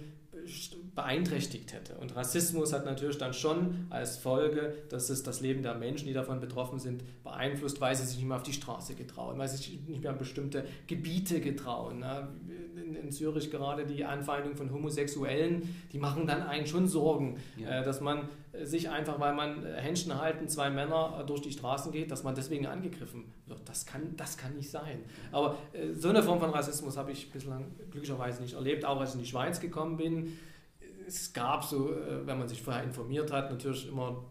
beeinträchtigt 0.96 1.74
hätte. 1.74 1.96
Und 1.96 2.16
Rassismus 2.16 2.72
hat 2.72 2.86
natürlich 2.86 3.18
dann 3.18 3.34
schon 3.34 3.86
als 3.90 4.18
Folge, 4.18 4.74
dass 4.90 5.10
es 5.10 5.24
das 5.24 5.42
Leben 5.42 5.62
der 5.62 5.76
Menschen, 5.76 6.08
die 6.08 6.14
davon 6.14 6.40
betroffen 6.40 6.80
sind, 6.80 7.04
beeinflusst, 7.24 7.82
weil 7.82 7.96
sie 7.96 8.06
sich 8.06 8.18
nicht 8.18 8.28
mehr 8.28 8.38
auf 8.38 8.44
die 8.44 8.54
Straße 8.54 8.96
getrauen, 8.96 9.38
weil 9.38 9.50
sie 9.50 9.58
sich 9.58 9.80
nicht 9.88 10.02
mehr 10.02 10.12
an 10.12 10.18
bestimmte 10.18 10.64
Gebiete 10.88 11.42
getrauen. 11.42 12.04
In, 12.78 12.96
in 12.96 13.12
Zürich 13.12 13.52
gerade 13.52 13.86
die 13.86 14.06
Anfeindung 14.06 14.56
von 14.56 14.72
Homosexuellen, 14.72 15.76
die 15.92 16.00
machen 16.00 16.28
dann 16.28 16.44
einen 16.44 16.66
schon 16.66 16.88
Sorgen, 16.88 17.38
ja. 17.58 17.82
Äh, 17.82 17.84
dass 17.84 18.00
man 18.00 18.30
sich 18.64 18.90
einfach, 18.90 19.20
weil 19.20 19.34
man 19.34 19.66
Händchen 19.66 20.18
halten, 20.18 20.48
zwei 20.48 20.70
Männer 20.70 21.26
durch 21.28 21.42
die 21.42 21.52
Straßen 21.52 21.92
geht, 21.92 22.10
dass 22.10 22.24
man 22.24 22.36
deswegen 22.36 22.68
angegriffen 22.68 23.26
wird. 23.48 23.68
Das 23.68 23.86
kann, 23.86 24.16
das 24.16 24.38
kann 24.38 24.56
nicht 24.56 24.70
sein. 24.70 25.00
Aber 25.34 25.58
äh, 25.74 25.94
so 25.94 26.08
eine 26.08 26.24
Form 26.24 26.40
von 26.40 26.52
Rassismus 26.52 26.96
habe 26.96 27.12
ich 27.12 27.32
bislang 27.32 27.66
glücklicherweise 27.92 28.42
nicht 28.42 28.54
erlebt, 28.54 28.86
auch 28.86 29.00
als 29.02 29.10
ich 29.10 29.16
in 29.16 29.22
die 29.24 29.30
Schweiz 29.30 29.60
gekommen 29.60 29.98
bin 29.98 30.38
es 31.08 31.34
gab 31.34 31.64
so, 31.64 31.94
äh, 31.94 32.26
wenn 32.26 32.40
man 32.40 32.48
sich 32.48 32.62
vorher 32.62 32.84
informiert 32.84 33.32
hat, 33.32 33.52
natürlich 33.52 33.88
immer 33.88 34.26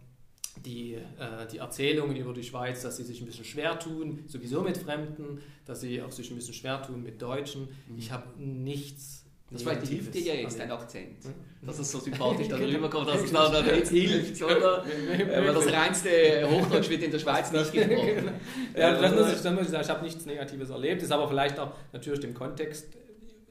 die, 0.64 0.94
äh, 0.94 1.46
die 1.50 1.58
Erzählungen 1.58 2.16
über 2.16 2.32
die 2.32 2.42
Schweiz, 2.42 2.82
dass 2.82 2.96
sie 2.96 3.04
sich 3.04 3.20
ein 3.20 3.26
bisschen 3.26 3.44
schwer 3.44 3.78
tun, 3.78 4.24
sowieso 4.26 4.62
mit 4.62 4.76
Fremden, 4.76 5.40
dass 5.66 5.80
sie 5.80 6.00
auch 6.02 6.12
sich 6.12 6.30
ein 6.30 6.36
bisschen 6.36 6.54
schwer 6.54 6.82
tun 6.82 7.02
mit 7.02 7.20
Deutschen. 7.20 7.62
Mhm. 7.88 7.98
Ich 7.98 8.10
habe 8.12 8.24
nichts. 8.38 9.22
Das 9.50 9.62
vielleicht 9.62 9.86
hilft 9.86 10.14
dir 10.14 10.22
ja 10.22 10.34
jetzt 10.34 10.58
dein 10.58 10.70
Akzent, 10.72 11.22
hm? 11.22 11.32
dass 11.62 11.78
es 11.78 11.92
so 11.92 12.00
sympathisch 12.00 12.48
darüber 12.50 12.90
kommt, 12.90 13.08
dass 13.08 13.22
es 13.22 13.30
dann 13.30 13.64
jetzt 13.66 13.90
hilft, 13.92 14.42
oder? 14.42 14.84
Weil 15.08 15.54
das 15.54 15.70
reinste 15.70 16.48
Hochdeutsch 16.50 16.88
wird 16.88 17.02
in 17.02 17.10
der 17.12 17.18
Schweiz 17.20 17.52
nicht 17.52 17.72
gesprochen. 17.72 18.30
ja, 18.76 19.00
das 19.00 19.14
muss 19.14 19.32
ich, 19.32 19.42
das 19.42 19.52
muss 19.52 19.64
ich 19.64 19.68
sagen, 19.68 19.84
ich 19.84 19.90
habe 19.90 20.04
nichts 20.04 20.26
Negatives 20.26 20.70
erlebt, 20.70 21.02
ist 21.02 21.12
aber 21.12 21.28
vielleicht 21.28 21.58
auch 21.60 21.72
natürlich 21.92 22.20
dem 22.20 22.34
Kontext 22.34 22.86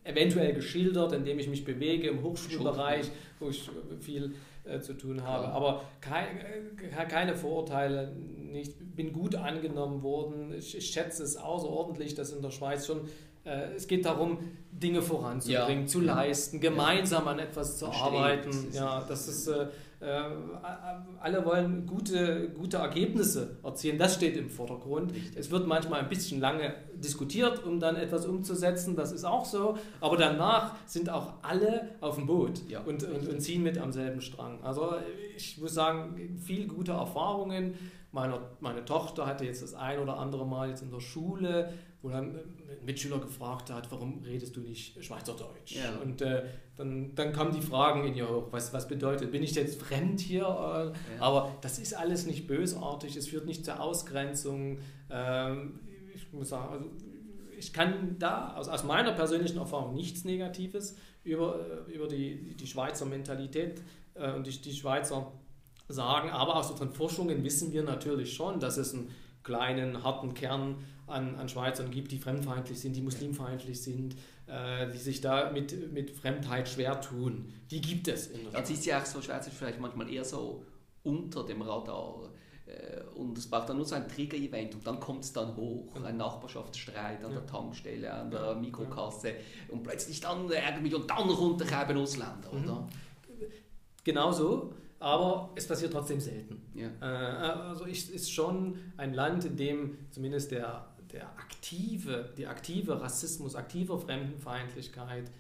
eventuell 0.03 0.53
geschildert, 0.53 1.13
indem 1.13 1.39
ich 1.39 1.47
mich 1.47 1.63
bewege 1.63 2.07
im 2.07 2.23
Hochschulbereich, 2.23 3.09
wo 3.39 3.49
ich 3.49 3.69
viel 3.99 4.35
äh, 4.65 4.79
zu 4.79 4.93
tun 4.93 5.23
habe. 5.23 5.47
Aber 5.47 5.83
kein, 6.01 6.37
äh, 6.37 7.05
keine 7.07 7.35
Vorurteile, 7.35 8.15
ich 8.53 8.75
bin 8.77 9.13
gut 9.13 9.35
angenommen 9.35 10.03
worden. 10.03 10.53
Ich, 10.57 10.77
ich, 10.77 10.87
schätze 10.87 11.23
es 11.23 11.37
außerordentlich, 11.37 12.15
dass 12.15 12.31
in 12.31 12.41
der 12.41 12.51
Schweiz 12.51 12.85
schon 12.85 13.01
äh, 13.45 13.73
es 13.75 13.87
geht 13.87 14.05
darum, 14.05 14.39
Dinge 14.71 15.01
voranzubringen, 15.01 15.83
ja. 15.83 15.87
zu 15.87 15.99
leisten, 15.99 16.59
gemeinsam 16.59 17.27
an 17.27 17.39
etwas 17.39 17.77
zu 17.77 17.87
Bestrebt. 17.87 18.05
arbeiten. 18.05 18.67
Ja, 18.71 19.03
das 19.07 19.27
ist 19.27 19.47
äh, 19.47 19.63
äh, 19.63 19.67
alle 21.19 21.45
wollen 21.45 21.85
gute, 21.85 22.49
gute 22.49 22.77
Ergebnisse 22.77 23.57
erzielen, 23.63 23.97
das 23.97 24.15
steht 24.15 24.37
im 24.37 24.49
Vordergrund. 24.49 25.13
Richtig. 25.13 25.37
Es 25.37 25.51
wird 25.51 25.67
manchmal 25.67 26.01
ein 26.01 26.09
bisschen 26.09 26.39
lange 26.39 26.73
diskutiert, 26.95 27.63
um 27.65 27.79
dann 27.79 27.95
etwas 27.95 28.25
umzusetzen, 28.25 28.95
das 28.95 29.11
ist 29.11 29.23
auch 29.23 29.45
so, 29.45 29.77
aber 30.01 30.17
danach 30.17 30.75
sind 30.85 31.09
auch 31.09 31.33
alle 31.41 31.89
auf 32.01 32.15
dem 32.15 32.27
Boot 32.27 32.61
ja, 32.67 32.81
und, 32.81 33.03
und, 33.03 33.27
und, 33.27 33.39
ziehen 33.41 33.63
mit 33.63 33.77
am 33.77 33.91
selben 33.91 34.21
Strang. 34.21 34.61
Also 34.63 34.95
ich 35.35 35.57
muss 35.57 35.73
sagen, 35.73 36.37
viel 36.43 36.67
gute 36.67 36.91
Erfahrungen. 36.91 37.73
Meine, 38.11 38.39
meine 38.59 38.85
Tochter 38.85 39.25
hatte 39.25 39.45
jetzt 39.45 39.63
das 39.63 39.73
ein 39.73 39.99
oder 39.99 40.17
andere 40.17 40.45
Mal 40.45 40.69
jetzt 40.69 40.83
in 40.83 40.91
der 40.91 40.99
Schule 40.99 41.73
wo 42.03 42.09
dann 42.09 42.37
Mitschüler 42.85 43.19
gefragt 43.19 43.69
hat, 43.69 43.91
warum 43.91 44.21
redest 44.23 44.55
du 44.55 44.61
nicht 44.61 45.03
Schweizerdeutsch? 45.03 45.75
Ja. 45.75 45.95
Und 46.01 46.21
äh, 46.21 46.43
dann, 46.75 47.15
dann 47.15 47.33
kamen 47.33 47.53
die 47.53 47.61
Fragen 47.61 48.05
in 48.05 48.15
ihr 48.15 48.29
hoch, 48.29 48.47
was, 48.51 48.73
was 48.73 48.87
bedeutet, 48.87 49.31
bin 49.31 49.43
ich 49.43 49.55
jetzt 49.55 49.81
fremd 49.81 50.19
hier? 50.19 50.41
Ja. 50.43 50.93
Aber 51.19 51.55
das 51.61 51.79
ist 51.79 51.93
alles 51.95 52.25
nicht 52.25 52.47
bösartig, 52.47 53.15
es 53.15 53.27
führt 53.27 53.45
nicht 53.45 53.65
zur 53.65 53.79
Ausgrenzung. 53.79 54.79
Ähm, 55.09 55.79
ich 56.13 56.31
muss 56.31 56.49
sagen, 56.49 56.73
also 56.73 56.89
ich 57.57 57.71
kann 57.71 58.17
da 58.19 58.55
aus, 58.55 58.67
aus 58.67 58.83
meiner 58.83 59.13
persönlichen 59.13 59.57
Erfahrung 59.57 59.95
nichts 59.95 60.25
Negatives 60.25 60.97
über, 61.23 61.85
über 61.87 62.07
die, 62.07 62.55
die 62.55 62.67
Schweizer 62.67 63.05
Mentalität 63.05 63.81
äh, 64.15 64.33
und 64.33 64.45
die, 64.47 64.61
die 64.61 64.73
Schweizer 64.73 65.31
sagen, 65.87 66.29
aber 66.29 66.55
aus 66.55 66.71
unseren 66.71 66.91
Forschungen 66.91 67.43
wissen 67.43 67.71
wir 67.71 67.83
natürlich 67.83 68.33
schon, 68.33 68.59
dass 68.59 68.77
es 68.77 68.93
einen 68.93 69.09
kleinen, 69.43 70.03
harten 70.03 70.33
Kern 70.33 70.77
an, 71.07 71.35
an 71.35 71.49
Schweizern 71.49 71.91
gibt, 71.91 72.11
die 72.11 72.17
fremdfeindlich 72.17 72.79
sind, 72.79 72.95
die 72.95 73.01
muslimfeindlich 73.01 73.81
sind, 73.81 74.15
äh, 74.47 74.89
die 74.91 74.97
sich 74.97 75.21
da 75.21 75.51
mit, 75.51 75.91
mit 75.91 76.11
Fremdheit 76.11 76.67
schwer 76.67 76.99
tun. 77.01 77.51
Die 77.71 77.81
gibt 77.81 78.07
es 78.07 78.27
in 78.27 78.49
der. 78.51 78.59
Jetzt 78.59 78.71
ist 78.71 78.85
ja 78.85 79.01
auch 79.01 79.05
so, 79.05 79.21
Schweiz 79.21 79.47
ist 79.47 79.57
vielleicht 79.57 79.79
manchmal 79.79 80.09
eher 80.09 80.25
so 80.25 80.63
unter 81.03 81.45
dem 81.45 81.61
Radar. 81.61 82.29
Äh, 82.65 83.01
und 83.15 83.37
es 83.37 83.49
braucht 83.49 83.69
dann 83.69 83.77
nur 83.77 83.85
so 83.85 83.95
ein 83.95 84.07
Trigger-Event 84.07 84.75
und 84.75 84.87
dann 84.87 84.99
kommt 84.99 85.23
es 85.23 85.33
dann 85.33 85.55
hoch. 85.55 85.95
Ein 86.03 86.17
Nachbarschaftsstreit 86.17 87.23
an 87.23 87.33
der 87.33 87.45
Tankstelle, 87.45 88.11
an 88.11 88.31
der 88.31 88.55
Mikrokasse 88.55 89.33
und 89.69 89.83
plötzlich 89.83 90.19
dann 90.19 90.49
ärgert 90.49 90.81
mich 90.81 90.95
und 90.95 91.09
dann 91.09 91.29
runterkommen 91.29 91.97
Ausländer, 91.97 92.51
mhm. 92.51 92.63
oder? 92.63 92.87
Genau 94.03 94.31
so 94.31 94.73
aber 95.03 95.49
es 95.55 95.67
passiert 95.67 95.91
trotzdem 95.91 96.21
selten. 96.21 96.61
Ja. 96.73 96.87
Äh, 97.01 97.05
also 97.67 97.85
es 97.85 98.09
ist 98.09 98.31
schon 98.31 98.77
ein 98.95 99.13
Land, 99.13 99.43
in 99.43 99.57
dem 99.57 99.97
zumindest 100.11 100.51
der 100.51 100.92
der 101.13 101.29
aktive, 101.37 102.33
die 102.37 102.47
aktive 102.47 103.01
Rassismus, 103.01 103.55
aktive 103.55 103.97
Fremdenfeindlichkeit 103.97 105.31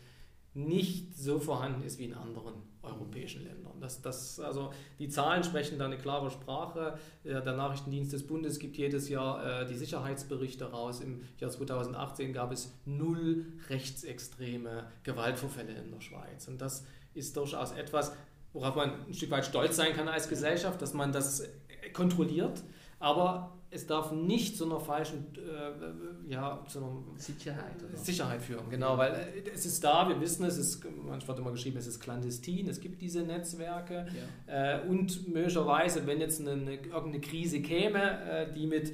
nicht 0.55 1.17
so 1.17 1.39
vorhanden 1.39 1.83
ist 1.83 1.97
wie 1.97 2.05
in 2.05 2.13
anderen 2.13 2.53
europäischen 2.83 3.43
Ländern. 3.43 3.73
Das, 3.79 4.01
das, 4.01 4.39
also 4.39 4.71
die 4.99 5.09
Zahlen 5.09 5.43
sprechen 5.43 5.79
da 5.79 5.85
eine 5.85 5.97
klare 5.97 6.29
Sprache. 6.29 6.99
Der 7.23 7.41
Nachrichtendienst 7.41 8.13
des 8.13 8.27
Bundes 8.27 8.59
gibt 8.59 8.77
jedes 8.77 9.09
Jahr 9.09 9.61
äh, 9.61 9.65
die 9.65 9.75
Sicherheitsberichte 9.75 10.65
raus. 10.65 11.01
Im 11.01 11.21
Jahr 11.39 11.49
2018 11.49 12.33
gab 12.33 12.51
es 12.51 12.71
null 12.85 13.45
rechtsextreme 13.69 14.85
Gewaltvorfälle 15.03 15.73
in 15.73 15.91
der 15.91 16.01
Schweiz. 16.01 16.47
Und 16.47 16.61
das 16.61 16.85
ist 17.15 17.35
durchaus 17.35 17.71
etwas, 17.71 18.13
worauf 18.51 18.75
man 18.75 19.05
ein 19.07 19.13
Stück 19.13 19.31
weit 19.31 19.45
stolz 19.45 19.75
sein 19.75 19.93
kann 19.93 20.07
als 20.07 20.29
Gesellschaft, 20.29 20.81
dass 20.81 20.93
man 20.93 21.11
das 21.11 21.49
kontrolliert. 21.93 22.61
Aber 22.99 23.57
es 23.73 23.87
darf 23.87 24.11
nicht 24.11 24.55
zu 24.57 24.65
einer 24.65 24.79
falschen 24.79 25.25
äh, 25.35 26.31
ja, 26.31 26.63
zu 26.67 26.79
einer 26.79 27.03
Sicherheit, 27.15 27.83
oder? 27.83 27.97
Sicherheit 27.97 28.41
führen. 28.41 28.69
Genau, 28.69 28.97
weil 28.97 29.13
äh, 29.13 29.49
es 29.53 29.65
ist 29.65 29.83
da, 29.83 30.07
wir 30.07 30.19
wissen 30.21 30.45
es, 30.45 30.57
ist, 30.57 30.83
manchmal 30.83 31.27
wird 31.29 31.39
immer 31.39 31.51
geschrieben, 31.51 31.77
es 31.77 31.87
ist 31.87 31.99
klandestin, 31.99 32.69
es 32.69 32.79
gibt 32.79 33.01
diese 33.01 33.23
Netzwerke 33.23 34.05
ja. 34.47 34.77
äh, 34.77 34.87
und 34.87 35.27
möglicherweise, 35.27 36.05
wenn 36.05 36.19
jetzt 36.19 36.39
eine, 36.41 36.51
eine, 36.51 36.75
irgendeine 36.75 37.21
Krise 37.21 37.61
käme, 37.61 38.21
äh, 38.29 38.51
die 38.51 38.67
mit 38.67 38.93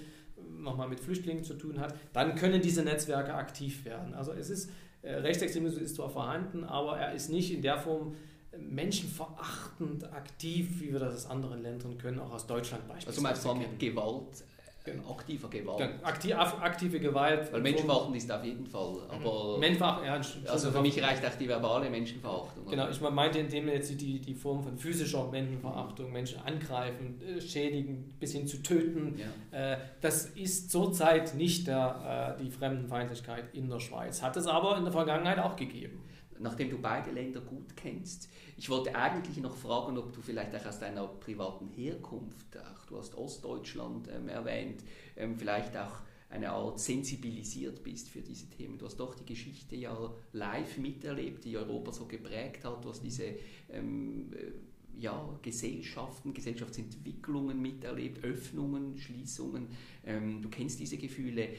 nochmal 0.57 0.87
mit 0.87 0.99
Flüchtlingen 0.99 1.43
zu 1.43 1.53
tun 1.55 1.79
hat, 1.79 1.95
dann 2.13 2.35
können 2.35 2.61
diese 2.61 2.83
Netzwerke 2.83 3.33
aktiv 3.33 3.85
werden. 3.85 4.13
Also 4.13 4.31
es 4.33 4.49
ist, 4.49 4.69
äh, 5.01 5.13
Rechtsextremismus 5.13 5.81
ist 5.81 5.95
zwar 5.95 6.09
vorhanden, 6.09 6.63
aber 6.63 6.97
er 6.97 7.13
ist 7.13 7.29
nicht 7.29 7.53
in 7.53 7.61
der 7.61 7.77
Form 7.77 8.15
menschenverachtend 8.57 10.11
aktiv, 10.11 10.81
wie 10.81 10.91
wir 10.91 10.99
das 10.99 11.15
aus 11.15 11.25
anderen 11.29 11.61
Ländern 11.61 11.97
können, 11.97 12.19
auch 12.19 12.31
aus 12.31 12.47
Deutschland 12.47 12.87
beispielsweise. 12.87 13.09
Also 13.09 13.21
meinst 13.21 13.45
du 13.45 13.53
mit 13.53 13.79
Gewalt 13.79 14.43
Genau. 14.85 15.11
aktiver 15.11 15.49
Gewalt. 15.49 15.89
Aktiv, 16.03 16.35
aktive 16.35 16.99
Gewalt. 16.99 17.51
Weil 17.51 17.61
Menschenverachtung 17.61 18.15
ist 18.15 18.31
auf 18.31 18.43
jeden 18.43 18.65
Fall. 18.65 18.97
Aber 19.09 19.57
Menschenverachtung, 19.57 20.05
ja, 20.05 20.13
also 20.51 20.71
für 20.71 20.81
mich 20.81 21.01
reicht 21.01 21.25
auch 21.25 21.35
die 21.35 21.47
verbale 21.47 21.89
Menschenverachtung. 21.89 22.65
Genau, 22.65 22.89
ich 22.89 23.01
meinte 23.01 23.39
in 23.39 23.49
dem 23.49 23.67
jetzt 23.67 23.99
die, 23.99 24.19
die 24.19 24.33
Form 24.33 24.63
von 24.63 24.77
physischer 24.77 25.27
Menschenverachtung, 25.29 26.11
Menschen 26.11 26.39
angreifen, 26.45 27.21
äh, 27.21 27.41
schädigen, 27.41 28.15
bis 28.19 28.31
hin 28.31 28.47
zu 28.47 28.63
töten. 28.63 29.19
Ja. 29.51 29.73
Äh, 29.73 29.77
das 30.01 30.27
ist 30.27 30.71
zurzeit 30.71 31.35
nicht 31.35 31.67
der, 31.67 32.37
äh, 32.39 32.43
die 32.43 32.49
Fremdenfeindlichkeit 32.49 33.53
in 33.53 33.69
der 33.69 33.79
Schweiz. 33.79 34.21
Hat 34.21 34.37
es 34.37 34.47
aber 34.47 34.77
in 34.77 34.83
der 34.83 34.93
Vergangenheit 34.93 35.39
auch 35.39 35.55
gegeben 35.55 36.03
nachdem 36.39 36.69
du 36.69 36.77
beide 36.77 37.11
Länder 37.11 37.41
gut 37.41 37.75
kennst. 37.75 38.29
Ich 38.57 38.69
wollte 38.69 38.95
eigentlich 38.95 39.37
noch 39.37 39.55
fragen, 39.55 39.97
ob 39.97 40.13
du 40.13 40.21
vielleicht 40.21 40.55
auch 40.55 40.65
aus 40.65 40.79
deiner 40.79 41.07
privaten 41.07 41.67
Herkunft, 41.67 42.57
auch 42.57 42.85
du 42.85 42.97
hast 42.97 43.15
Ostdeutschland 43.15 44.07
ähm, 44.07 44.29
erwähnt, 44.29 44.83
ähm, 45.15 45.37
vielleicht 45.37 45.77
auch 45.77 46.01
eine 46.29 46.51
Art 46.51 46.79
sensibilisiert 46.79 47.83
bist 47.83 48.09
für 48.09 48.21
diese 48.21 48.49
Themen. 48.49 48.77
Du 48.77 48.85
hast 48.85 48.97
doch 48.97 49.15
die 49.15 49.25
Geschichte 49.25 49.75
ja 49.75 50.13
live 50.33 50.77
miterlebt, 50.77 51.43
die 51.43 51.57
Europa 51.57 51.91
so 51.91 52.05
geprägt 52.05 52.63
hat. 52.65 52.85
Du 52.85 52.89
hast 52.89 53.01
diese 53.03 53.35
ähm, 53.69 54.31
äh, 54.33 54.51
ja, 54.99 55.39
Gesellschaften, 55.41 56.33
Gesellschaftsentwicklungen 56.33 57.59
miterlebt, 57.59 58.23
Öffnungen, 58.23 58.97
Schließungen. 58.97 59.69
Ähm, 60.05 60.41
du 60.41 60.49
kennst 60.49 60.79
diese 60.79 60.97
Gefühle. 60.97 61.49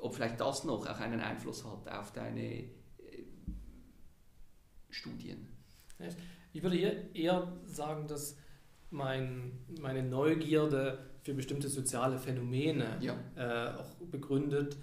Ob 0.00 0.14
vielleicht 0.14 0.40
das 0.40 0.64
noch 0.64 0.86
auch 0.86 1.00
einen 1.00 1.20
Einfluss 1.20 1.64
hat 1.64 1.88
auf 1.90 2.12
deine 2.12 2.64
Studien. 4.90 5.48
Ich 6.52 6.62
würde 6.62 6.76
hier 6.76 7.14
eher 7.14 7.52
sagen, 7.64 8.06
dass 8.06 8.36
mein, 8.90 9.52
meine 9.80 10.02
Neugierde 10.02 10.98
für 11.22 11.34
bestimmte 11.34 11.68
soziale 11.68 12.18
Phänomene 12.18 12.96
Ja. 13.00 13.16
äh, 13.36 13.78
auch 13.78 13.94
begründet, 14.10 14.76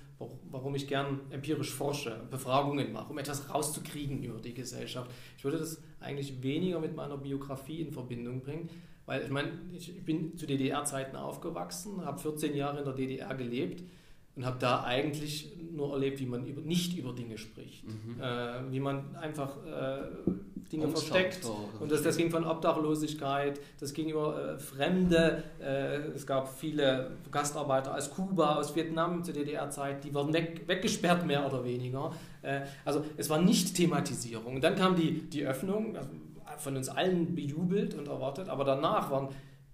warum 0.52 0.76
ich 0.76 0.88
gern 0.88 1.22
empirisch 1.32 1.74
forsche, 1.74 2.28
Befragungen 2.30 2.92
mache, 2.94 3.12
um 3.12 3.18
etwas 3.18 3.52
rauszukriegen 3.54 4.24
über 4.24 4.40
die 4.40 4.54
Gesellschaft. 4.54 5.10
Ich 5.38 5.44
würde 5.44 5.58
das 5.58 5.82
eigentlich 6.00 6.42
weniger 6.44 6.80
mit 6.80 6.96
meiner 6.96 7.18
Biografie 7.18 7.82
in 7.82 7.92
Verbindung 7.92 8.42
bringen, 8.42 8.70
weil 9.06 9.24
ich 9.24 9.30
meine, 9.30 9.52
ich 9.74 10.04
bin 10.06 10.38
zu 10.38 10.46
DDR-Zeiten 10.46 11.16
aufgewachsen, 11.16 12.06
habe 12.06 12.20
14 12.20 12.56
Jahre 12.56 12.80
in 12.80 12.86
der 12.86 12.94
DDR 12.94 13.34
gelebt 13.36 13.84
und 14.36 14.46
habe 14.46 14.58
da 14.60 14.84
eigentlich 14.84 15.52
nur 15.72 15.92
erlebt, 15.94 16.20
wie 16.20 16.26
man 16.26 16.46
über, 16.46 16.62
nicht 16.62 16.98
über 16.98 17.14
Dinge 17.14 17.38
spricht, 17.38 17.84
Mhm. 17.86 18.22
äh, 18.22 18.72
wie 18.72 18.80
man 18.80 19.16
einfach 19.16 19.52
äh, 19.66 19.98
Dinge 20.72 20.86
Angst 20.86 21.06
versteckt. 21.08 21.46
Und 21.80 21.92
das, 21.92 22.02
das 22.02 22.18
ging 22.18 22.32
von 22.32 22.44
Obdachlosigkeit, 22.46 23.60
das 23.80 23.94
ging 23.94 24.10
über 24.10 24.54
äh, 24.56 24.60
Fremde. 24.60 25.44
Äh, 25.60 25.98
es 26.16 26.26
gab 26.26 26.50
viele 26.58 27.12
Gastarbeiter 27.32 27.96
aus 27.96 28.10
Kuba, 28.12 28.56
aus 28.56 28.76
Vietnam 28.76 29.24
zur 29.24 29.34
DDR-Zeit, 29.34 30.04
die 30.04 30.14
wurden 30.14 30.34
weg, 30.34 30.64
weggesperrt, 30.68 31.26
mehr 31.26 31.46
oder 31.46 31.64
weniger. 31.64 32.12
Äh, 32.42 32.62
also 32.84 33.04
es 33.18 33.30
war 33.30 33.42
nicht 33.42 33.76
Thematisierung. 33.76 34.56
Und 34.56 34.64
dann 34.64 34.76
kam 34.76 34.96
die, 34.96 35.22
die 35.30 35.46
Öffnung, 35.46 35.96
also 35.98 36.10
von 36.58 36.78
uns 36.78 36.90
allen 36.90 37.36
bejubelt 37.36 37.94
und 37.96 38.08
erwartet, 38.08 38.48
aber 38.50 38.64
danach 38.64 39.12
waren 39.12 39.28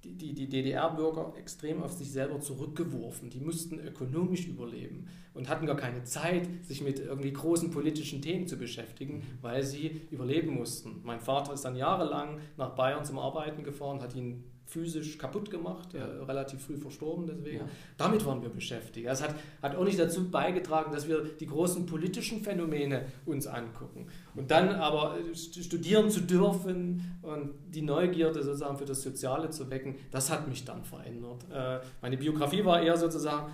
die, 0.03 0.33
die, 0.33 0.49
DDR-Bürger 0.49 1.33
extrem 1.37 1.83
auf 1.83 1.93
sich 1.93 2.11
selber 2.11 2.39
zurückgeworfen. 2.39 3.29
Die 3.29 3.39
mussten 3.39 3.79
ökonomisch 3.79 4.47
überleben 4.47 5.07
und 5.33 5.47
hatten 5.47 5.65
gar 5.65 5.75
keine 5.75 6.03
Zeit, 6.03 6.47
sich 6.65 6.81
mit 6.81 6.99
irgendwie 6.99 7.31
großen 7.31 7.69
politischen 7.69 8.21
Themen 8.21 8.47
zu 8.47 8.57
beschäftigen, 8.57 9.23
weil 9.41 9.63
sie 9.63 10.01
überleben 10.09 10.55
mussten. 10.55 11.01
Mein 11.03 11.19
Vater 11.19 11.53
ist 11.53 11.65
dann 11.65 11.75
jahrelang 11.75 12.39
nach 12.57 12.75
Bayern 12.75 13.05
zum 13.05 13.19
Arbeiten 13.19 13.63
gefahren, 13.63 14.01
hat 14.01 14.15
ihn 14.15 14.43
physisch 14.71 15.17
kaputt 15.17 15.51
gemacht, 15.51 15.93
äh, 15.93 16.01
relativ 16.01 16.61
früh 16.63 16.77
verstorben 16.77 17.25
deswegen. 17.27 17.57
Ja. 17.57 17.65
Damit 17.97 18.25
waren 18.25 18.41
wir 18.41 18.49
beschäftigt. 18.49 19.05
Das 19.05 19.21
hat, 19.21 19.35
hat 19.61 19.75
auch 19.75 19.83
nicht 19.83 19.99
dazu 19.99 20.29
beigetragen, 20.31 20.91
dass 20.93 21.07
wir 21.09 21.23
die 21.39 21.45
großen 21.45 21.85
politischen 21.85 22.41
Phänomene 22.41 23.05
uns 23.25 23.47
angucken. 23.47 24.07
Und 24.33 24.49
dann 24.49 24.69
aber 24.69 25.17
äh, 25.19 25.31
st- 25.33 25.61
studieren 25.63 26.09
zu 26.09 26.21
dürfen 26.21 27.17
und 27.21 27.51
die 27.75 27.81
Neugierde 27.81 28.41
sozusagen 28.43 28.77
für 28.77 28.85
das 28.85 29.01
Soziale 29.01 29.49
zu 29.49 29.69
wecken, 29.69 29.95
das 30.09 30.31
hat 30.31 30.47
mich 30.47 30.63
dann 30.63 30.83
verändert. 30.85 31.45
Äh, 31.53 31.79
Meine 32.01 32.15
Biografie 32.17 32.63
war 32.63 32.81
eher 32.81 32.95
sozusagen 32.95 33.51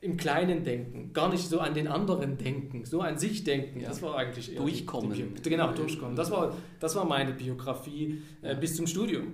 im 0.00 0.16
Kleinen 0.16 0.62
denken, 0.62 1.12
gar 1.12 1.28
nicht 1.28 1.48
so 1.48 1.58
an 1.60 1.74
den 1.74 1.88
anderen 1.88 2.36
denken, 2.36 2.84
so 2.84 3.00
an 3.00 3.18
sich 3.18 3.42
denken. 3.42 3.80
Ja. 3.80 3.88
Das 3.88 4.00
war 4.02 4.16
eigentlich 4.16 4.52
eher 4.52 4.60
Durchkommen. 4.60 5.12
Die, 5.12 5.24
die, 5.24 5.50
genau, 5.50 5.72
durchkommen. 5.72 6.14
Das 6.14 6.30
war, 6.30 6.54
das 6.78 6.94
war 6.94 7.04
meine 7.04 7.32
Biografie 7.32 8.22
äh, 8.42 8.54
bis 8.54 8.76
zum 8.76 8.86
Studium. 8.86 9.32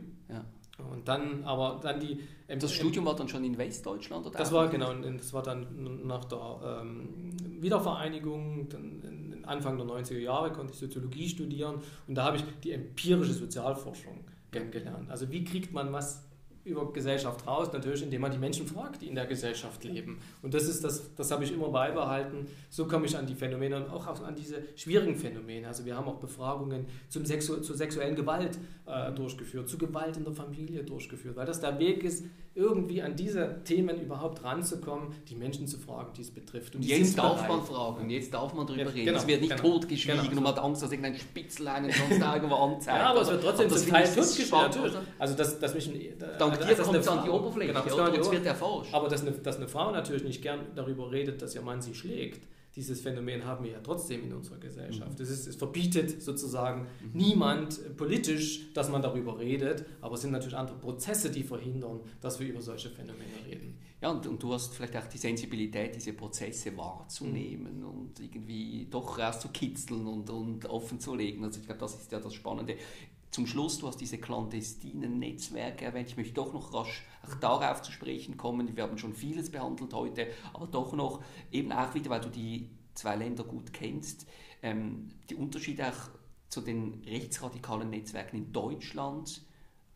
Und 0.78 1.06
dann, 1.06 1.44
aber 1.44 1.78
dann 1.82 2.00
die. 2.00 2.18
ähm, 2.48 2.58
Das 2.58 2.72
Studium 2.72 3.04
war 3.06 3.14
dann 3.14 3.28
schon 3.28 3.44
in 3.44 3.56
Westdeutschland? 3.56 4.26
Oder 4.26 4.38
Das 4.38 4.50
war 4.52 4.68
genau, 4.68 4.92
das 4.92 5.32
war 5.32 5.42
dann 5.42 6.04
nach 6.06 6.24
der 6.24 6.80
ähm, 6.82 7.30
Wiedervereinigung, 7.60 8.68
dann 8.68 9.24
Anfang 9.46 9.76
der 9.76 9.86
90er 9.86 10.18
Jahre 10.18 10.52
konnte 10.52 10.72
ich 10.72 10.78
Soziologie 10.78 11.28
studieren 11.28 11.80
und 12.06 12.14
da 12.14 12.24
habe 12.24 12.36
ich 12.36 12.44
die 12.62 12.72
empirische 12.72 13.32
Sozialforschung 13.32 14.24
kennengelernt. 14.50 15.10
Also 15.10 15.30
wie 15.30 15.44
kriegt 15.44 15.72
man 15.72 15.92
was 15.92 16.23
über 16.64 16.92
Gesellschaft 16.92 17.46
raus? 17.46 17.70
Natürlich, 17.72 18.02
indem 18.02 18.22
man 18.22 18.32
die 18.32 18.38
Menschen 18.38 18.66
fragt, 18.66 19.02
die 19.02 19.08
in 19.08 19.14
der 19.14 19.26
Gesellschaft 19.26 19.84
leben. 19.84 20.20
Und 20.42 20.54
das 20.54 20.64
ist 20.64 20.82
das, 20.84 21.14
das 21.14 21.30
habe 21.30 21.44
ich 21.44 21.52
immer 21.52 21.68
beibehalten. 21.68 22.46
So 22.70 22.86
komme 22.86 23.06
ich 23.06 23.16
an 23.16 23.26
die 23.26 23.34
Phänomene 23.34 23.76
und 23.76 23.90
auch 23.90 24.06
an 24.22 24.34
diese 24.34 24.62
schwierigen 24.76 25.16
Phänomene. 25.16 25.68
Also 25.68 25.84
wir 25.84 25.96
haben 25.96 26.08
auch 26.08 26.18
Befragungen 26.18 26.86
zum 27.08 27.24
Sexu 27.24 27.56
zur 27.58 27.76
sexuellen 27.76 28.16
Gewalt 28.16 28.58
äh, 28.86 29.12
durchgeführt, 29.12 29.68
zu 29.68 29.78
Gewalt 29.78 30.16
in 30.16 30.24
der 30.24 30.32
Familie 30.32 30.84
durchgeführt, 30.84 31.36
weil 31.36 31.46
das 31.46 31.60
der 31.60 31.78
Weg 31.78 32.04
ist, 32.04 32.24
irgendwie 32.56 33.02
an 33.02 33.16
diese 33.16 33.62
Themen 33.64 34.00
überhaupt 34.00 34.44
ranzukommen, 34.44 35.08
die 35.28 35.34
Menschen 35.34 35.66
zu 35.66 35.76
fragen, 35.78 36.12
die 36.16 36.22
es 36.22 36.30
betrifft. 36.30 36.76
Und 36.76 36.84
Jetzt 36.84 37.18
darf 37.18 37.34
bereit. 37.34 37.48
man 37.48 37.62
fragen, 37.64 38.10
jetzt 38.10 38.32
darf 38.32 38.54
man 38.54 38.64
darüber 38.66 38.82
Ja, 38.84 38.88
reden. 38.90 39.06
genau, 39.06 39.18
es 39.18 39.26
wird 39.26 39.40
nicht 39.40 39.56
genau. 39.56 39.62
totgeschwiegen 39.74 40.20
Genau. 40.20 40.30
und 40.30 40.42
man 40.44 40.52
hat 40.54 40.58
Angst, 40.62 40.82
dass 40.82 40.90
irgendein 40.92 41.16
Spitzel 41.18 41.66
einen 41.66 41.90
sonst 41.90 42.12
irgendwo 42.22 42.54
anzeigt. 42.54 42.98
Ja, 42.98 43.10
aber 43.10 43.22
es 43.22 43.30
wird 43.30 43.42
trotzdem 43.42 43.68
das 43.68 43.82
zum 43.82 43.90
Teil 43.90 44.04
totgeschwiegen. 44.06 44.92
Also, 45.18 45.34
dass, 45.36 45.58
dass 45.58 45.74
mich 45.74 45.88
ein, 45.88 46.00
da- 46.18 46.26
Dank 46.38 46.52
also, 46.54 46.68
dir 46.68 46.76
kommt 46.76 46.96
es 46.96 47.08
an 47.08 47.24
die 47.24 47.30
Oberfläche, 47.30 47.72
genau, 47.72 47.84
das 47.84 47.92
oder? 47.92 48.12
Und 48.12 48.18
es 48.20 48.30
wird 48.30 48.46
erforscht. 48.46 48.94
Aber 48.94 49.08
dass 49.08 49.22
eine, 49.22 49.32
dass 49.32 49.56
eine 49.56 49.66
Frau 49.68 49.90
natürlich 49.90 50.22
nicht 50.22 50.40
gern 50.40 50.60
darüber 50.76 51.10
redet, 51.10 51.42
dass 51.42 51.54
ihr 51.56 51.62
Mann 51.62 51.82
sie 51.82 51.94
schlägt, 51.94 52.46
dieses 52.76 53.00
Phänomen 53.00 53.44
haben 53.44 53.64
wir 53.64 53.72
ja 53.72 53.80
trotzdem 53.80 54.24
in 54.24 54.32
unserer 54.32 54.58
Gesellschaft. 54.58 55.18
Es, 55.20 55.30
ist, 55.30 55.46
es 55.46 55.56
verbietet 55.56 56.22
sozusagen 56.22 56.88
niemand 57.12 57.78
äh, 57.78 57.90
politisch, 57.90 58.72
dass 58.72 58.90
man 58.90 59.00
darüber 59.00 59.38
redet, 59.38 59.84
aber 60.00 60.16
es 60.16 60.22
sind 60.22 60.32
natürlich 60.32 60.56
andere 60.56 60.78
Prozesse, 60.78 61.30
die 61.30 61.44
verhindern, 61.44 62.00
dass 62.20 62.40
wir 62.40 62.48
über 62.48 62.60
solche 62.60 62.90
Phänomene 62.90 63.46
reden. 63.46 63.78
Ja, 64.00 64.10
und, 64.10 64.26
und 64.26 64.42
du 64.42 64.52
hast 64.52 64.74
vielleicht 64.74 64.96
auch 64.96 65.06
die 65.06 65.18
Sensibilität, 65.18 65.94
diese 65.94 66.12
Prozesse 66.12 66.76
wahrzunehmen 66.76 67.84
und 67.84 68.20
irgendwie 68.20 68.86
doch 68.90 69.18
rauszukitzeln 69.18 70.06
und, 70.06 70.28
und 70.28 70.66
offen 70.66 70.98
zu 70.98 71.14
legen. 71.14 71.44
Also 71.44 71.60
ich 71.60 71.66
glaube, 71.66 71.80
das 71.80 71.94
ist 71.94 72.12
ja 72.12 72.20
das 72.20 72.34
Spannende. 72.34 72.76
Zum 73.34 73.48
Schluss, 73.48 73.80
du 73.80 73.88
hast 73.88 74.00
diese 74.00 74.18
clandestinen 74.18 75.18
Netzwerke 75.18 75.86
erwähnt. 75.86 76.08
Ich 76.08 76.16
möchte 76.16 76.34
doch 76.34 76.52
noch 76.52 76.72
rasch 76.72 77.02
auch 77.26 77.34
darauf 77.34 77.82
zu 77.82 77.90
sprechen 77.90 78.36
kommen. 78.36 78.76
Wir 78.76 78.84
haben 78.84 78.96
schon 78.96 79.12
vieles 79.12 79.50
behandelt 79.50 79.92
heute, 79.92 80.28
aber 80.52 80.68
doch 80.68 80.92
noch 80.92 81.20
eben 81.50 81.72
auch 81.72 81.92
wieder, 81.94 82.10
weil 82.10 82.20
du 82.20 82.28
die 82.28 82.70
zwei 82.94 83.16
Länder 83.16 83.42
gut 83.42 83.72
kennst, 83.72 84.28
ähm, 84.62 85.08
die 85.28 85.34
Unterschiede 85.34 85.88
auch 85.88 86.10
zu 86.48 86.60
den 86.60 87.02
rechtsradikalen 87.08 87.90
Netzwerken 87.90 88.36
in 88.36 88.52
Deutschland, 88.52 89.42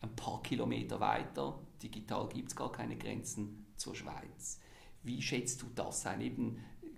ein 0.01 0.13
paar 0.17 0.43
Kilometer 0.43 0.99
weiter, 0.99 1.61
digital 1.81 2.27
gibt 2.27 2.49
es 2.49 2.57
gar 2.57 2.73
keine 2.73 2.97
Grenzen 2.97 3.67
zur 3.77 3.95
Schweiz. 3.95 4.59
Wie 5.01 5.21
schätzt 5.21 5.61
du 5.61 5.67
das 5.73 6.05
ein, 6.05 6.19
eben 6.19 6.57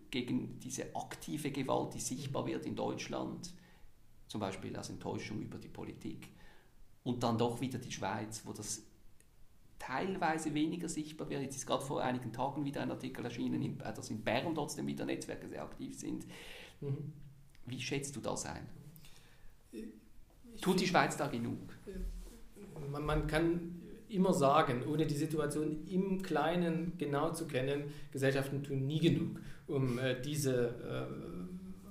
gegen 0.10 0.58
diese 0.58 0.96
aktive 0.96 1.52
Gewalt, 1.52 1.94
die 1.94 2.00
sichtbar 2.00 2.48
wird 2.48 2.66
in 2.66 2.76
Deutschland, 2.76 3.54
zum 4.32 4.40
Beispiel 4.40 4.74
aus 4.78 4.90
Enttäuschung 4.90 5.42
über 5.42 5.58
die 5.58 5.68
Politik, 5.68 6.30
und 7.04 7.22
dann 7.22 7.38
doch 7.38 7.60
wieder 7.60 7.80
die 7.80 7.92
Schweiz, 7.92 8.44
wo 8.46 8.54
das 8.54 8.84
teilweise 9.78 10.54
weniger 10.54 10.88
sichtbar 10.88 11.30
wird. 11.30 11.42
Jetzt 11.42 11.58
ist 11.58 11.66
gerade 11.66 11.84
vor 11.84 12.02
einigen 12.02 12.32
Tagen 12.32 12.64
wieder 12.64 12.82
ein 12.82 12.92
Artikel 12.92 13.26
erschienen, 13.26 13.62
äh, 13.82 13.94
dass 13.94 14.10
in 14.10 14.22
Bern 14.22 14.56
trotzdem 14.56 14.88
wieder 14.88 15.06
Netzwerke 15.06 15.50
sehr 15.50 15.64
aktiv 15.64 15.98
sind. 16.00 16.26
Mhm. 16.80 17.12
Wie 17.66 17.82
schätzt 17.82 18.16
du 18.16 18.22
das 18.22 18.46
ein? 18.46 18.68
Tut 20.62 20.80
die 20.80 20.88
Schweiz 20.88 21.18
da 21.18 21.28
genug? 21.28 21.58
Man, 22.90 23.04
man 23.04 23.28
kann 23.28 23.82
immer 24.08 24.34
sagen, 24.34 24.84
ohne 24.88 25.08
die 25.08 25.16
Situation 25.16 25.86
im 25.88 26.22
Kleinen 26.22 26.94
genau 26.98 27.34
zu 27.34 27.48
kennen, 27.48 27.86
Gesellschaften 28.12 28.64
tun 28.64 28.86
nie 28.86 29.00
genug, 29.00 29.42
um 29.68 30.00
äh, 30.00 30.22
diese 30.22 31.10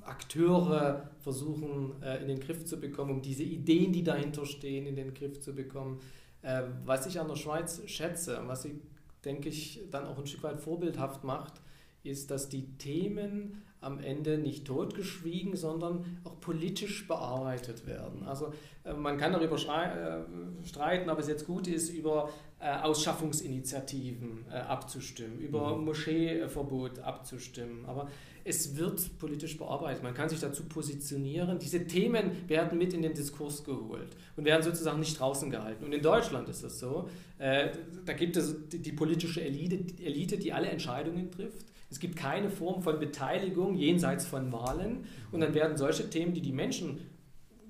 äh, 0.05 0.07
Akteure 0.07 1.10
versuchen 1.21 2.03
äh, 2.03 2.21
in 2.23 2.29
den 2.29 2.41
Griff 2.41 2.65
zu 2.65 2.79
bekommen, 2.79 3.11
um 3.11 3.23
diese 3.23 3.43
Ideen, 3.43 3.93
die 3.93 4.03
dahinter 4.03 4.47
stehen, 4.47 4.87
in 4.87 4.97
den 4.97 5.15
Griff 5.15 5.41
zu 5.41 5.55
bekommen. 5.55 6.01
Äh, 6.43 6.63
was 6.85 7.07
ich 7.07 7.21
an 7.21 7.29
der 7.29 7.37
Schweiz 7.37 7.83
schätze, 7.87 8.41
was 8.47 8.63
sie, 8.63 8.81
denke 9.25 9.49
ich, 9.49 9.81
dann 9.91 10.07
auch 10.07 10.19
ein 10.19 10.27
Stück 10.27 10.43
weit 10.43 10.61
vorbildhaft 10.61 11.25
macht, 11.25 11.55
ist, 12.03 12.31
dass 12.31 12.49
die 12.49 12.67
Themen 12.79 13.63
am 13.83 13.99
Ende 13.99 14.39
nicht 14.39 14.67
totgeschwiegen, 14.67 15.57
sondern 15.57 16.21
auch 16.25 16.39
politisch 16.41 17.07
bearbeitet 17.07 17.87
werden. 17.87 18.25
Also 18.25 18.53
äh, 18.85 18.95
man 18.95 19.19
kann 19.19 19.33
darüber 19.33 19.57
äh, 19.57 20.67
streiten, 20.67 21.11
ob 21.11 21.19
es 21.19 21.29
jetzt 21.29 21.47
gut 21.47 21.67
ist, 21.67 21.91
über 21.91 22.31
Ausschaffungsinitiativen 22.61 24.45
abzustimmen, 24.53 25.39
über 25.39 25.79
Moscheeverbot 25.79 26.99
abzustimmen. 26.99 27.87
Aber 27.87 28.11
es 28.45 28.77
wird 28.77 29.19
politisch 29.19 29.57
bearbeitet. 29.59 30.03
Man 30.03 30.15
kann 30.15 30.29
sich 30.29 30.41
dazu 30.41 30.65
positionieren. 30.65 31.59
Diese 31.59 31.87
Themen 31.87 32.49
werden 32.49 32.79
mit 32.79 32.93
in 32.93 33.03
den 33.03 33.15
Diskurs 33.15 33.65
geholt 33.65 34.17
und 34.37 34.45
werden 34.45 34.63
sozusagen 34.63 35.01
nicht 35.01 35.19
draußen 35.19 35.51
gehalten. 35.51 35.85
Und 35.85 35.93
in 35.93 36.03
Deutschland 36.03 36.49
ist 36.49 36.63
es 36.63 36.79
so. 36.79 37.09
Äh, 37.39 37.71
da 38.05 38.13
gibt 38.13 38.37
es 38.37 38.55
die, 38.69 38.93
politische 38.93 39.43
Elite, 39.43 40.39
die 40.39 40.53
alle 40.53 40.69
Entscheidungen 40.69 41.31
trifft. 41.31 41.67
Es 41.91 41.99
gibt 41.99 42.17
keine 42.17 42.51
Form 42.51 42.83
von 42.83 42.99
Beteiligung 42.99 43.77
jenseits 43.77 44.25
von 44.25 44.53
Wahlen. 44.53 45.05
Und 45.33 45.41
dann 45.41 45.55
werden 45.55 45.77
solche 45.77 46.09
Themen, 46.09 46.35
die 46.35 46.41
die 46.41 46.53
Menschen 46.53 47.01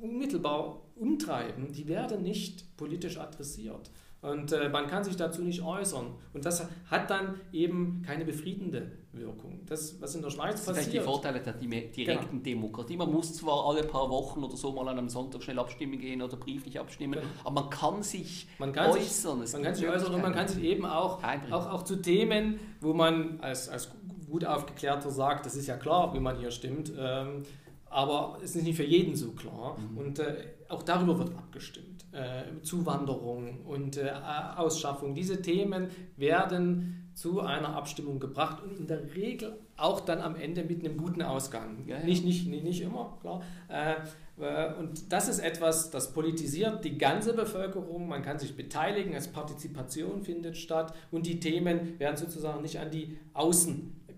unmittelbar 0.01 0.83
umtreiben, 0.97 1.73
die 1.73 1.89
werden 1.89 2.23
nicht 2.23 2.77
politisch 2.77 3.19
adressiert. 3.19 3.91
Und 4.23 4.53
äh, 4.53 4.69
man 4.69 4.87
kann 4.87 5.03
sich 5.03 5.17
dazu 5.17 5.41
nicht 5.43 5.63
äußern. 5.63 6.09
Und 6.35 6.45
das 6.45 6.67
hat 6.91 7.09
dann 7.09 7.41
eben 7.53 8.03
keine 8.07 8.27
befriedende 8.27 8.93
Wirkung. 9.13 9.61
Das, 9.67 9.99
was 10.03 10.15
in 10.15 10.21
der 10.21 10.29
Schweiz 10.29 10.57
Das 10.57 10.65
sind 10.67 10.75
vielleicht 10.75 10.93
die 10.93 10.97
passiert. 10.99 11.05
Vorteile 11.15 11.41
der 11.41 11.55
dime- 11.59 11.91
direkten 11.91 12.43
Demokratie. 12.43 12.99
Man 12.99 13.11
muss 13.11 13.33
zwar 13.35 13.67
alle 13.67 13.83
paar 13.83 14.11
Wochen 14.11 14.45
oder 14.45 14.57
so 14.59 14.73
mal 14.73 14.87
an 14.89 14.99
einem 14.99 15.09
Sonntag 15.09 15.43
schnell 15.43 15.59
abstimmen 15.59 15.99
gehen 15.99 16.21
oder 16.21 16.37
brieflich 16.37 16.79
abstimmen, 16.79 17.15
Genau. 17.15 17.27
aber 17.45 17.63
man 17.63 17.71
kann 17.71 18.03
sich 18.03 18.47
Man 18.59 18.73
kann 18.75 18.93
sich, 18.93 19.03
äußern. 19.05 19.41
Es 19.43 19.55
man 19.55 19.63
kann 19.63 19.75
sich 19.75 19.89
äußern 19.89 20.15
und 20.15 20.21
man 20.23 20.35
kann 20.35 20.47
sich 20.49 20.63
eben 20.65 20.85
auch, 20.85 21.23
auch, 21.51 21.67
auch 21.73 21.83
zu 21.85 21.97
Themen, 21.97 22.61
wo 22.83 22.93
man 22.93 23.41
als, 23.41 23.71
als 23.71 23.91
gut 24.29 24.45
aufgeklärter 24.45 25.11
sagt, 25.11 25.47
das 25.47 25.57
ist 25.57 25.67
ja 25.67 25.77
klar, 25.79 26.13
wie 26.15 26.21
man 26.21 26.37
hier 26.39 26.51
stimmt, 26.51 26.93
ähm, 26.97 27.43
aber 27.89 28.37
es 28.45 28.55
ist 28.55 28.63
nicht 28.65 28.77
für 28.77 28.85
jeden 28.85 29.17
so 29.17 29.33
klar. 29.33 29.77
Mhm. 29.79 29.99
Und 29.99 30.19
äh, 30.21 30.37
auch 30.71 30.83
darüber 30.83 31.19
wird 31.19 31.37
abgestimmt. 31.37 32.05
Äh, 32.13 32.63
Zuwanderung 32.63 33.65
und 33.67 33.97
äh, 33.97 34.11
Ausschaffung. 34.57 35.15
Diese 35.15 35.43
Themen 35.43 35.89
werden 36.17 37.11
zu 37.15 37.41
einer 37.41 37.75
Abstimmung 37.77 38.19
gebracht 38.19 38.63
und 38.63 38.79
in 38.79 38.87
der 38.87 39.15
Regel 39.15 39.59
auch 39.77 40.01
dann 40.01 40.21
am 40.21 40.37
Ende 40.37 40.65
mit 40.65 40.85
einem 40.85 40.97
guten 40.97 41.23
Ausgang. 41.23 41.85
Ja, 41.87 41.99
ja. 41.99 42.05
Nicht, 42.05 42.25
nicht, 42.25 42.47
nicht 42.47 42.81
immer, 42.81 43.19
klar. 43.21 43.43
Äh, 43.69 43.95
äh, 44.41 44.75
und 44.75 45.13
das 45.13 45.29
ist 45.29 45.41
etwas, 45.41 45.91
das 45.91 46.13
politisiert 46.13 46.85
die 46.85 46.99
ganze 46.99 47.35
Bevölkerung. 47.35 48.09
Man 48.09 48.23
kann 48.23 48.39
sich 48.39 48.57
beteiligen, 48.57 49.15
als 49.15 49.29
Partizipation 49.29 50.23
findet 50.23 50.57
statt 50.57 50.95
und 51.11 51.27
die 51.27 51.41
Themen 51.41 51.99
werden 51.99 52.17
sozusagen 52.17 52.63
nicht 52.63 52.79
an 52.79 52.91
die 52.91 53.19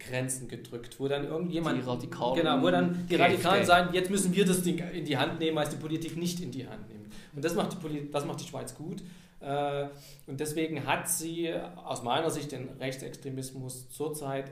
Außengrenzen 0.02 0.48
gedrückt, 0.48 0.98
wo 0.98 1.08
dann 1.08 1.24
irgendjemand. 1.24 1.78
Die 1.78 1.86
Radikalen. 1.86 2.36
Genau, 2.36 2.62
wo 2.62 2.70
dann 2.70 3.06
die 3.08 3.16
Radikalen 3.16 3.64
sagen, 3.64 3.94
jetzt 3.94 4.10
müssen 4.10 4.34
wir 4.34 4.44
das 4.44 4.62
Ding 4.62 4.78
in 4.92 5.04
die 5.04 5.16
Hand 5.16 5.38
nehmen, 5.38 5.58
als 5.58 5.70
die 5.70 5.76
Politik 5.76 6.16
nicht 6.16 6.40
in 6.40 6.50
die 6.50 6.66
Hand 6.66 6.88
nimmt. 6.88 7.12
Und 7.34 7.44
das 7.44 7.54
macht 7.54 7.72
die, 7.72 7.76
Poli 7.76 8.08
das 8.10 8.24
macht 8.24 8.40
die 8.40 8.46
Schweiz 8.46 8.74
gut. 8.74 9.02
Äh, 9.40 9.86
und 10.26 10.38
deswegen 10.38 10.86
hat 10.86 11.08
sie 11.08 11.52
aus 11.84 12.02
meiner 12.02 12.30
Sicht 12.30 12.52
den 12.52 12.68
Rechtsextremismus 12.80 13.90
zurzeit 13.90 14.50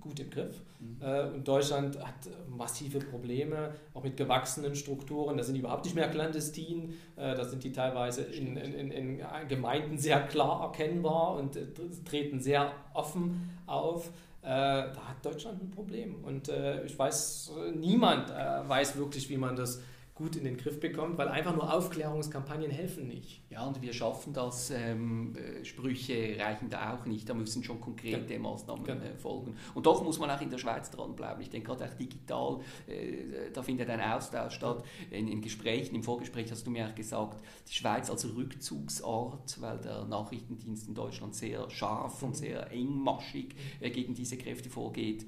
gut 0.00 0.18
im 0.18 0.30
Griff. 0.30 0.56
Mhm. 0.80 0.96
Äh, 1.00 1.22
und 1.28 1.46
Deutschland 1.46 1.98
hat 2.00 2.28
massive 2.48 2.98
Probleme, 2.98 3.74
auch 3.94 4.02
mit 4.02 4.16
gewachsenen 4.16 4.74
Strukturen. 4.74 5.36
Da 5.36 5.44
sind 5.44 5.54
die 5.54 5.60
überhaupt 5.60 5.84
nicht 5.84 5.94
mehr 5.94 6.08
clandestin, 6.08 6.94
äh, 7.16 7.34
da 7.34 7.44
sind 7.44 7.62
die 7.62 7.72
teilweise 7.72 8.22
in, 8.22 8.56
in, 8.56 8.90
in 8.90 9.20
Gemeinden 9.48 9.98
sehr 9.98 10.20
klar 10.22 10.62
erkennbar 10.62 11.36
und 11.36 11.58
treten 12.04 12.40
sehr 12.40 12.72
offen 12.94 13.50
auf. 13.66 14.10
Da 14.42 14.92
hat 15.08 15.24
Deutschland 15.24 15.62
ein 15.62 15.70
Problem. 15.70 16.16
Und 16.24 16.50
ich 16.84 16.98
weiß, 16.98 17.52
niemand 17.74 18.30
weiß 18.30 18.96
wirklich, 18.96 19.28
wie 19.30 19.36
man 19.36 19.54
das 19.56 19.80
gut 20.14 20.36
in 20.36 20.44
den 20.44 20.58
Griff 20.58 20.78
bekommt, 20.78 21.16
weil 21.16 21.28
einfach 21.28 21.54
nur 21.54 21.72
Aufklärungskampagnen 21.72 22.70
helfen 22.70 23.08
nicht. 23.08 23.42
Ja, 23.48 23.66
und 23.66 23.80
wir 23.80 23.94
schaffen 23.94 24.34
das. 24.34 24.70
Ähm, 24.70 25.34
äh, 25.36 25.64
Sprüche 25.64 26.36
reichen 26.38 26.68
da 26.68 26.94
auch 26.94 27.06
nicht. 27.06 27.28
Da 27.28 27.34
müssen 27.34 27.64
schon 27.64 27.80
konkrete 27.80 28.34
ja. 28.34 28.38
Maßnahmen 28.38 28.84
genau. 28.84 29.02
äh, 29.02 29.16
folgen. 29.16 29.56
Und 29.74 29.86
doch 29.86 30.04
muss 30.04 30.18
man 30.18 30.30
auch 30.30 30.40
in 30.42 30.50
der 30.50 30.58
Schweiz 30.58 30.90
dranbleiben. 30.90 31.40
Ich 31.40 31.48
denke 31.48 31.68
gerade 31.68 31.86
auch 31.86 31.94
digital, 31.94 32.60
äh, 32.86 33.50
da 33.52 33.62
findet 33.62 33.88
ein 33.88 34.00
Austausch 34.00 34.54
statt. 34.54 34.84
In, 35.10 35.28
in, 35.28 35.40
Gesprächen, 35.40 35.94
im 35.94 36.02
Vorgespräch 36.02 36.50
hast 36.50 36.66
du 36.66 36.70
mir 36.70 36.88
auch 36.88 36.94
gesagt, 36.94 37.42
die 37.68 37.74
Schweiz 37.74 38.10
als 38.10 38.26
Rückzugsort, 38.26 39.60
weil 39.62 39.78
der 39.78 40.04
Nachrichtendienst 40.04 40.88
in 40.88 40.94
Deutschland 40.94 41.34
sehr 41.34 41.70
scharf 41.70 42.20
mhm. 42.20 42.28
und 42.28 42.34
sehr 42.36 42.70
engmaschig 42.70 43.54
äh, 43.80 43.88
gegen 43.88 44.14
diese 44.14 44.36
Kräfte 44.36 44.68
vorgeht. 44.68 45.26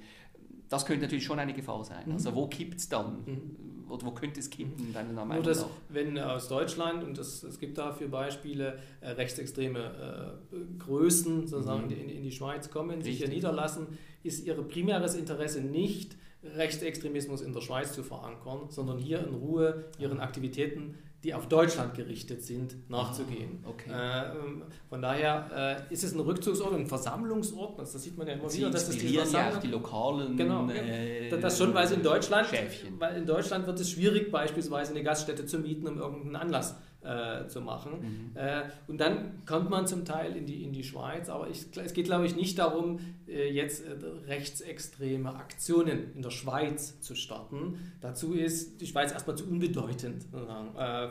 Das 0.69 0.87
könnte 0.87 1.03
natürlich 1.03 1.25
schon 1.25 1.39
eine 1.39 1.53
Gefahr 1.53 1.85
sein. 1.85 2.07
Mhm. 2.07 2.13
Also 2.13 2.35
wo 2.35 2.47
kippt 2.47 2.79
es 2.79 2.89
dann? 2.89 3.25
Mhm 3.27 3.75
oder 3.89 4.07
wo 4.07 4.11
könnte 4.11 4.41
es 4.41 4.51
kippen, 4.51 4.93
deiner 4.93 5.13
Meinung 5.13 5.37
Nur, 5.37 5.43
dass, 5.43 5.67
wenn 5.89 6.19
aus 6.19 6.49
Deutschland, 6.49 7.05
und 7.05 7.19
es, 7.19 7.43
es 7.43 7.59
gibt 7.59 7.79
dafür 7.79 8.09
Beispiele, 8.09 8.79
äh, 9.01 9.11
rechtsextreme 9.11 10.39
äh, 10.53 10.57
Größen 10.79 11.47
sozusagen 11.47 11.87
mhm. 11.87 11.93
in, 11.93 12.09
in, 12.09 12.23
die 12.23 12.33
Schweiz 12.33 12.71
kommen, 12.71 12.97
Richtig. 12.97 13.19
sich 13.19 13.25
hier 13.25 13.29
niederlassen, 13.29 13.87
ist 14.23 14.47
ihr 14.47 14.55
primäres 14.55 15.15
Interesse 15.15 15.61
nicht, 15.61 16.17
Rechtsextremismus 16.43 17.41
in 17.41 17.53
der 17.53 17.63
Schweiz 17.63 17.93
zu 17.95 18.03
verankern, 18.03 18.67
sondern 18.69 18.99
hier 18.99 19.27
in 19.27 19.35
Ruhe 19.35 19.85
ihren 19.99 20.21
Aktivitäten 20.21 20.99
die 21.25 21.33
auf 21.33 21.49
Deutschland 21.49 21.95
gerichtet 21.95 22.45
sind, 22.45 22.89
nachzugehen. 22.91 23.65
Ah, 23.65 23.69
okay. 23.71 23.91
Äh, 23.91 24.63
von 24.91 25.01
daher 25.01 25.87
äh, 25.91 25.93
ist 25.93 26.05
es 26.05 26.13
ein 26.13 26.21
Rückzugsort, 26.21 26.75
ein 26.75 26.87
Versammlungsort, 26.87 27.79
das, 27.79 27.93
das 27.93 28.03
sieht 28.03 28.19
man 28.19 28.27
ja 28.27 28.35
immer 28.35 28.49
Sie 28.51 28.59
wieder, 28.59 28.71
dass 28.71 28.87
das 28.87 28.99
die 28.99 29.15
ja 29.15 29.25
auch 29.25 29.57
die 29.57 29.69
lokalen 29.69 30.37
genau, 30.37 30.69
äh, 30.69 31.31
das 31.31 31.57
schon, 31.57 31.73
weil 31.73 31.91
in 31.91 32.03
Deutschland, 32.03 32.47
Schäfchen. 32.47 33.01
weil 33.01 33.17
in 33.17 33.25
Deutschland 33.27 33.67
wird 33.67 33.81
es 33.81 33.91
schwierig, 33.91 34.31
beispielsweise 34.31 34.91
eine 34.91 35.03
Gaststätte 35.03 35.47
zu 35.47 35.59
mieten, 35.59 35.89
um 35.89 35.99
irgendeinen 35.99 36.37
Anlass 36.37 36.77
äh, 37.05 37.47
zu 37.49 37.61
machen. 37.61 38.33
Mhm. 38.33 38.37
Äh, 38.37 38.63
und 38.89 38.99
dann 38.99 39.45
kommt 39.47 39.71
man 39.71 39.87
zum 39.87 40.05
Teil 40.05 40.37
in 40.37 40.47
die, 40.47 40.65
in 40.65 40.73
die 40.73 40.85
Schweiz, 40.85 41.29
aber 41.29 41.49
ich, 41.49 41.67
es 41.77 41.93
geht, 41.93 42.07
glaube 42.07 42.27
ich, 42.27 42.35
nicht 42.35 42.59
darum, 42.59 42.99
äh, 43.29 43.51
jetzt 43.51 43.85
äh, 43.85 43.93
rechtsextreme 44.27 45.35
Aktionen 45.35 46.15
in 46.15 46.23
der 46.23 46.31
Schweiz 46.31 47.01
zu 47.01 47.15
starten. 47.15 47.93
Dazu 48.01 48.33
ist 48.33 48.81
die 48.81 48.87
Schweiz 48.87 49.13
erstmal 49.13 49.37
zu 49.37 49.45
unbedeutend 49.45 50.25
äh, 50.33 51.09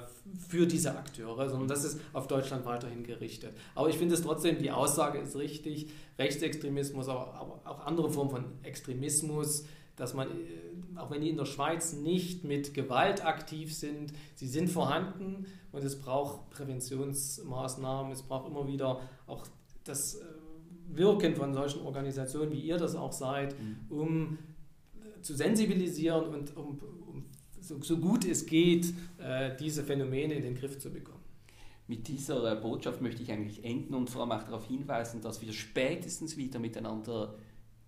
für 0.50 0.66
diese 0.66 0.98
Akteure, 0.98 1.50
sondern 1.50 1.68
das 1.68 1.84
ist 1.84 2.02
auf 2.14 2.28
Deutschland 2.28 2.66
weiterhin 2.66 3.04
gerichtet. 3.04 3.54
Aber 3.76 3.89
ich 3.89 3.98
finde 3.98 4.16
es 4.16 4.22
trotzdem, 4.22 4.58
die 4.58 4.72
Aussage 4.72 5.20
ist 5.20 5.36
richtig, 5.36 5.89
Rechtsextremismus, 6.18 7.08
aber, 7.08 7.34
aber 7.34 7.62
auch 7.66 7.86
andere 7.86 8.10
Formen 8.10 8.32
von 8.32 8.46
Extremismus, 8.64 9.66
dass 9.96 10.14
man, 10.14 10.28
äh, 10.30 11.00
auch 11.00 11.12
wenn 11.12 11.22
die 11.22 11.30
in 11.30 11.38
der 11.38 11.46
Schweiz 11.46 11.94
nicht 11.94 12.44
mit 12.44 12.74
Gewalt 12.74 13.26
aktiv 13.26 13.74
sind, 13.76 14.14
sie 14.36 14.48
sind 14.48 14.70
vorhanden 14.70 15.46
und 15.72 15.84
es 15.84 16.00
braucht 16.00 16.50
Präventionsmaßnahmen, 16.52 18.12
es 18.12 18.24
braucht 18.24 18.48
immer 18.48 18.68
wieder 18.68 19.02
auch 19.28 19.46
das 19.84 20.16
äh, 20.16 20.24
Wirken 20.89 21.36
von 21.36 21.54
solchen 21.54 21.82
Organisationen, 21.82 22.52
wie 22.52 22.60
ihr 22.60 22.78
das 22.78 22.96
auch 22.96 23.12
seid, 23.12 23.56
mhm. 23.60 23.78
um 23.89 24.38
äh, 24.96 25.22
zu 25.22 25.36
sensibilisieren 25.36 26.34
und 26.34 26.58
um, 26.58 26.80
um 27.08 27.26
so, 27.60 27.82
so, 27.82 27.98
gut 27.98 28.26
es 28.26 28.46
geht, 28.46 28.94
diese 29.62 29.84
Phänomene 29.84 30.34
in 30.34 30.44
den 30.44 30.54
Griff 30.54 30.80
zu 30.80 30.91
bekommen. 30.91 31.24
Mit 31.88 32.10
dieser 32.10 32.58
Botschaft 32.58 33.00
möchte 33.00 33.24
ich 33.24 33.32
eigentlich 33.32 33.64
enden 33.64 33.94
und 33.94 34.10
vor 34.10 34.22
allem 34.22 34.34
auch 34.34 34.44
darauf 34.44 34.66
hinweisen, 34.66 35.22
dass 35.22 35.41
wir 35.41 35.54
spätestens 35.54 36.36
wieder 36.36 36.60
miteinander 36.60 37.36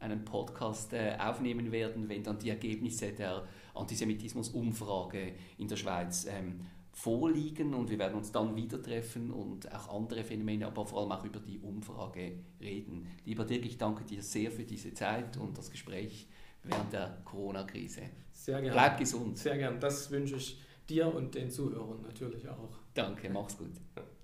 einen 0.05 0.23
Podcast 0.23 0.93
äh, 0.93 1.17
aufnehmen 1.19 1.71
werden, 1.71 2.07
wenn 2.07 2.23
dann 2.23 2.39
die 2.39 2.49
Ergebnisse 2.49 3.11
der 3.11 3.45
Antisemitismus-Umfrage 3.73 5.33
in 5.57 5.67
der 5.67 5.75
Schweiz 5.75 6.25
ähm, 6.29 6.61
vorliegen 6.91 7.73
und 7.73 7.89
wir 7.89 7.99
werden 7.99 8.15
uns 8.15 8.31
dann 8.31 8.55
wieder 8.55 8.81
treffen 8.81 9.31
und 9.31 9.71
auch 9.73 9.93
andere 9.93 10.23
Phänomene, 10.23 10.67
aber 10.67 10.85
vor 10.85 11.01
allem 11.01 11.11
auch 11.11 11.25
über 11.25 11.39
die 11.39 11.59
Umfrage 11.59 12.39
reden. 12.61 13.07
Lieber 13.25 13.43
Dirk, 13.43 13.65
ich 13.65 13.77
danke 13.77 14.05
dir 14.05 14.23
sehr 14.23 14.49
für 14.49 14.63
diese 14.63 14.93
Zeit 14.93 15.35
und 15.35 15.57
das 15.57 15.69
Gespräch 15.69 16.27
während 16.63 16.93
der 16.93 17.21
Corona-Krise. 17.25 18.03
Sehr 18.31 18.61
gerne. 18.61 18.71
Bleib 18.71 18.97
gesund. 18.97 19.37
Sehr 19.37 19.57
gern. 19.57 19.79
Das 19.79 20.09
wünsche 20.09 20.37
ich 20.37 20.61
dir 20.89 21.13
und 21.13 21.35
den 21.35 21.51
Zuhörern 21.51 22.01
natürlich 22.01 22.47
auch. 22.47 22.79
Danke, 22.93 23.29
mach's 23.29 23.57
gut. 23.57 23.73